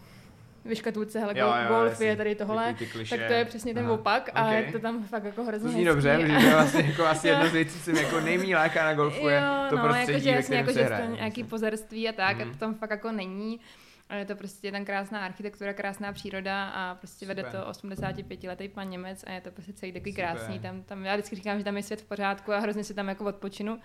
vyškatulce, 0.64 1.20
hele, 1.20 1.38
jo, 1.38 1.46
jo, 1.46 1.68
golf 1.68 2.00
je 2.00 2.16
tady 2.16 2.34
tohle, 2.34 2.74
ty, 2.74 2.86
ty 2.86 3.04
tak 3.04 3.20
to 3.26 3.32
je 3.32 3.44
přesně 3.44 3.74
ten 3.74 3.84
Aha. 3.84 3.94
opak 3.94 4.30
a 4.34 4.44
okay. 4.44 4.64
je 4.64 4.72
to 4.72 4.78
tam 4.78 5.04
fakt 5.04 5.24
jako 5.24 5.44
hrozně 5.44 5.70
Zní 5.70 5.84
dobře, 5.84 6.14
a... 6.14 6.40
že 6.40 6.46
to 6.50 6.50
vlastně 6.50 6.82
jako 6.82 7.06
asi 7.06 7.28
jedna 7.28 7.48
z 7.48 7.52
věcí, 7.52 7.80
co 7.80 7.90
jako 7.90 8.20
nejmí 8.20 8.54
láká 8.54 8.84
na 8.84 8.94
golfu, 8.94 9.28
je 9.28 9.42
to 9.70 9.76
no, 9.76 9.82
prostředí, 9.82 10.26
jako, 10.26 10.48
že, 10.48 10.54
jako, 10.54 10.72
že 10.72 10.82
hraje. 10.82 11.06
nějaký 11.06 11.44
pozerství 11.44 12.08
a 12.08 12.12
tak, 12.12 12.36
mm. 12.36 12.42
a 12.42 12.52
to 12.52 12.58
tam 12.58 12.74
fakt 12.74 12.90
jako 12.90 13.12
není. 13.12 13.60
Ale 14.08 14.18
je 14.18 14.24
to 14.24 14.36
prostě 14.36 14.72
tam 14.72 14.84
krásná 14.84 15.24
architektura, 15.24 15.74
krásná 15.74 16.12
příroda 16.12 16.64
a 16.64 16.94
prostě 16.94 17.26
Super. 17.26 17.36
vede 17.36 17.58
to 17.58 17.66
85 17.66 18.44
letý 18.44 18.68
pan 18.68 18.90
Němec 18.90 19.24
a 19.26 19.30
je 19.30 19.40
to 19.40 19.50
prostě 19.50 19.72
celý 19.72 19.92
takový 19.92 20.12
Super. 20.12 20.24
krásný. 20.24 20.60
Tam, 20.60 20.82
tam, 20.82 21.04
já 21.04 21.14
vždycky 21.14 21.36
říkám, 21.36 21.58
že 21.58 21.64
tam 21.64 21.76
je 21.76 21.82
svět 21.82 22.00
v 22.00 22.04
pořádku 22.04 22.52
a 22.52 22.58
hrozně 22.58 22.84
si 22.84 22.94
tam 22.94 23.08
jako 23.08 23.24
odpočinu. 23.24 23.80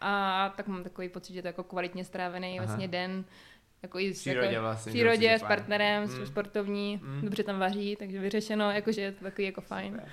A 0.00 0.52
tak 0.56 0.68
mám 0.68 0.82
takový 0.82 1.08
pocit, 1.08 1.32
že 1.32 1.42
to 1.42 1.48
jako 1.48 1.64
kvalitně 1.64 2.04
strávený 2.04 2.58
Aha. 2.58 2.66
vlastně 2.66 2.88
den 2.88 3.24
jako 3.82 3.98
i 3.98 4.12
v 4.12 4.16
přírodě 4.16 4.46
jako, 4.46 4.60
vlastně. 4.62 4.92
Přírodě 4.92 5.34
s 5.34 5.42
partnerem, 5.42 6.02
mm. 6.02 6.26
sportovní, 6.26 7.00
mm. 7.02 7.20
dobře 7.22 7.42
tam 7.42 7.58
vaří, 7.58 7.96
takže 7.96 8.20
vyřešeno, 8.20 8.70
jakože 8.70 9.00
je 9.00 9.12
to 9.12 9.24
takový 9.24 9.44
jako 9.44 9.60
fajn. 9.60 9.92
Super. 9.92 10.12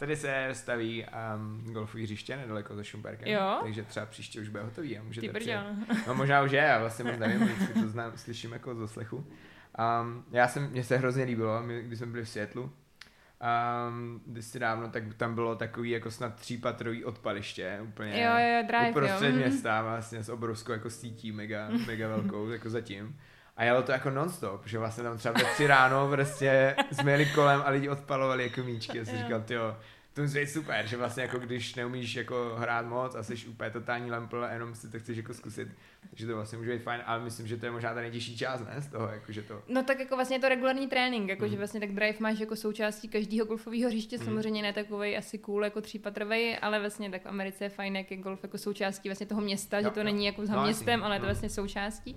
Tady 0.00 0.16
se 0.16 0.48
staví 0.52 1.06
um, 1.36 1.72
golfové 1.72 2.02
hřiště 2.02 2.36
nedaleko 2.36 2.76
za 2.76 2.82
Šumperkem, 2.82 3.28
jo? 3.28 3.58
takže 3.62 3.82
třeba 3.82 4.06
příště 4.06 4.40
už 4.40 4.48
bude 4.48 4.62
hotový 4.62 4.98
a 4.98 5.02
můžete 5.02 5.28
Ty 5.28 5.38
přijet. 5.38 5.64
No 6.06 6.14
možná 6.14 6.42
už 6.42 6.52
je, 6.52 6.58
já 6.58 6.78
vlastně 6.78 7.04
moc 7.04 7.18
nevím, 7.18 7.48
to 7.82 7.88
znám, 7.88 8.12
slyším 8.16 8.52
jako 8.52 8.74
z 8.74 8.78
doslechu. 8.78 9.16
Um, 9.16 10.24
já 10.30 10.48
jsem, 10.48 10.70
mně 10.70 10.84
se 10.84 10.96
hrozně 10.96 11.24
líbilo, 11.24 11.62
my, 11.62 11.82
když 11.82 11.98
jsme 11.98 12.06
byli 12.06 12.24
v 12.24 12.28
Světlu, 12.28 12.62
um, 12.62 14.22
kdysi 14.26 14.58
dávno, 14.58 14.88
tak 14.88 15.14
tam 15.14 15.34
bylo 15.34 15.56
takový 15.56 15.90
jako 15.90 16.10
snad 16.10 16.34
třípatrový 16.34 17.04
odpaliště, 17.04 17.78
úplně 17.82 18.22
jo, 18.22 18.30
jo, 18.30 18.62
drive, 18.66 18.90
uprostřed 18.90 19.30
jo. 19.30 19.36
města, 19.36 19.82
vlastně 19.82 20.22
s 20.22 20.28
obrovskou 20.28 20.72
jako 20.72 20.90
sítí 20.90 21.32
mega, 21.32 21.68
mega 21.86 22.08
velkou, 22.08 22.48
jako 22.48 22.70
zatím. 22.70 23.18
A 23.60 23.64
jelo 23.64 23.82
to 23.82 23.92
jako 23.92 24.10
nonstop, 24.10 24.66
že 24.66 24.78
vlastně 24.78 25.04
tam 25.04 25.18
třeba 25.18 25.34
ve 25.38 25.44
tři 25.44 25.66
ráno 25.66 26.08
prostě 26.08 26.76
jsme 26.92 27.10
jeli 27.10 27.26
kolem 27.26 27.62
a 27.64 27.70
lidi 27.70 27.88
odpalovali 27.88 28.42
jako 28.42 28.62
míčky. 28.62 29.00
A 29.00 29.04
jsem 29.04 29.18
říkal, 29.18 29.42
jo, 29.48 29.76
to 30.14 30.22
musí 30.22 30.38
být 30.38 30.50
super, 30.50 30.86
že 30.86 30.96
vlastně 30.96 31.22
jako 31.22 31.38
když 31.38 31.74
neumíš 31.74 32.14
jako 32.14 32.56
hrát 32.58 32.86
moc 32.86 33.14
a 33.14 33.22
jsi 33.22 33.34
úplně 33.46 33.70
totální 33.70 34.10
lempl 34.10 34.44
a 34.44 34.52
jenom 34.52 34.74
si 34.74 34.90
to 34.90 34.98
chceš 34.98 35.16
jako 35.16 35.34
zkusit, 35.34 35.68
že 36.14 36.26
to 36.26 36.34
vlastně 36.34 36.58
může 36.58 36.72
být 36.72 36.82
fajn, 36.82 37.00
ale 37.06 37.24
myslím, 37.24 37.46
že 37.46 37.56
to 37.56 37.66
je 37.66 37.72
možná 37.72 37.94
ta 37.94 38.00
nejtěžší 38.00 38.36
část, 38.36 38.60
ne, 38.60 38.80
z 38.80 38.86
toho, 38.86 39.08
jako, 39.08 39.32
že 39.32 39.42
to... 39.42 39.62
No 39.68 39.82
tak 39.82 40.00
jako 40.00 40.16
vlastně 40.16 40.36
je 40.36 40.40
to 40.40 40.48
regulární 40.48 40.88
trénink, 40.88 41.28
jako 41.28 41.44
mm. 41.44 41.50
že 41.50 41.56
vlastně 41.56 41.80
tak 41.80 41.92
drive 41.92 42.18
máš 42.20 42.38
jako 42.38 42.56
součástí 42.56 43.08
každého 43.08 43.46
golfového 43.46 43.88
hřiště, 43.88 44.18
mm. 44.18 44.24
samozřejmě 44.24 44.62
ne 44.62 44.72
takový 44.72 45.16
asi 45.16 45.38
cool 45.38 45.64
jako 45.64 45.80
třípatrový, 45.80 46.56
ale 46.56 46.80
vlastně 46.80 47.10
tak 47.10 47.22
v 47.22 47.26
Americe 47.26 47.64
je 47.64 47.70
fajn, 47.70 47.96
jak 47.96 48.10
je 48.10 48.16
golf 48.16 48.42
jako 48.42 48.58
součástí 48.58 49.08
vlastně 49.08 49.26
toho 49.26 49.40
města, 49.40 49.78
jo, 49.78 49.84
že 49.84 49.90
to 49.90 50.00
jo. 50.00 50.04
není 50.04 50.26
jako 50.26 50.46
za 50.46 50.56
no, 50.56 50.62
městem, 50.62 51.04
ale 51.04 51.16
je 51.16 51.20
to 51.20 51.26
no. 51.26 51.28
vlastně 51.28 51.50
součástí. 51.50 52.16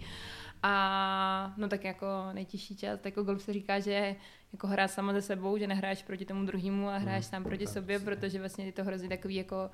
A 0.63 1.53
no 1.57 1.67
tak 1.67 1.83
jako 1.83 2.07
nejtěžší 2.33 2.75
část, 2.75 3.05
jako 3.05 3.23
golf 3.23 3.41
se 3.41 3.53
říká, 3.53 3.79
že 3.79 4.15
jako 4.53 4.67
hrát 4.67 4.87
sama 4.87 5.13
ze 5.13 5.21
sebou, 5.21 5.57
že 5.57 5.67
nehráš 5.67 6.03
proti 6.03 6.25
tomu 6.25 6.45
druhému 6.45 6.89
a 6.89 6.97
hráš 6.97 7.23
hmm, 7.23 7.29
sám 7.29 7.43
proti 7.43 7.67
sobě, 7.67 7.99
protože 7.99 8.39
vlastně 8.39 8.65
je 8.65 8.71
to 8.71 8.83
hrozně 8.83 9.09
takový 9.09 9.35
jako 9.35 9.69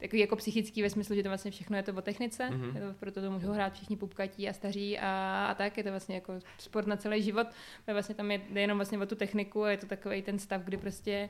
takový 0.00 0.20
jako 0.20 0.36
psychický 0.36 0.82
ve 0.82 0.90
smyslu, 0.90 1.14
že 1.14 1.22
to 1.22 1.28
vlastně 1.28 1.50
všechno 1.50 1.76
je 1.76 1.82
to 1.82 1.92
o 1.92 2.02
technice, 2.02 2.48
mm-hmm. 2.48 2.74
je 2.74 2.80
to, 2.80 2.94
proto 3.00 3.20
to 3.20 3.30
můžou 3.30 3.52
hrát 3.52 3.72
všichni 3.72 3.96
pupkatí 3.96 4.48
a 4.48 4.52
staří 4.52 4.98
a, 4.98 5.46
a 5.50 5.54
tak, 5.54 5.76
je 5.76 5.84
to 5.84 5.90
vlastně 5.90 6.14
jako 6.14 6.38
sport 6.58 6.86
na 6.86 6.96
celý 6.96 7.22
život, 7.22 7.46
je 7.88 7.92
vlastně 7.94 8.14
tam 8.14 8.30
je, 8.30 8.40
jde 8.50 8.60
jenom 8.60 8.78
vlastně 8.78 8.98
o 8.98 9.06
tu 9.06 9.14
techniku 9.14 9.64
a 9.64 9.70
je 9.70 9.76
to 9.76 9.86
takový 9.86 10.22
ten 10.22 10.38
stav, 10.38 10.62
kdy 10.62 10.76
prostě 10.76 11.28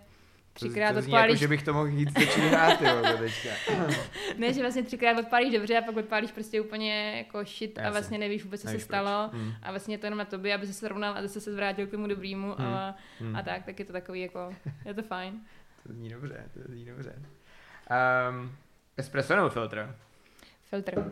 třikrát 0.53 0.89
to, 0.89 0.95
to 0.95 1.07
odpálíš... 1.07 1.33
Jako, 1.33 1.41
že 1.41 1.49
bych 1.49 1.63
to 1.63 1.73
mohl 1.73 1.87
jít 1.87 2.19
hrát, 2.19 2.83
jo, 2.83 3.03
teďka. 3.19 3.49
ne, 4.39 4.53
že 4.53 4.61
vlastně 4.61 4.83
třikrát 4.83 5.19
odpálíš 5.19 5.53
dobře 5.53 5.79
a 5.79 5.83
pak 5.83 5.97
odpálíš 5.97 6.33
prostě 6.33 6.61
úplně 6.61 7.17
jako 7.17 7.45
shit 7.45 7.79
a 7.79 7.91
vlastně 7.91 8.19
nevíš 8.19 8.45
vůbec, 8.45 8.63
co 8.63 8.69
se 8.69 8.79
stalo 8.79 9.31
hmm. 9.33 9.53
a 9.63 9.71
vlastně 9.71 9.95
je 9.95 9.99
to 9.99 10.07
jenom 10.07 10.19
na 10.19 10.25
tobě, 10.25 10.55
aby 10.55 10.67
se 10.67 10.73
srovnal 10.73 11.17
a 11.17 11.23
zase 11.23 11.41
se 11.41 11.53
zvrátil 11.53 11.87
k 11.87 11.91
tomu 11.91 12.07
dobrýmu 12.07 12.55
hmm. 12.59 12.67
a, 12.67 12.97
hmm. 13.21 13.37
a 13.37 13.43
tak, 13.43 13.65
tak 13.65 13.79
je 13.79 13.85
to 13.85 13.93
takový 13.93 14.21
jako, 14.21 14.55
je 14.85 14.95
to 14.95 15.03
fajn. 15.03 15.41
To 15.87 15.93
zní 15.93 16.09
dobře, 16.09 16.45
to 16.55 16.61
zní 16.73 16.85
dobře. 16.85 17.23
Um, 18.31 18.53
espresso 18.97 19.37
nebo 19.37 19.49
filtr? 19.49 19.97
Filtr. 20.71 21.11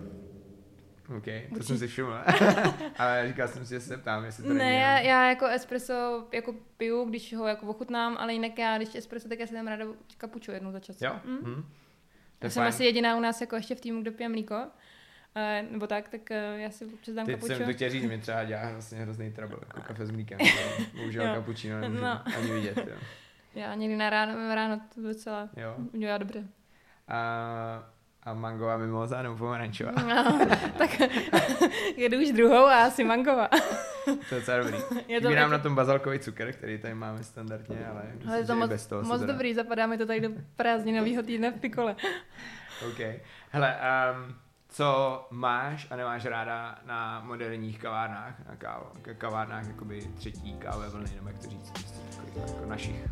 OK, 1.17 1.25
to 1.25 1.31
Určitě. 1.31 1.63
jsem 1.63 1.79
si 1.79 1.87
všiml. 1.87 2.15
ale 2.99 3.29
říkal 3.29 3.49
jsem 3.49 3.67
si, 3.67 3.75
že 3.75 3.81
se 3.81 3.97
ptám, 3.97 4.25
jestli 4.25 4.45
to 4.45 4.55
Ne, 4.55 4.75
já, 4.75 4.99
já, 4.99 5.29
jako 5.29 5.47
espresso 5.47 6.27
jako 6.33 6.55
piju, 6.77 7.05
když 7.05 7.35
ho 7.35 7.47
jako 7.47 7.67
ochutnám, 7.67 8.17
ale 8.21 8.33
jinak 8.33 8.59
já, 8.59 8.77
když 8.77 8.95
espresso, 8.95 9.29
tak 9.29 9.39
já 9.39 9.47
si 9.47 9.55
tam 9.55 9.67
ráda 9.67 9.85
kapuču 10.19 10.51
jednou 10.51 10.73
za 10.73 10.81
čas. 10.81 11.03
Jo? 11.03 11.21
Mm. 11.25 11.37
Mm. 11.37 11.65
Já 12.43 12.51
jsem 12.51 12.63
asi 12.63 12.85
jediná 12.85 13.17
u 13.17 13.21
nás 13.21 13.41
jako 13.41 13.57
ještě 13.57 13.75
v 13.75 13.81
týmu, 13.81 14.03
kdo 14.03 14.13
pije 14.13 14.29
mlíko. 14.29 14.57
Uh, 15.37 15.73
nebo 15.73 15.87
tak, 15.87 16.09
tak 16.09 16.21
uh, 16.31 16.61
já 16.61 16.71
si 16.71 16.85
občas 16.85 17.15
dám 17.15 17.27
Teď 17.27 17.35
kapučo. 17.35 17.55
jsem 17.55 17.67
to 17.67 17.73
chtěl 17.73 17.91
říct, 17.91 18.05
mi 18.05 18.19
třeba 18.19 18.45
dělá 18.45 18.73
vlastně 18.73 18.99
hrozný 18.99 19.33
trouble, 19.33 19.59
jako 19.67 19.81
kafe 19.81 20.07
s 20.07 20.11
mlíkem. 20.11 20.39
Bohužel 20.97 21.35
kapučino 21.35 21.81
nemůžu 21.81 22.03
no. 22.03 22.23
ani 22.37 22.53
vidět. 22.53 22.77
Jo. 22.77 22.97
Já 23.55 23.75
někdy 23.75 23.97
na 23.97 24.11
ráno, 24.11 24.55
ráno 24.55 24.81
to 24.95 25.03
docela 25.03 25.49
jo. 25.57 25.77
udělá 25.93 26.19
dobře. 26.19 26.45
A 27.09 27.93
A 28.29 28.35
mangová 28.35 28.77
mimoza 28.77 29.23
nebo 29.23 29.37
pomerančová? 29.37 29.93
No, 29.93 30.47
tak 30.79 30.91
jedu 31.97 32.19
už 32.19 32.33
druhou 32.33 32.67
a 32.67 32.85
asi 32.85 33.05
mangová. 33.05 33.49
to 34.05 34.35
je 34.35 34.41
docela 34.41 34.59
dobrý. 34.59 34.77
Je 35.09 35.21
to 35.21 35.31
nám 35.31 35.51
na 35.51 35.59
tom 35.59 35.75
bazalkový 35.75 36.19
cukr, 36.19 36.53
který 36.53 36.79
tady 36.79 36.95
máme 36.95 37.25
standardně, 37.25 37.87
ale, 37.87 38.03
ale 38.27 38.39
myslím, 38.39 38.47
to 38.47 38.57
moc, 38.57 38.69
bez 38.71 38.87
toho 38.87 39.03
moc 39.03 39.21
dobrý, 39.21 39.55
zapadá 39.55 39.87
mi 39.87 39.99
to 39.99 40.07
tady 40.07 40.21
do 40.21 40.29
prázdninového 40.57 41.23
týdne 41.23 41.51
v 41.51 41.61
pikole. 41.61 41.97
OK. 42.89 43.01
Hele, 43.51 43.77
um, 44.27 44.35
co 44.69 45.27
máš 45.31 45.87
a 45.91 45.97
nemáš 45.97 46.25
ráda 46.25 46.79
na 46.87 47.21
moderních 47.25 47.79
kavárnách, 47.79 48.35
na 48.49 48.57
kávo, 48.57 48.93
kavárnách 49.19 49.67
jakoby 49.69 50.01
třetí 50.15 50.55
kávové 50.55 50.89
vlny, 50.89 51.11
nebo 51.15 51.29
jak 51.29 51.39
to 51.39 51.51
říct, 51.51 51.71
prostě 51.71 51.99
takových 52.17 52.55
jako 52.55 52.67
našich 52.67 53.03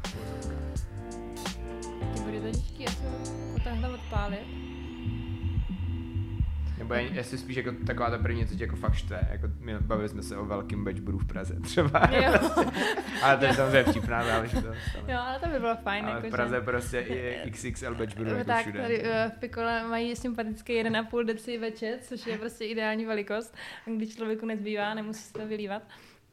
To 2.17 2.23
bude 2.23 2.41
to 2.41 2.59
těžký 2.59 2.87
asi 2.87 3.03
takhle 3.65 3.89
odpálit. 3.89 4.76
Nebo 6.87 6.95
je, 6.95 7.03
jestli 7.03 7.39
spíš 7.39 7.57
jako 7.57 7.73
taková 7.87 8.11
ta 8.11 8.19
první, 8.19 8.47
co 8.47 8.55
tě 8.55 8.65
jako 8.65 8.77
fakt 8.77 8.95
štve. 8.95 9.21
Jako 9.31 9.47
my 9.61 9.79
bavili 9.81 10.09
jsme 10.09 10.23
se 10.23 10.37
o 10.37 10.45
velkým 10.45 10.85
Bečburu 10.85 11.19
v 11.19 11.27
Praze 11.27 11.61
třeba. 11.63 12.11
Jo. 12.13 12.51
ale 13.23 13.37
to 13.37 13.45
je 13.45 13.55
samozřejmě 13.55 13.93
vtipná 13.93 14.25
záležitost. 14.25 14.79
Jo, 15.09 15.19
ale 15.19 15.39
to 15.39 15.49
by 15.49 15.59
bylo 15.59 15.77
fajn. 15.77 16.05
Ale 16.05 16.15
jako, 16.15 16.27
v 16.27 16.31
Praze 16.31 16.57
že... 16.57 16.61
prostě 16.61 17.01
i 17.01 17.51
XXL 17.51 17.95
Bečburu 17.95 18.31
jako 18.31 18.45
tak, 18.45 18.61
všude. 18.61 18.81
tady 18.83 19.03
uh, 19.03 19.09
v 19.37 19.39
Pikole 19.41 19.89
mají 19.89 20.17
sympatický 20.17 20.73
1,5 20.73 21.25
deci 21.25 21.59
večet, 21.59 22.05
což 22.05 22.27
je 22.27 22.39
prostě 22.39 22.65
ideální 22.65 23.05
velikost, 23.05 23.57
když 23.97 24.17
člověku 24.17 24.47
nezbývá, 24.47 24.95
nemusí 24.95 25.23
se 25.23 25.33
to 25.33 25.47
vylívat. 25.47 25.83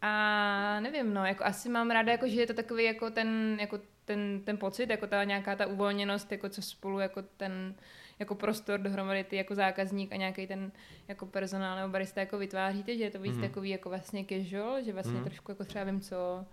A 0.01 0.79
nevím, 0.79 1.13
no, 1.13 1.25
jako 1.25 1.43
asi 1.43 1.69
mám 1.69 1.91
ráda, 1.91 2.11
jako, 2.11 2.27
že 2.27 2.41
je 2.41 2.47
to 2.47 2.53
takový 2.53 2.83
jako 2.83 3.09
ten, 3.09 3.57
jako 3.59 3.79
ten, 4.05 4.41
ten 4.45 4.57
pocit, 4.57 4.89
jako 4.89 5.07
ta 5.07 5.23
nějaká 5.23 5.55
ta 5.55 5.65
uvolněnost, 5.65 6.31
jako 6.31 6.49
co 6.49 6.61
spolu 6.61 6.99
jako 6.99 7.21
ten 7.21 7.75
jako 8.19 8.35
prostor 8.35 8.79
dohromady 8.79 9.23
ty 9.23 9.35
jako 9.35 9.55
zákazník 9.55 10.11
a 10.11 10.15
nějaký 10.15 10.47
ten 10.47 10.71
jako 11.07 11.25
personál 11.25 11.75
nebo 11.75 11.91
barista 11.91 12.19
jako 12.19 12.37
vytváříte, 12.37 12.97
že 12.97 13.03
je 13.03 13.11
to 13.11 13.19
víc 13.19 13.35
mm-hmm. 13.35 13.41
takový 13.41 13.69
jako 13.69 13.89
vlastně 13.89 14.25
casual, 14.25 14.83
že 14.83 14.93
vlastně 14.93 15.13
mm-hmm. 15.13 15.23
trošku 15.23 15.51
jako 15.51 15.65
třeba 15.65 15.83
vím, 15.83 16.01
co 16.01 16.45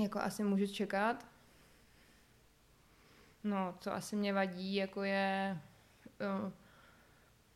jako 0.00 0.18
asi 0.18 0.44
můžu 0.44 0.66
čekat. 0.66 1.26
No, 3.44 3.74
co 3.80 3.92
asi 3.92 4.16
mě 4.16 4.32
vadí, 4.32 4.74
jako 4.74 5.02
je 5.02 5.58
uh, 6.44 6.52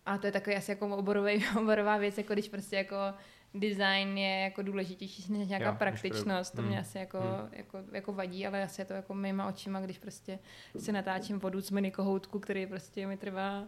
a 0.07 0.19
to 0.19 0.27
je 0.27 0.33
takový 0.33 0.57
asi 0.57 0.71
jako 0.71 0.97
oborový, 0.97 1.45
oborová 1.59 1.97
věc, 1.97 2.19
jako 2.19 2.33
když 2.33 2.49
prostě 2.49 2.77
jako 2.77 2.97
design 3.55 4.19
je 4.19 4.41
jako 4.41 4.63
důležitější 4.63 5.33
než 5.33 5.49
nějaká 5.49 5.67
jo, 5.67 5.75
praktičnost. 5.79 6.57
To 6.57 6.63
mě 6.63 6.77
mm. 6.77 6.81
asi 6.81 6.99
jako, 6.99 7.19
mm. 7.19 7.49
jako, 7.53 7.79
jako, 7.93 8.13
vadí, 8.13 8.47
ale 8.47 8.63
asi 8.63 8.81
je 8.81 8.85
to 8.85 8.93
jako 8.93 9.15
mýma 9.15 9.49
očima, 9.49 9.81
když 9.81 9.99
prostě 9.99 10.39
si 10.79 10.93
natáčím 10.93 11.39
vodu 11.39 11.61
z 11.61 11.71
mini 11.71 11.91
kohoutku, 11.91 12.39
který 12.39 12.67
prostě 12.67 13.07
mi 13.07 13.17
trvá 13.17 13.65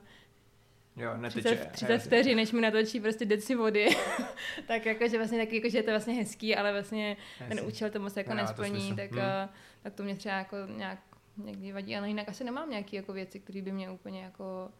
Jo, 0.97 1.17
neteče. 1.17 1.57
30, 1.57 1.71
30 1.73 1.99
vteřin, 1.99 2.37
než 2.37 2.53
mi 2.53 2.61
natočí 2.61 3.01
prostě 3.01 3.25
deci 3.25 3.55
vody. 3.55 3.89
tak 4.67 4.87
jakože 4.87 5.17
vlastně 5.17 5.39
taky, 5.39 5.57
jakože 5.57 5.79
je 5.79 5.83
to 5.83 5.91
vlastně 5.91 6.15
hezký, 6.15 6.57
ale 6.57 6.73
vlastně 6.73 7.17
Jasný. 7.41 7.57
ten 7.57 7.67
účel 7.67 7.91
to 7.91 8.01
moc 8.01 8.17
jako 8.17 8.31
no, 8.31 8.37
nesplní, 8.37 8.91
to 8.91 8.97
tak, 8.97 9.13
hmm. 9.13 9.49
tak 9.83 9.95
to 9.95 10.03
mě 10.03 10.17
třeba 10.17 10.35
jako 10.35 10.57
nějak 10.77 10.99
někdy 11.37 11.73
vadí, 11.73 11.97
ale 11.97 12.09
jinak 12.09 12.29
asi 12.29 12.45
nemám 12.45 12.71
nějaké 12.71 12.97
jako 12.97 13.13
věci, 13.13 13.41
které 13.41 13.63
by 13.63 13.73
mě 13.73 13.91
úplně 13.91 14.23
jako, 14.23 14.71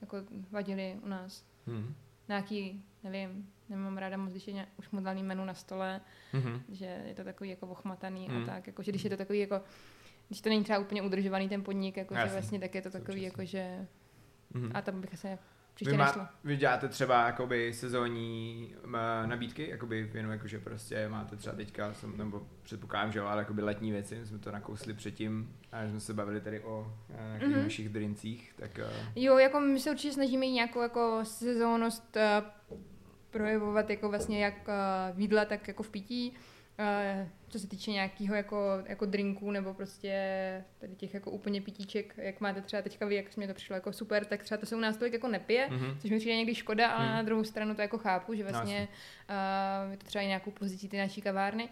jako 0.00 0.16
vadily 0.50 0.96
u 1.02 1.08
nás. 1.08 1.44
Hmm. 1.66 1.94
Nějaký, 2.28 2.84
nevím, 3.02 3.52
nemám 3.76 3.98
ráda 3.98 4.16
moc, 4.16 4.30
když 4.30 4.46
je 4.46 4.52
nějak, 4.52 4.68
už 4.78 4.90
modelný 4.90 5.22
menu 5.22 5.44
na 5.44 5.54
stole, 5.54 6.00
mm-hmm. 6.34 6.60
že 6.68 7.02
je 7.06 7.14
to 7.14 7.24
takový 7.24 7.50
jako 7.50 7.66
ochmataný 7.66 8.28
mm. 8.28 8.34
a 8.34 8.38
mhm. 8.38 8.46
tak, 8.46 8.66
jako, 8.66 8.82
že 8.82 8.92
když 8.92 9.04
je 9.04 9.10
to 9.10 9.16
takový 9.16 9.38
jako, 9.38 9.60
když 10.28 10.40
to 10.40 10.48
není 10.48 10.64
třeba 10.64 10.78
úplně 10.78 11.02
udržovaný 11.02 11.48
ten 11.48 11.62
podnik, 11.62 11.96
jako, 11.96 12.14
že 12.14 12.32
vlastně 12.32 12.60
tak 12.60 12.74
je 12.74 12.82
to 12.82 12.90
takový 12.90 13.22
jako, 13.22 13.44
že 13.44 13.86
mm-hmm. 14.54 14.70
a 14.74 14.82
tam 14.82 15.00
bych 15.00 15.14
asi 15.14 15.38
příště 15.74 15.92
vy, 15.92 15.98
má, 15.98 16.30
vy 16.44 16.56
děláte 16.56 16.88
třeba 16.88 17.26
jakoby 17.26 17.72
sezónní 17.72 18.74
nabídky, 19.26 19.68
jakoby 19.68 20.10
jenom 20.14 20.32
jakože 20.32 20.58
prostě 20.58 21.08
máte 21.08 21.36
třeba 21.36 21.56
teďka, 21.56 21.94
jsem, 21.94 22.16
nebo 22.16 22.46
předpokládám, 22.62 23.12
že 23.12 23.18
jo, 23.18 23.26
ale 23.26 23.42
jakoby 23.42 23.62
letní 23.62 23.92
věci, 23.92 24.18
my 24.18 24.26
jsme 24.26 24.38
to 24.38 24.52
nakousli 24.52 24.94
předtím, 24.94 25.56
a 25.72 25.88
jsme 25.88 26.00
se 26.00 26.14
bavili 26.14 26.40
tady 26.40 26.60
o 26.60 26.94
nějakých 27.16 27.48
mm-hmm. 27.48 27.62
našich 27.62 27.88
drincích, 27.88 28.54
tak... 28.56 28.70
Uh... 28.78 29.12
Jo, 29.16 29.38
jako 29.38 29.60
my 29.60 29.80
se 29.80 29.90
určitě 29.90 30.12
snažíme 30.12 30.46
jít 30.46 30.52
nějakou 30.52 30.82
jako 30.82 31.20
sezónnost 31.22 32.16
uh, 32.16 32.78
projevovat 33.32 33.90
jako 33.90 34.08
vlastně 34.08 34.44
jak 34.44 34.68
v 35.12 35.20
jídle, 35.20 35.46
tak 35.46 35.68
jako 35.68 35.82
v 35.82 35.90
pití. 35.90 36.34
Co 37.48 37.58
se 37.58 37.66
týče 37.66 37.90
nějakého 37.90 38.34
jako, 38.34 38.66
jako 38.86 39.06
drinků 39.06 39.50
nebo 39.50 39.74
prostě 39.74 40.14
tady 40.78 40.94
těch 40.94 41.14
jako 41.14 41.30
úplně 41.30 41.60
pitíček, 41.60 42.14
jak 42.16 42.40
máte 42.40 42.60
třeba 42.60 42.82
teďka 42.82 43.06
vy, 43.06 43.14
jak 43.14 43.36
mi 43.36 43.46
to 43.46 43.54
přišlo 43.54 43.74
jako 43.74 43.92
super, 43.92 44.24
tak 44.24 44.42
třeba 44.42 44.58
to 44.58 44.66
se 44.66 44.76
u 44.76 44.80
nás 44.80 44.96
tolik 44.96 45.12
jako 45.12 45.28
nepije, 45.28 45.68
mm-hmm. 45.68 45.98
což 45.98 46.10
mi 46.10 46.18
přijde 46.18 46.36
někdy 46.36 46.54
škoda, 46.54 46.90
ale 46.90 47.06
mm. 47.06 47.12
na 47.12 47.22
druhou 47.22 47.44
stranu 47.44 47.74
to 47.74 47.82
jako 47.82 47.98
chápu, 47.98 48.34
že 48.34 48.44
vlastně 48.44 48.88
uh, 49.86 49.90
je 49.90 49.96
to 49.96 50.06
třeba 50.06 50.22
i 50.22 50.26
nějakou 50.26 50.50
pozicí 50.50 50.88
ty 50.88 50.98
naší 50.98 51.22
kavárny. 51.22 51.68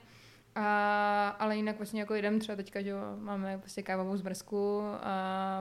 A, 0.54 1.28
ale 1.28 1.56
jinak 1.56 1.76
vlastně 1.76 2.00
jako 2.00 2.14
jdem 2.14 2.40
třeba 2.40 2.56
teďka, 2.56 2.82
že 2.82 2.92
máme 3.18 3.58
prostě 3.58 3.82
kávovou 3.82 4.16
zmrzku 4.16 4.82
a 5.02 5.60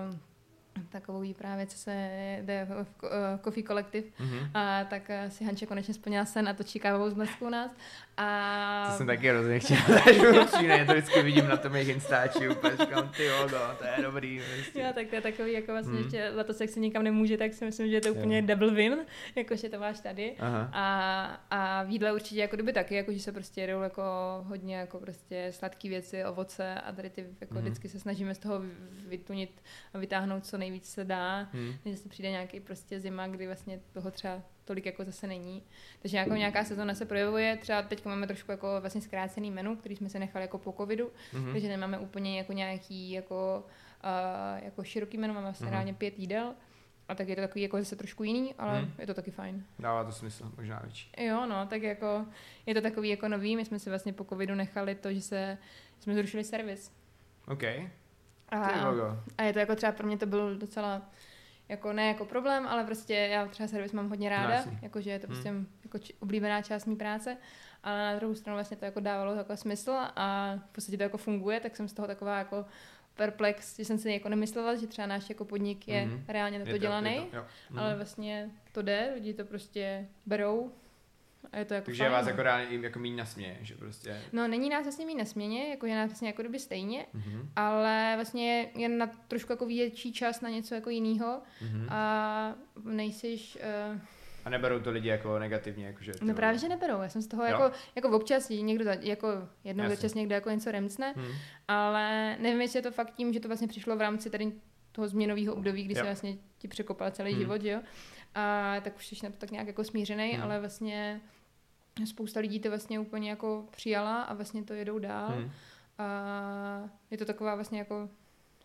takovou 0.89 1.33
právě, 1.33 1.65
co 1.65 1.77
se 1.77 2.09
jde 2.41 2.67
v 2.69 2.85
Coffee 3.43 3.63
Collective, 3.63 4.07
mm-hmm. 4.19 4.49
a 4.53 4.83
tak 4.83 5.09
eh, 5.09 5.31
si 5.31 5.43
Hanče 5.43 5.65
konečně 5.65 5.93
splnila 5.93 6.25
sen 6.25 6.49
a 6.49 6.53
točí 6.53 6.79
kávovou 6.79 7.09
zmrzku 7.09 7.45
u 7.45 7.49
nás. 7.49 7.71
A... 8.17 8.87
To 8.91 8.97
jsem 8.97 9.07
taky 9.07 9.29
hrozně 9.29 9.59
chtěl, 9.59 9.77
já 10.63 10.85
to 10.85 10.91
vždycky 10.91 11.21
vidím 11.21 11.47
na 11.47 11.57
tom 11.57 11.75
jejich 11.75 11.89
instači, 11.89 12.49
úplně 12.49 12.77
říkám, 12.77 13.09
ty 13.17 13.25
jo, 13.25 13.47
no, 13.51 13.59
to 13.79 13.85
je 13.85 14.03
dobrý. 14.03 14.41
Vlastně. 14.55 14.83
Jo, 14.83 14.89
tak 14.95 15.07
to 15.07 15.15
je 15.15 15.21
takový, 15.21 15.53
jako 15.53 15.71
vlastně, 15.71 15.99
mm. 15.99 16.09
že 16.09 16.31
to 16.43 16.53
jak 16.63 16.69
se 16.69 16.79
nikam 16.79 17.03
nemůže, 17.03 17.37
tak 17.37 17.53
si 17.53 17.65
myslím, 17.65 17.87
že 17.87 17.93
je 17.93 18.01
to 18.01 18.13
úplně 18.13 18.39
jo. 18.39 18.45
double 18.47 18.71
win, 18.71 18.97
jakože 19.35 19.69
to 19.69 19.79
máš 19.79 19.99
tady. 19.99 20.35
Aha. 20.39 20.69
A, 20.73 21.41
a 21.49 21.83
v 21.83 21.89
jídle 21.89 22.13
určitě 22.13 22.41
jako 22.41 22.55
kdyby 22.55 22.73
taky, 22.73 22.95
jako 22.95 23.13
že 23.13 23.19
se 23.19 23.31
prostě 23.31 23.61
jedou 23.61 23.81
jako 23.81 24.01
hodně 24.47 24.75
jako 24.75 24.97
prostě 24.99 25.47
sladké 25.51 25.89
věci, 25.89 26.25
ovoce 26.25 26.73
a 26.73 26.91
tady 26.91 27.09
ty 27.09 27.25
jako 27.41 27.53
mm. 27.53 27.61
vždycky 27.61 27.89
se 27.89 27.99
snažíme 27.99 28.35
z 28.35 28.39
toho 28.39 28.61
vytunit 29.07 29.61
a 29.93 29.97
vytáhnout 29.97 30.45
co 30.45 30.57
nejvíc 30.69 30.89
se 30.89 31.03
dá, 31.03 31.49
mm. 31.53 31.73
že 31.85 31.97
se 31.97 32.09
přijde 32.09 32.29
nějaký 32.29 32.59
prostě 32.59 32.99
zima, 32.99 33.27
kdy 33.27 33.45
vlastně 33.47 33.79
toho 33.93 34.11
třeba 34.11 34.41
tolik 34.65 34.85
jako 34.85 35.03
zase 35.03 35.27
není. 35.27 35.63
Takže 36.01 36.17
jako 36.17 36.33
nějaká 36.33 36.63
sezóna 36.63 36.93
se 36.95 37.05
projevuje, 37.05 37.57
třeba 37.57 37.81
teď 37.81 38.05
máme 38.05 38.27
trošku 38.27 38.51
jako 38.51 38.67
vlastně 38.81 39.01
zkrácený 39.01 39.51
menu, 39.51 39.75
který 39.75 39.95
jsme 39.95 40.09
se 40.09 40.19
nechali 40.19 40.43
jako 40.43 40.57
po 40.57 40.73
covidu, 40.77 41.11
mm-hmm. 41.33 41.51
takže 41.51 41.67
nemáme 41.67 41.99
úplně 41.99 42.37
jako 42.37 42.53
nějaký 42.53 43.11
jako, 43.11 43.63
uh, 44.03 44.65
jako 44.65 44.83
široký 44.83 45.17
menu, 45.17 45.33
máme 45.33 45.45
vlastně 45.45 45.67
mm-hmm. 45.67 45.71
reálně 45.71 45.93
pět 45.93 46.19
jídel, 46.19 46.53
a 47.07 47.15
tak 47.15 47.27
je 47.27 47.35
to 47.35 47.41
takový 47.41 47.61
jako 47.61 47.77
zase 47.77 47.95
trošku 47.95 48.23
jiný, 48.23 48.53
ale 48.57 48.79
hmm. 48.79 48.91
je 48.99 49.07
to 49.07 49.13
taky 49.13 49.31
fajn. 49.31 49.65
Dává 49.79 50.03
to 50.03 50.11
smysl, 50.11 50.51
možná 50.57 50.79
větší. 50.79 51.11
Jo, 51.17 51.45
no, 51.45 51.65
tak 51.65 51.81
jako 51.81 52.25
je 52.65 52.73
to 52.73 52.81
takový 52.81 53.09
jako 53.09 53.27
nový, 53.27 53.55
my 53.55 53.65
jsme 53.65 53.79
si 53.79 53.89
vlastně 53.89 54.13
po 54.13 54.23
covidu 54.23 54.55
nechali 54.55 54.95
to, 54.95 55.13
že 55.13 55.21
se, 55.21 55.57
jsme 55.99 56.15
zrušili 56.15 56.43
servis. 56.43 56.91
OK. 57.47 57.63
A, 58.51 58.93
a 59.37 59.43
je 59.43 59.53
to 59.53 59.59
jako 59.59 59.75
třeba 59.75 59.91
pro 59.91 60.07
mě 60.07 60.17
to 60.17 60.25
byl 60.25 60.55
docela 60.55 61.01
jako 61.69 61.93
ne 61.93 62.07
jako 62.07 62.25
problém, 62.25 62.67
ale 62.67 62.83
prostě 62.83 63.13
já 63.13 63.47
třeba 63.47 63.67
servis 63.67 63.91
mám 63.91 64.09
hodně 64.09 64.29
ráda, 64.29 64.65
no, 64.65 64.77
jakože 64.81 65.09
je 65.09 65.19
to 65.19 65.27
prostě 65.27 65.49
hmm. 65.49 65.67
jako 65.83 65.97
či, 65.97 66.13
oblíbená 66.19 66.61
část 66.61 66.85
mý 66.85 66.95
práce, 66.95 67.37
ale 67.83 67.97
na 67.97 68.15
druhou 68.15 68.35
stranu 68.35 68.55
vlastně 68.57 68.77
to 68.77 68.85
jako 68.85 68.99
dávalo 68.99 69.35
jako 69.35 69.57
smysl 69.57 69.91
a 70.15 70.55
v 70.69 70.71
podstatě 70.71 70.97
to 70.97 71.03
jako 71.03 71.17
funguje, 71.17 71.59
tak 71.59 71.75
jsem 71.75 71.87
z 71.87 71.93
toho 71.93 72.07
taková 72.07 72.37
jako 72.37 72.65
perplex, 73.15 73.77
že 73.77 73.85
jsem 73.85 73.97
si 73.97 74.11
jako 74.11 74.29
nemyslela, 74.29 74.75
že 74.75 74.87
třeba 74.87 75.07
náš 75.07 75.29
jako 75.29 75.45
podnik 75.45 75.87
je 75.87 76.05
mm-hmm. 76.05 76.21
reálně 76.27 76.59
na 76.59 76.65
to, 76.65 76.71
to 76.71 76.77
dělaný, 76.77 77.27
to. 77.31 77.37
Mm-hmm. 77.37 77.79
ale 77.79 77.95
vlastně 77.95 78.49
to 78.71 78.81
jde, 78.81 79.11
lidi 79.13 79.33
to 79.33 79.45
prostě 79.45 80.07
berou 80.25 80.71
a 81.51 81.57
je 81.57 81.65
to 81.65 81.73
jako 81.73 81.85
Takže 81.85 82.03
je 82.03 82.09
vás 82.09 82.27
jako 82.27 82.43
reálně 82.43 82.77
jako 82.77 82.99
míň 82.99 83.15
na 83.15 83.25
směně, 83.25 83.57
že 83.61 83.75
prostě... 83.75 84.21
No, 84.33 84.47
není 84.47 84.69
nás 84.69 84.83
vlastně 84.83 85.05
míň 85.05 85.17
na 85.17 85.25
směně, 85.25 85.69
jako 85.69 85.85
je 85.85 85.95
nás 85.95 86.09
vlastně 86.09 86.27
jako 86.27 86.41
kdyby 86.41 86.59
stejně, 86.59 87.05
mm-hmm. 87.15 87.49
ale 87.55 88.11
vlastně 88.15 88.71
je 88.75 88.89
na 88.89 89.07
trošku 89.27 89.53
jako 89.53 89.65
větší 89.65 90.13
čas 90.13 90.41
na 90.41 90.49
něco 90.49 90.75
jako 90.75 90.89
jiného 90.89 91.41
mm-hmm. 91.61 91.87
a 91.89 92.55
nejsiš... 92.83 93.57
Uh, 93.91 93.99
a 94.45 94.49
neberou 94.49 94.79
to 94.79 94.91
lidi 94.91 95.09
jako 95.09 95.39
negativně, 95.39 95.85
jakože... 95.85 96.11
To... 96.11 96.25
No 96.25 96.33
právě, 96.33 96.59
že 96.59 96.69
neberou. 96.69 97.01
Já 97.01 97.09
jsem 97.09 97.21
z 97.21 97.27
toho 97.27 97.43
jo? 97.43 97.49
jako, 97.49 97.71
jako 97.95 98.09
občas 98.09 98.49
někdo, 98.49 98.85
jako 98.99 99.27
jednou 99.63 99.83
Jasně. 99.83 99.95
občas 99.95 100.13
někdo 100.13 100.35
jako 100.35 100.49
něco 100.49 100.71
remcne, 100.71 101.13
hmm. 101.17 101.31
ale 101.67 102.35
nevím, 102.39 102.61
jestli 102.61 102.79
je 102.79 102.83
to 102.83 102.91
fakt 102.91 103.13
tím, 103.15 103.33
že 103.33 103.39
to 103.39 103.47
vlastně 103.47 103.67
přišlo 103.67 103.95
v 103.95 104.01
rámci 104.01 104.29
tady 104.29 104.51
toho 104.91 105.07
změnového 105.07 105.55
období, 105.55 105.83
kdy 105.83 105.93
jo. 105.93 105.97
se 105.97 106.03
vlastně 106.03 106.37
ti 106.57 106.67
překopal 106.67 107.11
celý 107.11 107.31
hmm. 107.31 107.41
život, 107.41 107.61
že 107.61 107.69
jo. 107.69 107.81
A 108.39 108.81
tak 108.81 108.95
už 108.95 109.07
jsi 109.07 109.15
na 109.23 109.29
to 109.29 109.37
tak 109.37 109.51
nějak 109.51 109.67
jako 109.67 109.83
smířený, 109.83 110.31
hmm. 110.31 110.43
ale 110.43 110.59
vlastně 110.59 111.21
spousta 112.05 112.39
lidí 112.39 112.59
to 112.59 112.69
vlastně 112.69 112.99
úplně 112.99 113.29
jako 113.29 113.65
přijala 113.71 114.23
a 114.23 114.33
vlastně 114.33 114.63
to 114.63 114.73
jedou 114.73 114.99
dál. 114.99 115.27
Hmm. 115.27 115.51
A 115.97 116.89
je 117.11 117.17
to 117.17 117.25
taková 117.25 117.55
vlastně 117.55 117.79
jako, 117.79 118.09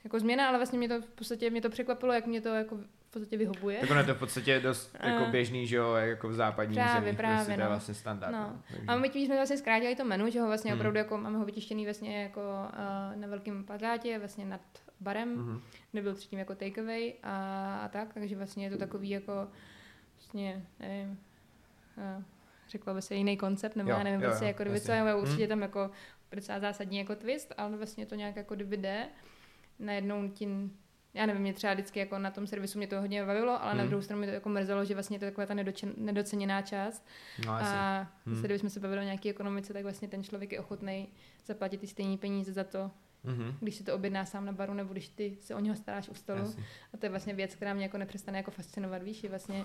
jako 0.05 0.21
změna, 0.21 0.49
ale 0.49 0.59
vlastně 0.59 0.79
mě 0.79 0.89
to 0.89 1.01
v 1.01 1.11
podstatě 1.11 1.51
mě 1.51 1.61
to 1.61 1.71
překvapilo, 1.71 2.13
jak 2.13 2.27
mě 2.27 2.41
to 2.41 2.49
jako 2.49 2.79
podstatě 3.15 3.37
vyhovuje. 3.37 3.79
Tak 3.81 3.91
ono 3.91 4.01
je 4.01 4.07
to 4.07 4.15
v 4.15 4.19
podstatě 4.19 4.61
dost 4.61 4.97
jako 5.03 5.25
A- 5.25 5.31
běžný, 5.31 5.67
že 5.67 5.77
jo, 5.77 5.93
jako 5.95 6.29
v 6.29 6.35
západních 6.35 6.79
Právě, 6.79 7.01
zemích, 7.01 7.17
právě, 7.17 7.37
prostě 7.37 7.55
to 7.55 7.61
je 7.61 7.65
no. 7.65 7.71
vlastně 7.71 7.95
standard. 7.95 8.33
No. 8.33 8.39
No. 8.39 8.63
Takže, 8.69 8.87
A 8.87 8.97
my 8.97 9.09
tím 9.09 9.27
jsme 9.27 9.37
vlastně 9.37 9.57
zkrátili 9.57 9.97
to 9.97 10.05
menu, 10.05 10.31
že 10.31 10.41
ho 10.41 10.47
vlastně 10.47 10.71
Hmm. 10.71 10.81
opravdu 10.81 10.99
jako 10.99 11.19
máme 11.19 11.39
ho 11.39 11.45
vytištěný 11.45 11.85
vlastně 11.85 12.23
jako 12.23 12.41
uh, 12.41 13.21
na 13.21 13.29
velkém 13.29 13.65
plakátě, 13.65 14.19
vlastně 14.19 14.45
nad 14.45 14.61
barem, 15.05 15.37
Mhm. 15.37 15.63
kde 15.93 16.03
byl 16.03 16.15
předtím 16.15 16.39
jako 16.39 16.55
takeaway 16.55 17.13
a, 17.23 17.35
a 17.85 17.89
tak, 17.89 18.15
takže 18.15 18.37
vlastně 18.37 18.67
je 18.67 18.71
to 18.71 18.79
takový 18.79 19.11
jako 19.11 19.49
vlastně, 20.17 20.67
nevím, 20.81 21.19
uh, 22.19 22.23
řekla 22.69 22.95
by 22.95 23.03
se 23.03 23.15
jiný 23.15 23.37
koncept, 23.37 23.77
nebo 23.77 23.91
Jo, 23.91 23.97
já 23.97 24.03
nevím, 24.05 24.21
jo, 24.21 24.29
prostě 24.29 24.45
jo, 24.45 24.49
jako 24.49 24.63
kdyby 24.63 24.81
co, 24.81 24.93
jasně. 24.93 25.01
ale 25.11 25.15
určitě 25.21 25.43
Hmm. 25.43 25.49
tam 25.49 25.63
jako 25.63 25.91
docela 26.33 26.61
zásadní 26.61 26.99
jako 26.99 27.17
twist, 27.17 27.53
ale 27.57 27.77
vlastně 27.77 28.07
to 28.07 28.15
nějak 28.15 28.37
jako 28.37 28.55
kdyby 28.55 28.77
jde, 28.77 29.07
najednou 29.79 30.29
tím 30.29 30.77
já 31.17 31.27
nevím, 31.27 31.43
mě 31.43 31.53
třeba 31.53 31.73
vždycky 31.75 31.99
jako 31.99 32.19
na 32.19 32.31
tom 32.31 32.47
servisu 32.47 32.79
mě 32.79 32.87
to 32.87 33.01
hodně 33.01 33.25
bavilo, 33.27 33.63
ale 33.63 33.75
na 33.75 33.81
Hmm. 33.81 33.89
druhou 33.89 34.03
stranu 34.03 34.19
mě 34.19 34.29
to 34.29 34.35
jako 34.35 34.49
mrzelo, 34.49 34.85
že 34.85 34.95
vlastně 34.95 35.19
to 35.19 35.25
je 35.25 35.31
taková 35.31 35.47
ta 35.47 35.55
nedočen, 35.55 35.93
nedoceněná 35.97 36.63
část, 36.63 37.07
No, 37.47 37.53
a 37.53 38.07
Hmm. 38.27 38.41
kdybychom 38.43 38.71
se 38.71 38.81
bavili 38.81 39.01
o 39.01 39.05
nějaké 39.05 39.29
ekonomice, 39.31 39.73
tak 39.73 39.83
vlastně 39.83 40.09
ten 40.09 40.23
člověk 40.25 40.53
je 40.53 40.61
ochotný 40.61 41.09
zaplatit 41.47 41.81
ty 41.81 41.87
stejné 41.87 42.17
peníze 42.17 42.53
za 42.53 42.65
to, 42.65 42.91
Mhm. 43.25 43.57
když 43.61 43.75
si 43.75 43.85
to 43.85 43.95
objedná 43.95 44.25
sám 44.25 44.45
na 44.47 44.53
baru, 44.53 44.75
nebo 44.75 44.93
když 44.93 45.09
ty 45.09 45.37
se 45.41 45.55
o 45.55 45.61
něho 45.61 45.77
staráš 45.77 46.09
u 46.09 46.15
stolu. 46.15 46.39
Jasně. 46.39 46.65
A 46.95 46.97
to 46.97 47.07
je 47.07 47.11
vlastně 47.11 47.35
věc, 47.35 47.55
která 47.55 47.75
mě 47.75 47.83
jako 47.85 47.99
nepřestane 47.99 48.39
jako 48.39 48.51
fascinovat, 48.51 49.03
víš, 49.03 49.23
je 49.25 49.31
vlastně 49.31 49.65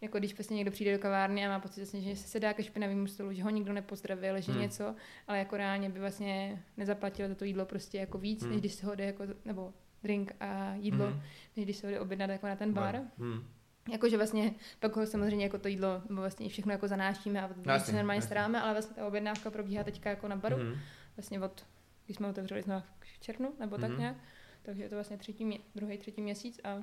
jako 0.00 0.18
když 0.18 0.32
prostě 0.34 0.54
někdo 0.54 0.70
přijde 0.70 0.92
do 0.92 0.98
kavárny 0.98 1.46
a 1.46 1.48
má 1.48 1.60
pocit, 1.60 1.80
vlastně, 1.80 2.00
že 2.00 2.16
se 2.16 2.28
sedá 2.28 2.52
ke 2.52 2.62
špinavému 2.62 3.06
stolu, 3.06 3.32
že 3.32 3.42
ho 3.42 3.50
nikdo 3.50 3.72
nepozdravil, 3.72 4.40
že 4.40 4.52
Hmm. 4.52 4.60
něco, 4.60 4.94
ale 5.28 5.38
jako 5.38 5.56
reálně 5.56 5.90
by 5.90 6.00
vlastně 6.00 6.62
nezaplatil 6.76 7.28
za 7.28 7.34
to 7.34 7.44
jídlo 7.44 7.66
prostě 7.66 7.98
jako 7.98 8.18
víc, 8.18 8.42
Hmm. 8.42 8.50
než 8.52 8.60
když 8.60 8.72
se 8.74 8.86
ho 8.86 8.94
jde 8.94 9.04
jako, 9.04 9.24
nebo 9.44 9.72
drink 10.02 10.32
a 10.40 10.74
jídlo, 10.74 11.06
Mhm. 11.06 11.22
než 11.56 11.64
když 11.64 11.76
se 11.76 11.86
ho 11.86 11.90
jde 11.90 12.00
objednat 12.00 12.30
jako 12.30 12.46
na 12.46 12.56
ten 12.56 12.72
bar. 12.72 13.00
Mhm. 13.18 13.44
Jakože 13.92 14.16
vlastně 14.16 14.54
pak 14.80 14.96
ho 14.96 15.06
samozřejmě 15.06 15.44
jako 15.46 15.58
to 15.58 15.68
jídlo, 15.68 16.02
nebo 16.08 16.20
vlastně 16.20 16.48
všechno 16.48 16.72
jako 16.72 16.88
zanášíme 16.88 17.42
a 17.42 17.50
Jasně, 17.66 17.90
se 17.90 17.96
normálně 17.96 18.22
staráme, 18.22 18.60
ale 18.60 18.72
vlastně 18.72 18.96
ta 18.96 19.06
objednávka 19.06 19.50
probíhá 19.50 19.84
teďka 19.84 20.10
jako 20.10 20.28
na 20.28 20.36
baru, 20.36 20.56
Mhm. 20.56 20.78
vlastně 21.16 21.40
od, 21.40 21.66
když 22.04 22.16
jsme 22.16 22.28
otevřeli 22.28 22.62
jsme 22.62 22.82
v 23.00 23.18
červnu, 23.20 23.54
nebo 23.60 23.78
tak 23.78 23.90
Mhm. 23.90 23.98
nějak, 24.00 24.16
takže 24.62 24.82
je 24.82 24.88
to 24.88 24.94
vlastně 24.94 25.18
třetí, 25.18 25.44
mě, 25.44 25.58
druhý, 25.74 25.98
třetí 25.98 26.22
měsíc 26.22 26.60
a 26.64 26.82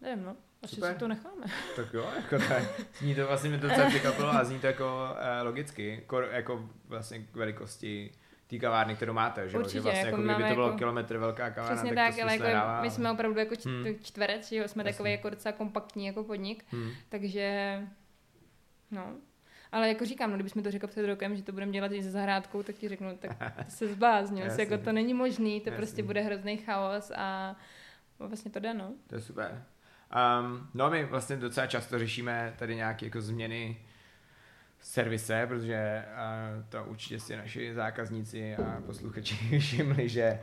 nevím, 0.00 0.24
no, 0.24 0.36
asi 0.62 0.74
Super. 0.74 0.92
si 0.92 0.98
to 0.98 1.08
necháme. 1.08 1.46
Tak 1.76 1.94
jo, 1.94 2.10
jako 2.16 2.38
tak. 2.48 2.62
Zní 2.98 3.14
to 3.14 3.26
vlastně 3.26 3.50
mi 3.50 3.58
to 3.58 3.68
docela 3.68 3.88
překvapilo 3.88 4.28
a 4.28 4.44
zní 4.44 4.58
to 4.60 4.66
jako 4.66 5.08
eh, 5.18 5.42
logicky, 5.42 6.02
kor, 6.06 6.28
jako 6.32 6.70
vlastně 6.84 7.18
k 7.18 7.36
velikosti 7.36 8.12
té 8.46 8.58
kavárny, 8.58 8.94
kterou 8.96 9.12
máte, 9.12 9.48
že? 9.48 9.58
Určitě, 9.58 9.74
že 9.74 9.80
vlastně 9.80 10.00
jako 10.06 10.20
jako, 10.20 10.22
kdyby 10.34 10.48
to 10.48 10.54
bylo 10.54 10.66
jako- 10.66 10.78
kilometr 10.78 11.16
velká 11.16 11.50
kavárna, 11.50 11.76
Přesně 11.76 11.94
tak, 11.94 12.06
tak, 12.06 12.14
to 12.16 12.22
ale 12.22 12.32
jako 12.32 12.44
nedává, 12.44 12.82
my 12.82 12.90
jsme 12.90 13.12
opravdu 13.12 13.38
jako 13.38 13.56
č- 13.56 13.68
Hmm. 13.68 13.84
čtverec, 14.02 14.48
že 14.48 14.56
jo, 14.56 14.68
jsme 14.68 14.80
Jasně. 14.80 14.92
takový 14.92 15.10
jako 15.10 15.30
docela 15.30 15.52
kompaktní 15.52 16.06
jako 16.06 16.24
podnik, 16.24 16.64
Hmm. 16.70 16.90
takže 17.08 17.80
no. 18.90 19.16
Ale 19.76 19.88
jako 19.88 20.04
říkám, 20.04 20.30
no, 20.30 20.36
kdybychom 20.36 20.62
to 20.62 20.70
řekl 20.70 20.86
před 20.86 21.06
rokem, 21.06 21.36
že 21.36 21.42
to 21.42 21.52
budeme 21.52 21.72
dělat 21.72 21.92
i 21.92 22.02
se 22.02 22.10
zahrádkou, 22.10 22.62
tak 22.62 22.76
ti 22.76 22.88
řeknu, 22.88 23.16
tak 23.18 23.30
se 23.68 23.88
zbláznil, 23.88 24.46
jako 24.58 24.78
to 24.78 24.92
není 24.92 25.14
možný, 25.14 25.60
to 25.60 25.68
Jasně. 25.68 25.76
prostě 25.76 26.02
bude 26.02 26.20
hrozný 26.20 26.56
chaos 26.56 27.12
a 27.16 27.56
vlastně 28.18 28.50
to 28.50 28.58
jde, 28.58 28.74
no. 28.74 28.92
To 29.06 29.14
je 29.14 29.20
super. 29.20 29.64
Um, 30.40 30.68
no 30.74 30.90
my 30.90 31.04
vlastně 31.04 31.36
docela 31.36 31.66
často 31.66 31.98
řešíme 31.98 32.54
tady 32.58 32.76
nějaké 32.76 33.06
jako 33.06 33.20
změny 33.20 33.76
servise, 34.80 35.46
protože 35.46 36.04
uh, 36.12 36.64
to 36.68 36.84
určitě 36.84 37.20
si 37.20 37.36
naši 37.36 37.74
zákazníci 37.74 38.56
a 38.56 38.82
posluchači 38.86 39.58
všimli, 39.58 40.08
že 40.08 40.40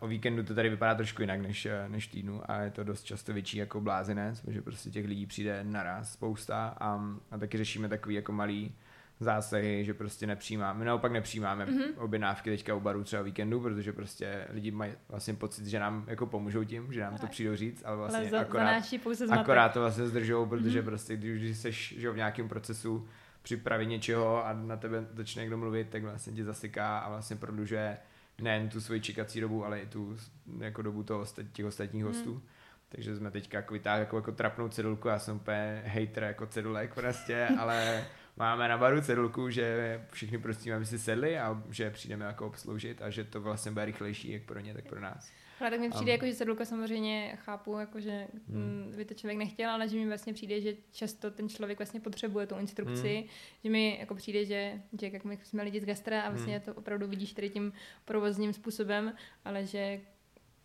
o 0.00 0.06
víkendu 0.08 0.42
to 0.42 0.54
tady 0.54 0.68
vypadá 0.68 0.94
trošku 0.94 1.22
jinak 1.22 1.40
než, 1.40 1.66
eh, 1.66 1.84
než 1.88 2.06
týdnu 2.06 2.40
a 2.50 2.60
je 2.60 2.70
to 2.70 2.84
dost 2.84 3.02
často 3.02 3.32
větší 3.32 3.56
jako 3.58 3.80
blázinec, 3.80 4.40
protože 4.40 4.62
prostě 4.62 4.90
těch 4.90 5.06
lidí 5.06 5.26
přijde 5.26 5.64
naraz 5.64 6.12
spousta 6.12 6.76
a, 6.80 7.00
a 7.30 7.38
taky 7.38 7.58
řešíme 7.58 7.88
takový 7.88 8.14
jako 8.14 8.32
malý 8.32 8.74
zásahy, 9.20 9.84
že 9.84 9.94
prostě 9.94 10.26
nepřijímáme, 10.26 10.78
my 10.78 10.84
naopak 10.84 11.12
nepřijímáme 11.12 11.66
Mhm. 11.66 11.78
mm-hmm. 11.78 11.92
objednávky 11.96 12.50
teďka 12.50 12.74
u 12.74 12.80
baru 12.80 13.04
třeba 13.04 13.22
o 13.22 13.24
víkendu, 13.24 13.60
protože 13.60 13.92
prostě 13.92 14.44
lidi 14.50 14.70
mají 14.70 14.92
vlastně 15.08 15.34
pocit, 15.34 15.66
že 15.66 15.78
nám 15.78 16.04
jako 16.06 16.26
pomůžou 16.26 16.64
tím, 16.64 16.92
že 16.92 17.00
nám 17.00 17.18
to 17.18 17.26
přijdou 17.26 17.56
říct, 17.56 17.82
ale 17.84 17.96
Ale 17.96 17.96
vlastně 17.96 18.30
za, 18.30 18.40
akorát, 18.40 18.82
pouze 19.02 19.26
zmatek. 19.26 19.42
akorát 19.42 19.68
to 19.68 19.80
vlastně 19.80 20.06
zdržou, 20.06 20.46
protože 20.46 20.78
Mhm. 20.78 20.86
prostě 20.86 21.16
když, 21.16 21.56
jsi 21.56 21.72
že 21.72 22.10
v 22.10 22.16
nějakém 22.16 22.48
procesu 22.48 23.08
připravit 23.42 23.86
něčeho 23.86 24.46
a 24.46 24.52
na 24.52 24.76
tebe 24.76 25.06
začne 25.14 25.40
někdo 25.40 25.56
mluvit, 25.58 25.88
tak 25.90 26.02
vlastně 26.02 26.32
ti 26.32 26.44
zasyká 26.44 26.98
a 26.98 27.08
vlastně 27.08 27.36
prodlužuje 27.36 27.96
nejen 28.42 28.68
tu 28.68 28.80
svoji 28.80 29.00
čekací 29.00 29.40
dobu, 29.40 29.64
ale 29.64 29.80
i 29.80 29.86
tu 29.86 30.16
jako 30.58 30.82
dobu 30.82 31.02
toho, 31.02 31.24
těch 31.52 31.66
ostatních 31.66 32.04
Mhm. 32.04 32.12
hostů. 32.14 32.42
Takže 32.88 33.16
jsme 33.16 33.30
teďka 33.30 33.58
jako 33.58 33.74
vytáhli 33.74 34.00
jako, 34.00 34.16
jako 34.16 34.32
trapnou 34.32 34.68
cedulku, 34.68 35.08
já 35.08 35.18
jsem 35.18 35.36
úplně 35.36 35.82
hater 35.86 36.22
jako 36.22 36.46
cedulek 36.46 36.94
prostě, 36.94 37.48
ale 37.58 38.04
máme 38.36 38.68
na 38.68 38.78
baru 38.78 39.00
cedulku, 39.00 39.50
že 39.50 40.00
všichni 40.12 40.38
prosíme, 40.38 40.76
aby 40.76 40.86
si 40.86 40.98
sedli 40.98 41.38
a 41.38 41.62
že 41.70 41.90
přijdeme 41.90 42.24
jako 42.24 42.46
obsloužit 42.46 43.02
a 43.02 43.10
že 43.10 43.24
to 43.24 43.40
vlastně 43.40 43.70
bude 43.72 43.84
rychlejší 43.84 44.30
jak 44.32 44.42
pro 44.42 44.60
ně, 44.60 44.74
tak 44.74 44.84
pro 44.88 45.00
nás. 45.00 45.30
Ale 45.60 45.70
tak 45.70 45.80
mi 45.80 45.90
přijde, 45.90 46.12
Am. 46.12 46.14
jako, 46.14 46.26
že 46.26 46.34
sedlka 46.34 46.64
samozřejmě 46.64 47.38
chápu, 47.44 47.78
jako, 47.78 48.00
že 48.00 48.26
Hmm. 48.50 48.82
hmm. 48.84 48.92
by 48.96 49.04
to 49.04 49.14
člověk 49.14 49.38
nechtěl, 49.38 49.70
ale 49.70 49.88
že 49.88 49.96
mi 49.96 50.06
vlastně 50.06 50.32
přijde, 50.32 50.60
že 50.60 50.74
často 50.92 51.30
ten 51.30 51.48
člověk 51.48 51.78
vlastně 51.78 52.00
potřebuje 52.00 52.46
tu 52.46 52.58
instrukci, 52.58 53.14
Hmm. 53.16 53.28
že 53.64 53.70
mi 53.70 53.96
jako 54.00 54.14
přijde, 54.14 54.44
že, 54.44 54.80
že 55.00 55.10
jak 55.12 55.24
my 55.24 55.38
jsme 55.42 55.62
lidi 55.62 55.80
z 55.80 55.84
gastra 55.84 56.22
a 56.22 56.30
vlastně 56.30 56.52
Hmm. 56.56 56.60
to 56.64 56.74
opravdu 56.74 57.06
vidíš 57.06 57.32
tady 57.32 57.50
tím 57.50 57.72
provozním 58.04 58.52
způsobem, 58.52 59.12
ale 59.44 59.66
že 59.66 60.00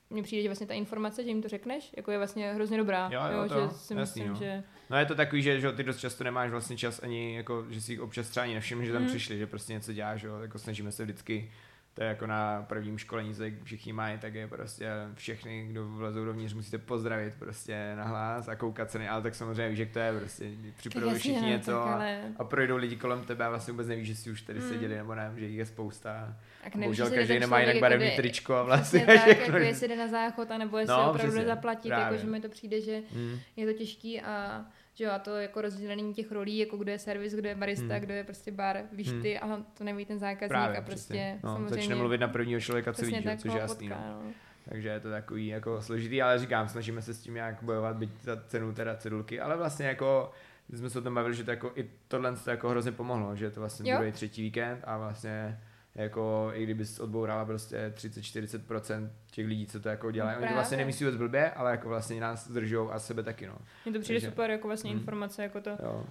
mně 0.10 0.24
přijde, 0.24 0.42
že 0.42 0.48
vlastně 0.50 0.68
ta 0.68 0.74
informace, 0.74 1.24
že 1.24 1.30
jim 1.30 1.42
to 1.42 1.48
řekneš, 1.48 1.92
jako 1.98 2.12
je 2.12 2.18
vlastně 2.18 2.54
hrozně 2.54 2.78
dobrá. 2.78 3.10
Jo, 3.14 3.22
jo, 3.32 3.50
to, 3.50 3.54
že 3.54 3.70
si 3.78 3.94
jasný, 3.94 3.96
myslím, 3.96 4.28
no. 4.28 4.36
že 4.36 4.64
No 4.90 4.98
je 4.98 5.06
to 5.06 5.16
takový, 5.16 5.42
že, 5.42 5.60
že 5.60 5.72
ty 5.72 5.84
dost 5.84 5.98
často 6.00 6.24
nemáš 6.24 6.52
vlastně 6.52 6.78
čas 6.78 7.04
ani, 7.04 7.36
jako, 7.36 7.66
že 7.70 7.82
si 7.82 8.00
občas 8.00 8.30
třeba 8.30 8.44
ani 8.44 8.54
nevšiml, 8.54 8.84
že 8.86 8.92
tam 8.94 9.02
Mm. 9.02 9.08
přišli, 9.08 9.38
že 9.38 9.48
prostě 9.48 9.74
něco 9.74 9.94
děláš, 9.94 10.24
jo, 10.24 10.40
jako 10.40 10.60
snažíme 10.60 10.92
se 10.92 11.04
vždycky, 11.04 11.52
to 11.96 12.04
je 12.04 12.10
jako 12.10 12.28
na 12.28 12.66
prvním 12.70 12.98
školení, 12.98 13.36
co 13.36 13.44
všichni 13.64 13.94
mají, 13.94 14.18
tak 14.18 14.34
je 14.34 14.48
prostě 14.48 14.90
všechny, 15.14 15.66
kdo 15.68 15.88
vlezou 15.88 16.26
dovnitř, 16.26 16.54
musíte 16.54 16.78
pozdravit 16.78 17.34
prostě 17.40 17.94
na 17.96 18.04
hlas 18.04 18.48
a 18.48 18.56
koukat 18.56 18.92
se, 18.92 19.00
ne- 19.00 19.10
ale 19.10 19.22
tak 19.22 19.36
samozřejmě 19.36 19.70
víš, 19.70 19.80
jak 19.80 19.90
to 19.90 20.00
je, 20.00 20.20
prostě 20.20 20.46
připravují 20.78 21.16
všichni 21.20 21.42
no, 21.42 21.48
něco 21.48 21.72
tak 21.72 21.80
a, 21.88 21.94
ale... 21.96 22.22
a 22.38 22.44
projdou 22.44 22.76
lidi 22.78 22.96
kolem 22.96 23.24
tebe 23.24 23.46
a 23.46 23.50
vlastně 23.50 23.72
vůbec 23.72 23.88
nevíš, 23.88 24.08
že 24.08 24.16
si 24.16 24.32
už 24.32 24.42
tady 24.42 24.60
Mm. 24.60 24.70
seděli 24.70 24.96
nebo 24.96 25.16
ne, 25.16 25.32
že 25.36 25.46
jich 25.46 25.58
je 25.58 25.66
spousta. 25.66 26.36
Tak 26.64 26.76
A 26.76 26.80
Bohužel 26.80 27.10
každý 27.10 27.40
nemá 27.40 27.60
jinak 27.60 27.80
barevný 27.80 28.12
tričko 28.16 28.56
a 28.56 28.64
vlastně 28.64 29.06
tak, 29.06 29.20
všechno. 29.22 29.44
jako 29.46 29.58
jestli 29.58 29.88
jde 29.88 29.96
na 29.96 30.08
záchod, 30.08 30.52
anebo 30.52 30.78
jestli 30.78 30.92
No, 30.96 31.10
opravdu 31.10 31.32
přesně, 31.32 31.46
zaplatit, 31.46 31.90
jako, 31.90 32.02
právě. 32.02 32.20
že 32.20 32.28
mi 32.28 32.42
to 32.42 32.50
přijde, 32.50 32.82
že 32.82 33.02
Mm. 33.16 33.40
je 33.56 33.66
to 33.66 33.74
těžký 33.74 34.22
a 34.22 34.66
že 34.96 35.04
jo, 35.04 35.12
a 35.12 35.20
to 35.20 35.36
jako 35.36 35.62
rozdělení 35.62 36.14
těch 36.14 36.32
rolí, 36.32 36.58
jako 36.58 36.78
kdo 36.78 36.92
je 36.92 37.00
servis, 37.00 37.34
kdo 37.34 37.50
je 37.50 37.56
barista, 37.56 37.94
Hmm. 37.94 38.00
kdo 38.04 38.14
je 38.14 38.24
prostě 38.24 38.52
bar, 38.52 38.78
víš 38.92 39.12
Hmm. 39.12 39.22
ty, 39.22 39.40
ale 39.40 39.64
to 39.78 39.84
neví 39.84 40.06
ten 40.06 40.20
zákazník 40.20 40.50
Právě, 40.50 40.78
a 40.78 40.82
prostě 40.82 41.04
přesně. 41.04 41.40
No, 41.44 41.50
samozřejmě... 41.54 41.76
začne 41.82 41.96
mluvit 41.96 42.18
na 42.22 42.28
prvního 42.28 42.60
člověka, 42.62 42.94
co 42.94 43.06
vidí, 43.06 43.24
což 43.38 43.54
je 43.54 43.60
jasný. 43.60 43.90
potká, 43.90 44.04
No. 44.08 44.22
no. 44.24 44.32
Takže 44.70 44.90
je 44.90 45.00
to 45.00 45.10
takový 45.10 45.48
jako 45.48 45.82
složitý, 45.82 46.22
ale 46.22 46.40
říkám, 46.40 46.68
snažíme 46.70 47.02
se 47.02 47.14
s 47.14 47.20
tím 47.22 47.34
nějak 47.34 47.58
bojovat, 47.64 47.96
byť 47.98 48.10
za 48.22 48.42
cenu 48.48 48.74
teda 48.74 48.96
cedulky, 48.96 49.40
ale 49.40 49.58
vlastně 49.58 49.86
jako 49.88 50.32
my 50.70 50.78
jsme 50.78 50.90
se 50.90 51.00
o 51.00 51.02
tom 51.02 51.16
bavili, 51.16 51.36
že 51.36 51.44
to 51.44 51.52
jako 51.52 51.72
i 51.76 51.90
tohle 52.08 52.36
to 52.36 52.50
jako 52.50 52.70
hrozně 52.70 52.92
pomohlo, 52.92 53.36
že 53.36 53.46
je 53.46 53.52
to 53.52 53.60
vlastně 53.60 53.92
Jo. 53.92 53.98
druhý, 53.98 54.12
třetí 54.12 54.42
víkend 54.42 54.80
a 54.84 54.98
vlastně 54.98 55.60
jako 55.96 56.50
i 56.54 56.64
kdyby 56.64 56.86
odbourala 57.00 57.46
prostě 57.46 57.94
30-40% 57.96 59.10
těch 59.32 59.48
lidí, 59.48 59.68
co 59.68 59.80
to 59.80 59.90
jako 59.90 60.12
dělají. 60.12 60.38
Oni 60.38 60.48
to 60.48 60.54
vlastně 60.54 60.78
nemyslí 60.78 61.06
vůbec 61.06 61.18
blbě, 61.18 61.52
ale 61.52 61.72
jako 61.72 61.90
vlastně 61.90 62.22
nás 62.22 62.48
zdržou 62.48 62.92
a 62.92 63.00
sebe 63.00 63.24
taky, 63.24 63.48
no. 63.48 63.56
Mně 63.86 63.94
to 63.94 64.00
přijde 64.00 64.20
Takže- 64.20 64.30
super, 64.30 64.50
jako 64.50 64.68
vlastně 64.68 64.90
Hmm. 64.92 65.00
informace, 65.00 65.44
jako 65.44 65.62
to. 65.62 65.70
Jo. 65.70 66.04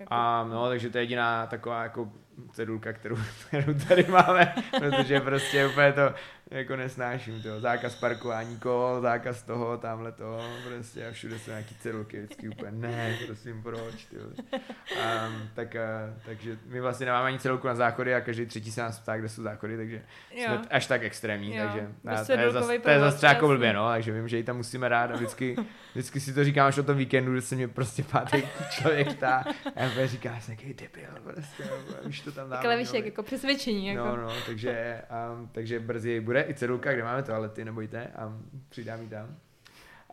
Jako, 0.00 0.14
A 0.14 0.44
no, 0.44 0.68
takže 0.68 0.90
to 0.90 0.98
je 0.98 1.02
jediná 1.04 1.46
taková 1.46 1.82
jako 1.82 2.12
cedulka, 2.52 2.92
kterou, 2.92 3.16
kterou 3.48 3.74
tady 3.88 4.04
máme, 4.04 4.54
protože 4.78 5.20
prostě 5.20 5.66
úplně 5.66 5.92
to 5.92 6.14
jako 6.50 6.76
nesnáším, 6.76 7.42
to 7.42 7.60
zákaz 7.60 7.94
parkování 7.94 8.58
kol, 8.58 9.00
zákaz 9.00 9.42
toho, 9.42 9.76
tamhle 9.76 10.12
toho, 10.12 10.42
prostě 10.68 11.06
a 11.06 11.12
všude 11.12 11.38
jsou 11.38 11.50
nějaký 11.50 11.74
cedulky, 11.74 12.20
vždycky 12.20 12.48
úplně 12.48 12.70
ne, 12.72 13.18
prosím, 13.26 13.62
proč, 13.62 14.04
tyjo. 14.04 14.22
Um, 14.52 15.48
tak, 15.54 15.74
uh, 15.74 16.22
takže 16.26 16.58
my 16.66 16.80
vlastně 16.80 17.06
nemáme 17.06 17.28
ani 17.28 17.38
cedulku 17.38 17.66
na 17.66 17.74
záchody 17.74 18.14
a 18.14 18.20
každý 18.20 18.46
třetí 18.46 18.72
se 18.72 18.80
nás 18.80 18.98
ptá, 18.98 19.16
kde 19.16 19.28
jsou 19.28 19.42
záchody, 19.42 19.76
takže 19.76 20.02
jo. 20.34 20.44
jsme 20.44 20.60
až 20.70 20.86
tak 20.86 21.02
extrémní, 21.02 21.56
Jo, 21.56 21.64
takže 21.64 21.88
a 22.06 22.24
to 22.24 22.32
je 22.32 22.50
zas, 22.50 22.66
to 22.82 22.90
je 22.90 23.00
zase 23.00 23.26
jako 23.26 23.48
blbě, 23.48 23.72
no, 23.72 23.88
takže 23.88 24.12
vím, 24.12 24.28
že 24.28 24.36
ji 24.36 24.44
tam 24.44 24.56
musíme 24.56 24.88
rád 24.88 25.10
a 25.10 25.14
vždycky, 25.14 25.56
vždycky 25.92 26.20
si 26.20 26.34
to 26.34 26.44
říkám 26.44 26.66
až 26.66 26.78
o 26.78 26.82
tom 26.82 26.96
víkendu, 26.96 27.32
kdy 27.32 27.42
se 27.42 27.54
mě 27.54 27.68
prostě 27.68 28.02
pátý 28.02 28.42
člověk 28.70 29.14
ptá 29.14 29.44
a 29.76 29.82
já 29.82 30.06
říká, 30.06 30.40
jsem 30.40 30.52
jaký 30.52 30.74
debil, 30.74 31.32
prostě, 31.32 31.64
no, 31.70 32.08
už 32.08 32.20
to 32.20 32.32
tam 32.32 32.50
dáme. 32.50 32.56
Tak 32.56 32.64
ale 32.64 32.76
víš, 32.76 32.92
no, 32.92 32.96
jak 32.96 33.06
jako 33.06 33.22
přesvědčení, 33.22 33.86
jako. 33.86 34.06
No, 34.06 34.16
no, 34.16 34.32
takže, 34.46 35.02
um, 35.32 35.48
takže 35.52 35.80
brzy 35.80 36.20
bude 36.20 36.37
i 36.42 36.54
cedulka, 36.54 36.92
kde 36.92 37.04
máme 37.04 37.22
toalety, 37.22 37.64
nebojte, 37.64 38.06
a 38.06 38.38
přidám 38.68 39.02
ji 39.02 39.08
tam. 39.08 39.36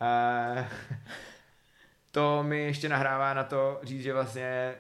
Uh, 0.02 0.64
to 2.12 2.44
mi 2.44 2.64
ještě 2.64 2.90
nahrává 2.90 3.34
na 3.34 3.44
to 3.44 3.80
říct, 3.84 4.04
že 4.04 4.14
vlastně 4.14 4.76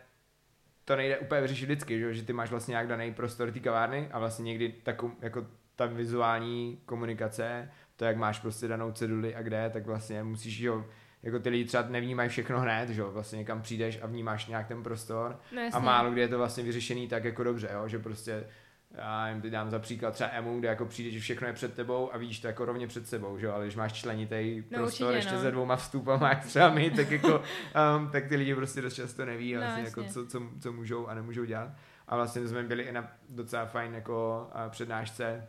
to 0.85 0.95
nejde 0.95 1.17
úplně 1.17 1.41
vyřešit 1.41 1.65
vždycky, 1.65 1.99
že, 1.99 2.13
že 2.13 2.23
ty 2.23 2.33
máš 2.33 2.49
vlastně 2.49 2.71
nějak 2.71 2.87
daný 2.87 3.13
prostor 3.13 3.51
té 3.51 3.59
kavárny 3.59 4.09
a 4.11 4.19
vlastně 4.19 4.43
někdy 4.43 4.69
takovou, 4.83 5.13
jako 5.21 5.45
ta 5.75 5.85
vizuální 5.85 6.79
komunikace, 6.85 7.71
to 7.95 8.05
jak 8.05 8.17
máš 8.17 8.39
prostě 8.39 8.67
danou 8.67 8.91
ceduli 8.91 9.35
a 9.35 9.41
kde, 9.41 9.69
tak 9.69 9.85
vlastně 9.85 10.23
musíš 10.23 10.59
jo, 10.59 10.85
jako 11.23 11.39
ty 11.39 11.49
lidi 11.49 11.65
třeba 11.65 11.83
nevnímají 11.89 12.29
všechno 12.29 12.59
hned, 12.59 12.89
že 12.89 13.01
jo, 13.01 13.11
vlastně 13.11 13.37
někam 13.37 13.61
přijdeš 13.61 13.99
a 14.01 14.07
vnímáš 14.07 14.47
nějak 14.47 14.67
ten 14.67 14.83
prostor 14.83 15.39
No, 15.55 15.61
a 15.73 15.79
málo 15.79 16.11
kdy 16.11 16.21
je 16.21 16.27
to 16.27 16.37
vlastně 16.37 16.63
vyřešený 16.63 17.07
tak 17.07 17.23
jako 17.23 17.43
dobře, 17.43 17.69
jo, 17.73 17.87
že 17.87 17.99
prostě 17.99 18.43
já 18.97 19.29
jim 19.29 19.41
teď 19.41 19.51
dám 19.51 19.69
za 19.69 19.79
příklad 19.79 20.13
třeba 20.13 20.29
EMU, 20.33 20.59
kde 20.59 20.67
jako 20.67 20.85
přijde, 20.85 21.11
že 21.11 21.19
všechno 21.19 21.47
je 21.47 21.53
před 21.53 21.73
tebou 21.73 22.13
a 22.13 22.17
vidíš 22.17 22.39
to 22.39 22.47
jako 22.47 22.65
rovně 22.65 22.87
před 22.87 23.07
sebou, 23.07 23.37
že 23.37 23.45
jo, 23.45 23.53
ale 23.53 23.65
když 23.65 23.75
máš 23.75 23.93
členitý 23.93 24.63
No, 24.71 24.77
prostor 24.77 25.07
určitě, 25.07 25.17
ještě 25.17 25.35
no. 25.35 25.41
se 25.41 25.51
dvouma 25.51 25.75
vstupama, 25.75 26.29
jak 26.29 26.45
třeba 26.45 26.69
my, 26.69 26.91
tak 26.91 27.11
jako, 27.11 27.37
um, 27.97 28.09
tak 28.09 28.27
ty 28.27 28.35
lidi 28.35 28.55
prostě 28.55 28.81
dost 28.81 28.93
často 28.93 29.25
neví 29.25 29.53
No, 29.53 29.59
vlastně 29.61 29.83
jako 29.83 30.03
co, 30.03 30.27
co, 30.27 30.41
co, 30.61 30.71
můžou 30.73 31.07
a 31.07 31.13
nemůžou 31.13 31.45
dělat. 31.45 31.69
A 32.07 32.15
vlastně 32.15 32.47
jsme 32.47 32.63
byli 32.63 32.83
i 32.83 32.91
na 32.91 33.11
docela 33.29 33.65
fajn 33.65 33.93
jako 33.93 34.47
uh, 34.55 34.71
přednášce 34.71 35.47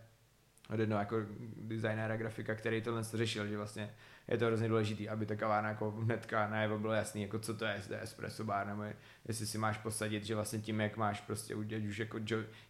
od 0.70 0.80
jednoho 0.80 1.00
jako 1.00 1.16
designéra, 1.56 2.16
grafika, 2.16 2.54
který 2.54 2.82
tohle 2.82 3.02
řešil, 3.02 3.46
že 3.46 3.56
vlastně 3.56 3.90
je 4.28 4.38
to 4.38 4.46
hrozně 4.46 4.68
důležitý, 4.68 5.08
aby 5.08 5.26
ta 5.26 5.36
kavárna 5.36 5.68
jako 5.68 5.90
hnedka 5.90 6.48
najevo 6.48 6.78
bylo 6.78 6.92
jasný, 6.92 7.22
jako 7.22 7.38
co 7.38 7.54
to 7.54 7.64
je, 7.64 7.74
jestli 7.74 7.88
to 7.88 7.94
je 7.94 8.02
espresso 8.02 8.44
bar, 8.44 8.66
nebo 8.66 8.84
jestli 9.28 9.46
si 9.46 9.58
máš 9.58 9.78
posadit, 9.78 10.24
že 10.24 10.34
vlastně 10.34 10.58
tím, 10.58 10.80
jak 10.80 10.96
máš 10.96 11.20
prostě 11.20 11.54
udělat 11.54 11.84
už 11.84 11.98
jako, 11.98 12.18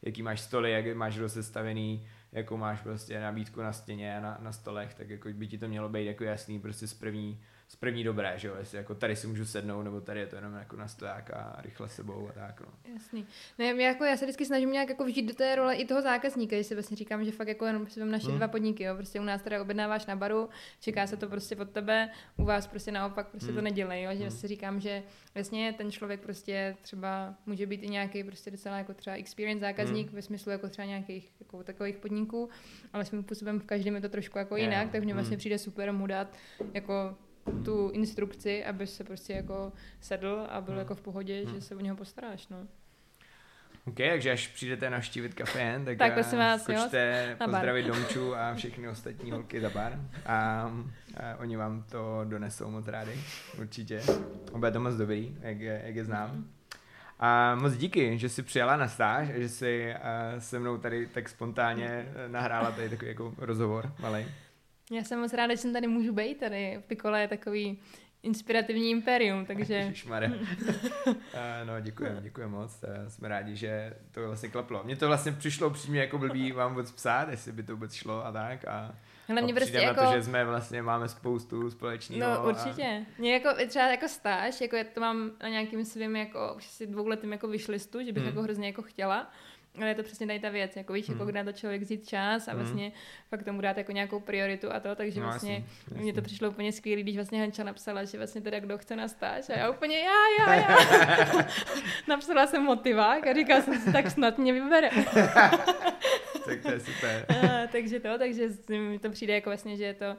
jaký 0.02 0.22
máš 0.22 0.40
stoly, 0.40 0.72
jak 0.72 0.96
máš 0.96 1.18
rozestavený, 1.18 2.06
jakou 2.32 2.56
máš 2.56 2.80
prostě 2.80 3.20
nabídku 3.20 3.62
na 3.62 3.72
stěně 3.72 4.16
a 4.16 4.20
na, 4.20 4.38
na 4.40 4.52
stolech, 4.52 4.94
tak 4.94 5.10
jako 5.10 5.28
by 5.32 5.46
ti 5.46 5.58
to 5.58 5.68
mělo 5.68 5.88
být 5.88 6.04
jako 6.04 6.24
jasný 6.24 6.60
prostě 6.60 6.86
z 6.86 6.94
první, 6.94 7.42
z 7.68 7.76
první 7.76 8.04
dobré, 8.04 8.32
že 8.36 8.48
jo, 8.48 8.54
jestli 8.58 8.78
jako 8.78 8.94
tady 8.94 9.16
si 9.16 9.26
můžu 9.26 9.44
sednout, 9.46 9.82
nebo 9.82 10.00
tady 10.00 10.20
je 10.20 10.26
to 10.26 10.36
jenom 10.36 10.54
jako 10.54 10.76
na 10.76 10.88
stoják 10.88 11.30
a 11.30 11.56
rychle 11.62 11.88
sebou 11.88 12.28
a 12.28 12.32
tak, 12.32 12.60
no. 12.60 12.66
Jasný. 12.94 13.26
Ne, 13.58 13.64
já, 13.66 13.88
jako, 13.88 14.04
já 14.04 14.16
se 14.16 14.24
vždycky 14.24 14.44
snažím 14.46 14.72
nějak 14.72 14.88
jako 14.88 15.04
vžít 15.04 15.26
do 15.26 15.34
té 15.34 15.56
role 15.56 15.74
i 15.76 15.84
toho 15.86 16.02
zákazníka, 16.02 16.56
že 16.56 16.64
si 16.64 16.74
vlastně 16.74 16.96
říkám, 16.96 17.24
že 17.24 17.32
fakt 17.32 17.48
jako 17.48 17.66
jenom 17.66 17.86
si 17.86 18.04
naše 18.04 18.26
Hmm. 18.28 18.36
dva 18.36 18.48
podniky, 18.48 18.82
jo. 18.84 18.96
Prostě 18.96 19.20
u 19.20 19.24
nás 19.24 19.42
teda 19.42 19.62
objednáváš 19.62 20.06
na 20.06 20.16
baru, 20.16 20.48
čeká 20.80 21.06
se 21.06 21.16
to 21.16 21.28
prostě 21.28 21.56
od 21.56 21.70
tebe, 21.70 22.10
u 22.36 22.44
vás 22.44 22.66
prostě 22.66 22.92
naopak 22.92 23.28
prostě 23.28 23.46
Hmm. 23.46 23.56
to 23.56 23.62
nedělej, 23.62 24.02
jo. 24.02 24.10
Že 24.12 24.20
Hmm. 24.20 24.30
si 24.30 24.48
říkám, 24.48 24.80
že 24.80 25.02
vlastně 25.34 25.72
ten 25.78 25.90
člověk 25.90 26.20
prostě 26.20 26.76
třeba 26.82 27.34
může 27.46 27.66
být 27.66 27.82
i 27.82 27.88
nějaký 27.88 28.24
prostě 28.24 28.50
docela 28.50 28.78
jako 28.78 28.94
třeba 28.94 29.16
experience 29.16 29.60
zákazník 29.60 30.06
Hmm. 30.06 30.16
ve 30.16 30.22
smyslu 30.22 30.52
jako 30.52 30.68
třeba 30.68 30.86
nějakých 30.86 31.32
jako 31.40 31.64
takových 31.64 31.96
podniků, 31.96 32.48
ale 32.92 33.04
svým 33.04 33.22
způsobem 33.22 33.60
v 33.60 33.64
každém 33.64 33.94
je 33.94 34.00
to 34.00 34.08
trošku 34.08 34.38
jako 34.38 34.56
jinak, 34.56 34.86
no. 34.86 34.92
tak 34.92 35.04
mně 35.04 35.14
vlastně 35.14 35.34
Hmm. 35.34 35.38
přijde 35.38 35.58
super 35.58 35.92
mu 35.92 36.06
dát 36.06 36.36
jako 36.74 37.16
tu 37.64 37.90
instrukci, 37.90 38.64
aby 38.64 38.86
se 38.86 39.04
prostě 39.04 39.32
jako 39.32 39.72
sedl 40.00 40.46
a 40.50 40.60
byl 40.60 40.72
Hmm. 40.72 40.78
jako 40.78 40.94
v 40.94 41.00
pohodě, 41.00 41.42
Hmm. 41.44 41.54
že 41.54 41.60
se 41.60 41.76
o 41.76 41.80
něho 41.80 41.96
postaráš, 41.96 42.48
no. 42.48 42.56
OK, 43.86 43.96
takže 43.96 44.30
až 44.30 44.48
přijdete 44.48 44.90
navštívit 44.90 45.34
kafén, 45.34 45.84
tak, 45.84 45.98
Tak 45.98 46.12
prosím 46.14 46.38
vás, 46.38 46.68
jo, 46.68 46.78
skočte 46.78 47.36
na 47.40 47.46
bar. 47.46 47.54
pozdravit 47.54 47.86
Domču 47.86 48.36
a 48.36 48.54
všechny 48.54 48.88
ostatní 48.88 49.30
holky 49.30 49.60
za 49.60 49.70
bar 49.70 50.00
a, 50.26 50.34
a 50.36 51.36
oni 51.38 51.56
vám 51.56 51.82
to 51.90 52.20
donesou 52.24 52.70
moc 52.70 52.88
rádi, 52.88 53.20
určitě. 53.60 54.02
Bude 54.56 54.70
to 54.70 54.80
moc 54.80 54.94
dobrý, 54.94 55.36
jak 55.40 55.60
je, 55.60 55.82
jak 55.86 55.96
je 55.96 56.04
znám. 56.04 56.44
A 57.18 57.54
moc 57.54 57.76
díky, 57.76 58.18
že 58.18 58.28
jsi 58.28 58.42
přijala 58.42 58.76
na 58.76 58.88
stáž 58.88 59.28
a 59.28 59.38
že 59.38 59.48
jsi 59.48 59.94
se 60.38 60.58
mnou 60.58 60.78
tady 60.78 61.06
tak 61.06 61.28
spontánně 61.28 62.06
nahrála 62.28 62.70
tady 62.70 62.88
takový 62.88 63.08
jako 63.08 63.34
rozhovor 63.38 63.92
malej. 64.00 64.26
Já 64.92 65.04
jsem 65.04 65.20
moc 65.20 65.32
ráda, 65.32 65.54
že 65.54 65.58
jsem 65.60 65.72
tady 65.72 65.86
můžu 65.86 66.12
být. 66.12 66.40
Tady 66.40 66.82
Pikola 66.86 67.18
je 67.18 67.28
takový 67.28 67.78
inspirativní 68.22 68.90
imperium, 68.90 69.46
takže 69.46 69.74
Ježišmarja. 69.74 70.30
Eh, 71.34 71.64
no, 71.64 71.80
děkujeme, 71.80 72.20
děkujeme 72.22 72.52
moc. 72.52 72.84
Eh, 72.84 73.10
Jsme 73.10 73.28
rádi, 73.28 73.56
že 73.56 73.94
to 74.10 74.26
vlastně 74.26 74.48
klaplo. 74.48 74.82
Mně 74.84 74.96
to 74.96 75.06
vlastně 75.06 75.32
přišlo 75.32 75.70
přímě 75.70 76.00
jako 76.00 76.18
blbý 76.18 76.52
vám 76.52 76.70
vůbec 76.70 76.92
psát, 76.92 77.28
jestli 77.28 77.52
by 77.52 77.62
to 77.62 77.72
vůbec 77.72 77.94
šlo 77.94 78.26
a 78.26 78.32
tak. 78.32 78.64
A, 78.64 78.94
hele, 79.28 79.42
mě 79.42 79.52
a 79.52 79.56
prostě 79.56 79.76
jako... 79.78 80.00
na 80.00 80.10
to, 80.10 80.16
že 80.16 80.22
jsme 80.22 80.44
vlastně 80.44 80.82
máme 80.82 81.08
spoustu 81.08 81.70
společného. 81.70 82.34
No 82.34 82.48
určitě. 82.48 83.06
Mě 83.18 83.32
jako 83.32 83.48
třeba 83.68 83.86
jako 83.90 84.08
stáž, 84.08 84.60
jako 84.60 84.76
je 84.76 84.84
to 84.84 85.00
mám 85.00 85.30
na 85.42 85.48
nějakým 85.48 85.84
svým 85.84 86.16
jako 86.16 86.38
asi 86.40 86.86
dvouletým 86.86 87.32
jako 87.32 87.48
vyšlistu, 87.48 88.04
že 88.04 88.12
bych 88.12 88.22
Hmm. 88.22 88.28
jako 88.30 88.42
hrozně 88.42 88.66
jako 88.66 88.82
chtěla. 88.82 89.30
Ale 89.78 89.88
je 89.88 89.94
to 89.94 90.02
přesně 90.02 90.26
tady 90.26 90.40
ta 90.40 90.48
věc, 90.48 90.76
jako 90.76 90.92
víš, 90.92 91.08
jako 91.08 91.18
Hmm. 91.22 91.30
kde 91.30 91.44
na 91.44 91.52
to 91.52 91.58
člověk 91.58 91.82
vzít 91.82 92.08
čas 92.08 92.48
a 92.48 92.50
Hmm. 92.52 92.60
vlastně 92.60 92.92
fakt 93.30 93.42
tomu 93.44 93.60
dát 93.60 93.76
jako 93.78 93.92
nějakou 93.92 94.20
prioritu 94.20 94.72
a 94.72 94.80
to, 94.80 94.94
takže 94.96 95.20
No, 95.20 95.26
vlastně 95.26 95.52
jasný, 95.54 95.68
jasný. 95.88 96.02
mně 96.02 96.12
to 96.12 96.22
přišlo 96.22 96.50
úplně 96.50 96.72
skvělé, 96.72 97.02
když 97.02 97.16
vlastně 97.16 97.40
Hanča 97.40 97.64
napsala, 97.64 98.04
že 98.04 98.18
vlastně 98.18 98.40
teda 98.40 98.60
kdo 98.60 98.78
chce 98.78 98.96
na 98.96 99.08
stáž 99.08 99.48
a 99.48 99.58
já 99.58 99.70
úplně 99.70 99.98
já, 99.98 100.12
já, 100.46 100.54
já. 100.54 100.76
napsala 102.08 102.46
jsem 102.46 102.62
motivák 102.62 103.26
a 103.26 103.34
říkala 103.34 103.60
jsem 103.62 103.80
si, 103.80 103.92
tak 103.92 104.10
snad 104.10 104.38
mě 104.38 104.52
vybere. 104.52 104.90
tak 106.46 106.60
to 106.62 106.70
je 106.72 106.80
super. 106.80 107.26
A, 107.46 107.66
takže 107.72 108.00
to, 108.00 108.18
takže 108.18 108.48
mi 108.78 108.98
to 108.98 109.10
přijde 109.10 109.34
jako 109.34 109.50
vlastně, 109.50 109.76
že 109.76 109.84
je 109.84 109.94
to 109.94 110.16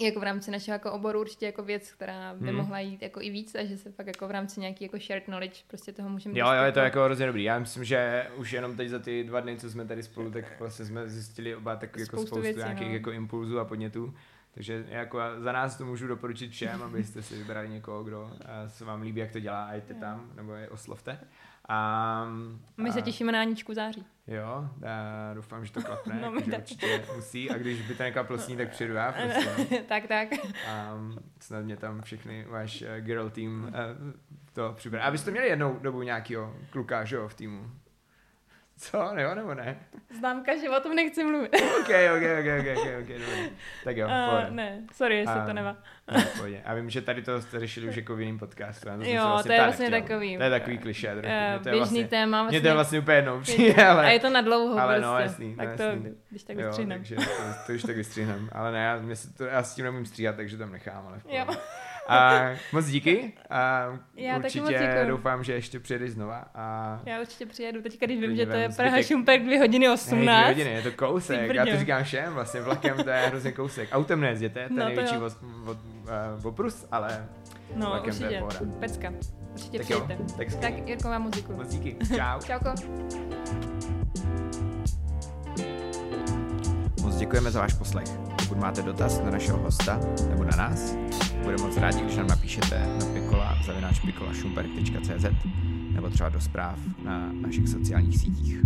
jako 0.00 0.20
v 0.20 0.22
rámci 0.22 0.50
našeho 0.50 0.74
jako 0.74 0.92
oboru 0.92 1.20
určitě 1.20 1.46
jako 1.46 1.62
věc, 1.62 1.92
která 1.92 2.34
by 2.34 2.48
Hmm. 2.48 2.56
mohla 2.56 2.78
jít 2.78 3.02
jako 3.02 3.20
i 3.20 3.30
víc 3.30 3.54
a 3.54 3.64
že 3.64 3.78
se 3.78 3.92
fakt 3.92 4.06
jako 4.06 4.28
v 4.28 4.30
rámci 4.30 4.60
nějaký 4.60 4.84
jako 4.84 4.98
shared 4.98 5.24
knowledge 5.24 5.60
prostě 5.68 5.92
toho 5.92 6.08
můžeme 6.08 6.38
Jo, 6.38 6.46
jo, 6.56 6.62
je 6.62 6.72
to 6.72 6.80
jako 6.80 7.04
hrozně 7.04 7.26
dobrý. 7.26 7.42
Já 7.44 7.58
myslím, 7.58 7.84
že 7.84 8.26
už 8.36 8.52
jenom 8.52 8.76
teď 8.76 8.88
za 8.88 8.98
ty 8.98 9.24
dva 9.24 9.40
dny, 9.40 9.56
co 9.56 9.70
jsme 9.70 9.84
tady 9.84 10.02
spolu, 10.02 10.30
tak 10.30 10.44
vlastně 10.60 10.84
jsme 10.84 11.08
zjistili 11.08 11.56
oba 11.56 11.76
takový 11.76 12.02
jako 12.02 12.16
Spoustu 12.16 12.26
spoustu 12.26 12.42
věcí, 12.42 12.58
nějakých 12.58 12.88
no. 12.88 12.94
jako 12.94 13.10
impulzů 13.10 13.58
a 13.58 13.64
podnětů. 13.64 14.14
Takže 14.54 14.84
jako 14.88 15.18
za 15.38 15.52
nás 15.52 15.76
to 15.78 15.84
můžu 15.84 16.06
doporučit 16.06 16.50
všem, 16.50 16.82
abyste 16.86 17.22
si 17.22 17.36
vybrali 17.38 17.68
někoho, 17.68 18.04
kdo 18.04 18.30
eh, 18.40 18.68
se 18.68 18.84
vám 18.84 19.02
líbí, 19.02 19.20
jak 19.20 19.30
to 19.32 19.40
dělá 19.40 19.64
a 19.64 19.72
jděte 19.74 19.94
tam, 19.94 20.30
nebo 20.36 20.54
je 20.54 20.68
oslovte. 20.68 21.18
A, 21.68 22.26
My 22.76 22.92
se 22.92 22.98
a- 22.98 23.02
těšíme 23.02 23.32
na 23.32 23.40
Aničku 23.40 23.74
září. 23.74 24.06
Jo, 24.26 24.68
já 24.80 25.34
doufám, 25.34 25.64
že 25.66 25.72
to 25.72 25.82
klapne, 25.82 26.18
No, 26.22 26.40
že 26.40 26.50
taky. 26.50 26.56
určitě 26.56 27.04
musí 27.16 27.50
a 27.50 27.58
když 27.58 27.88
by 27.88 27.94
to 27.94 28.02
neklaplo 28.02 28.38
s 28.38 28.48
ní, 28.48 28.56
tak 28.56 28.70
přijedu 28.70 28.94
já 28.94 29.12
prostě. 29.12 29.82
tak, 29.88 30.06
tak. 30.06 30.28
A 30.68 30.94
snad 31.40 31.64
mě 31.64 31.76
tam 31.76 32.02
všechny 32.02 32.44
váš 32.48 32.82
uh, 32.82 32.88
girl 33.04 33.30
team 33.30 33.72
to 34.52 34.72
přibere. 34.76 35.02
A 35.02 35.10
vy 35.10 35.18
jste 35.18 35.30
měli 35.30 35.48
jednou 35.48 35.78
dobu 35.78 36.02
nějakého 36.02 36.56
kluka, 36.70 37.04
že 37.04 37.16
jo, 37.16 37.28
v 37.28 37.34
týmu? 37.34 37.70
Co, 38.82 39.14
nebo, 39.14 39.34
nebo 39.34 39.54
ne? 39.54 39.78
Známka, 40.18 40.56
že 40.56 40.70
o 40.70 40.80
tom 40.80 40.94
nechci 40.94 41.24
mluvit. 41.24 41.54
OK, 41.54 41.88
OK, 41.88 42.22
OK, 42.38 42.46
OK, 42.60 42.78
OK, 42.78 43.02
okay 43.02 43.18
dobrý. 43.18 43.50
Tak 43.84 43.96
jo, 43.96 44.06
Uh, 44.06 44.30
pohodě. 44.30 44.50
ne, 44.50 44.78
sorry, 44.94 45.16
jestli 45.18 45.34
A- 45.40 45.46
to 45.46 45.52
nemá. 45.52 45.76
Ne, 46.12 46.24
pohodě. 46.36 46.62
A 46.64 46.74
vím, 46.74 46.90
že 46.90 47.00
tady 47.02 47.22
to 47.22 47.42
jste 47.42 47.60
řešili 47.60 47.88
už 47.88 47.96
jako 47.96 48.16
v 48.16 48.20
jiném 48.20 48.38
podcastu. 48.38 48.88
to 48.88 49.04
Jo, 49.04 49.22
vlastně 49.26 49.48
to 49.48 49.52
je 49.52 49.64
vlastně 49.64 49.90
nechtěl. 49.90 50.08
takový, 50.08 50.36
To 50.36 50.42
je 50.42 50.50
takový 50.50 50.78
trochu. 50.78 51.06
Uh, 51.06 51.14
Mně 51.14 51.58
to 51.62 51.68
je 51.68 51.72
běžný 51.72 51.78
vlastně, 51.78 52.08
téma. 52.08 52.42
Mně 52.48 52.60
to 52.60 52.66
je 52.66 52.72
vlastně 52.74 52.98
úplně 52.98 53.16
jednou, 53.16 53.40
a 53.82 53.90
ale... 53.90 54.12
je 54.12 54.20
to 54.20 54.30
na 54.30 54.40
dlouho 54.40 54.78
ale 54.80 54.94
prostě. 54.94 55.06
no, 55.06 55.18
jasný, 55.18 55.56
tak 55.56 55.68
no, 55.68 55.76
to, 55.76 55.82
jasný. 55.82 56.14
když 56.30 56.42
tak 56.44 56.56
Jo, 56.56 56.66
vystřihnem. 56.66 56.98
takže 56.98 57.16
to, 57.16 57.22
to 57.66 57.72
už 57.72 57.82
tak 57.82 57.96
vystříhneme. 57.96 58.48
Ale 58.52 58.72
ne, 58.72 58.78
já, 58.84 58.98
mě 58.98 59.16
se 59.16 59.34
to, 59.34 59.44
já 59.44 59.62
s 59.62 59.74
tím 59.74 59.84
nemůžu 59.84 60.04
stříhat, 60.04 60.36
takže 60.36 60.58
tam 60.58 60.72
nechám, 60.72 61.06
ale 61.06 61.18
v 61.18 61.24
Jo. 61.28 61.46
A 62.08 62.40
moc 62.72 62.86
díky. 62.86 63.32
A 63.50 63.82
Já 64.14 64.38
taky 64.40 64.60
moc 64.60 64.68
určitě 64.68 64.86
děkuju. 64.94 65.08
doufám, 65.16 65.44
že 65.44 65.52
ještě 65.52 65.80
přijedeš 65.80 66.10
znova. 66.12 66.44
A 66.54 66.98
Já 67.06 67.20
určitě 67.20 67.46
přijedu, 67.46 67.82
teďka 67.82 68.06
když 68.06 68.20
vím, 68.20 68.36
že 68.36 68.46
to 68.46 68.52
je 68.52 68.68
vem 68.68 68.76
Praha 68.76 68.96
zbytek- 68.96 69.06
Šumpek 69.06 69.42
2 69.42 69.58
hodiny 69.58 69.86
Hej, 69.86 69.94
18. 69.94 70.16
dvě 70.36 70.46
hodiny, 70.54 70.70
je 70.70 70.82
to 70.82 70.92
kousek, 70.92 71.54
já 71.54 71.66
to 71.66 71.76
říkám 71.76 72.04
všem, 72.04 72.32
vlastně 72.32 72.60
vlakem 72.60 72.96
to 73.04 73.10
je 73.10 73.16
hrozně 73.16 73.52
kousek. 73.52 73.88
Autem 73.92 74.20
nejezděte, 74.20 74.54
to 74.54 74.60
je 74.60 74.68
No 74.70 74.76
to 74.82 74.84
největší 74.86 75.14
jo. 75.14 75.24
od, 75.26 75.32
od, 75.70 75.76
uh, 76.40 76.46
oprus, 76.46 76.86
ale 76.92 77.26
No, 77.76 77.86
vlakem 77.86 78.18
to 78.18 78.24
je 78.24 78.42
určitě. 78.42 78.58
pohoda. 78.58 78.78
Pecka. 78.80 79.12
Určitě 79.52 79.78
Tak 79.78 79.90
jo, 79.90 80.00
přijďte. 80.00 80.34
tak 80.36 80.54
Tak 80.60 80.88
Jirko, 80.88 81.08
vám 81.08 81.22
muziku. 81.22 81.52
moc 81.52 81.68
díky. 81.68 81.96
Čau. 82.16 82.40
Čauko. 82.46 82.74
Moc 87.02 87.16
děkujeme 87.16 87.50
za 87.50 87.60
váš 87.60 87.74
poslech. 87.74 88.08
Pokud 88.38 88.58
máte 88.58 88.82
dotaz 88.82 89.20
na 89.24 89.30
našeho 89.30 89.58
hosta 89.58 90.00
nebo 90.30 90.44
na 90.44 90.56
nás, 90.56 90.94
budeme 91.42 91.62
moc 91.62 91.76
rádi, 91.76 92.00
když 92.00 92.16
nám 92.16 92.26
napíšete 92.26 92.86
na 93.00 93.06
pikola 93.06 93.58
zavináč 93.66 94.00
nebo 95.92 96.10
třeba 96.10 96.28
do 96.28 96.40
zpráv 96.40 96.78
na 97.04 97.32
našich 97.32 97.68
sociálních 97.68 98.18
sítích. 98.18 98.56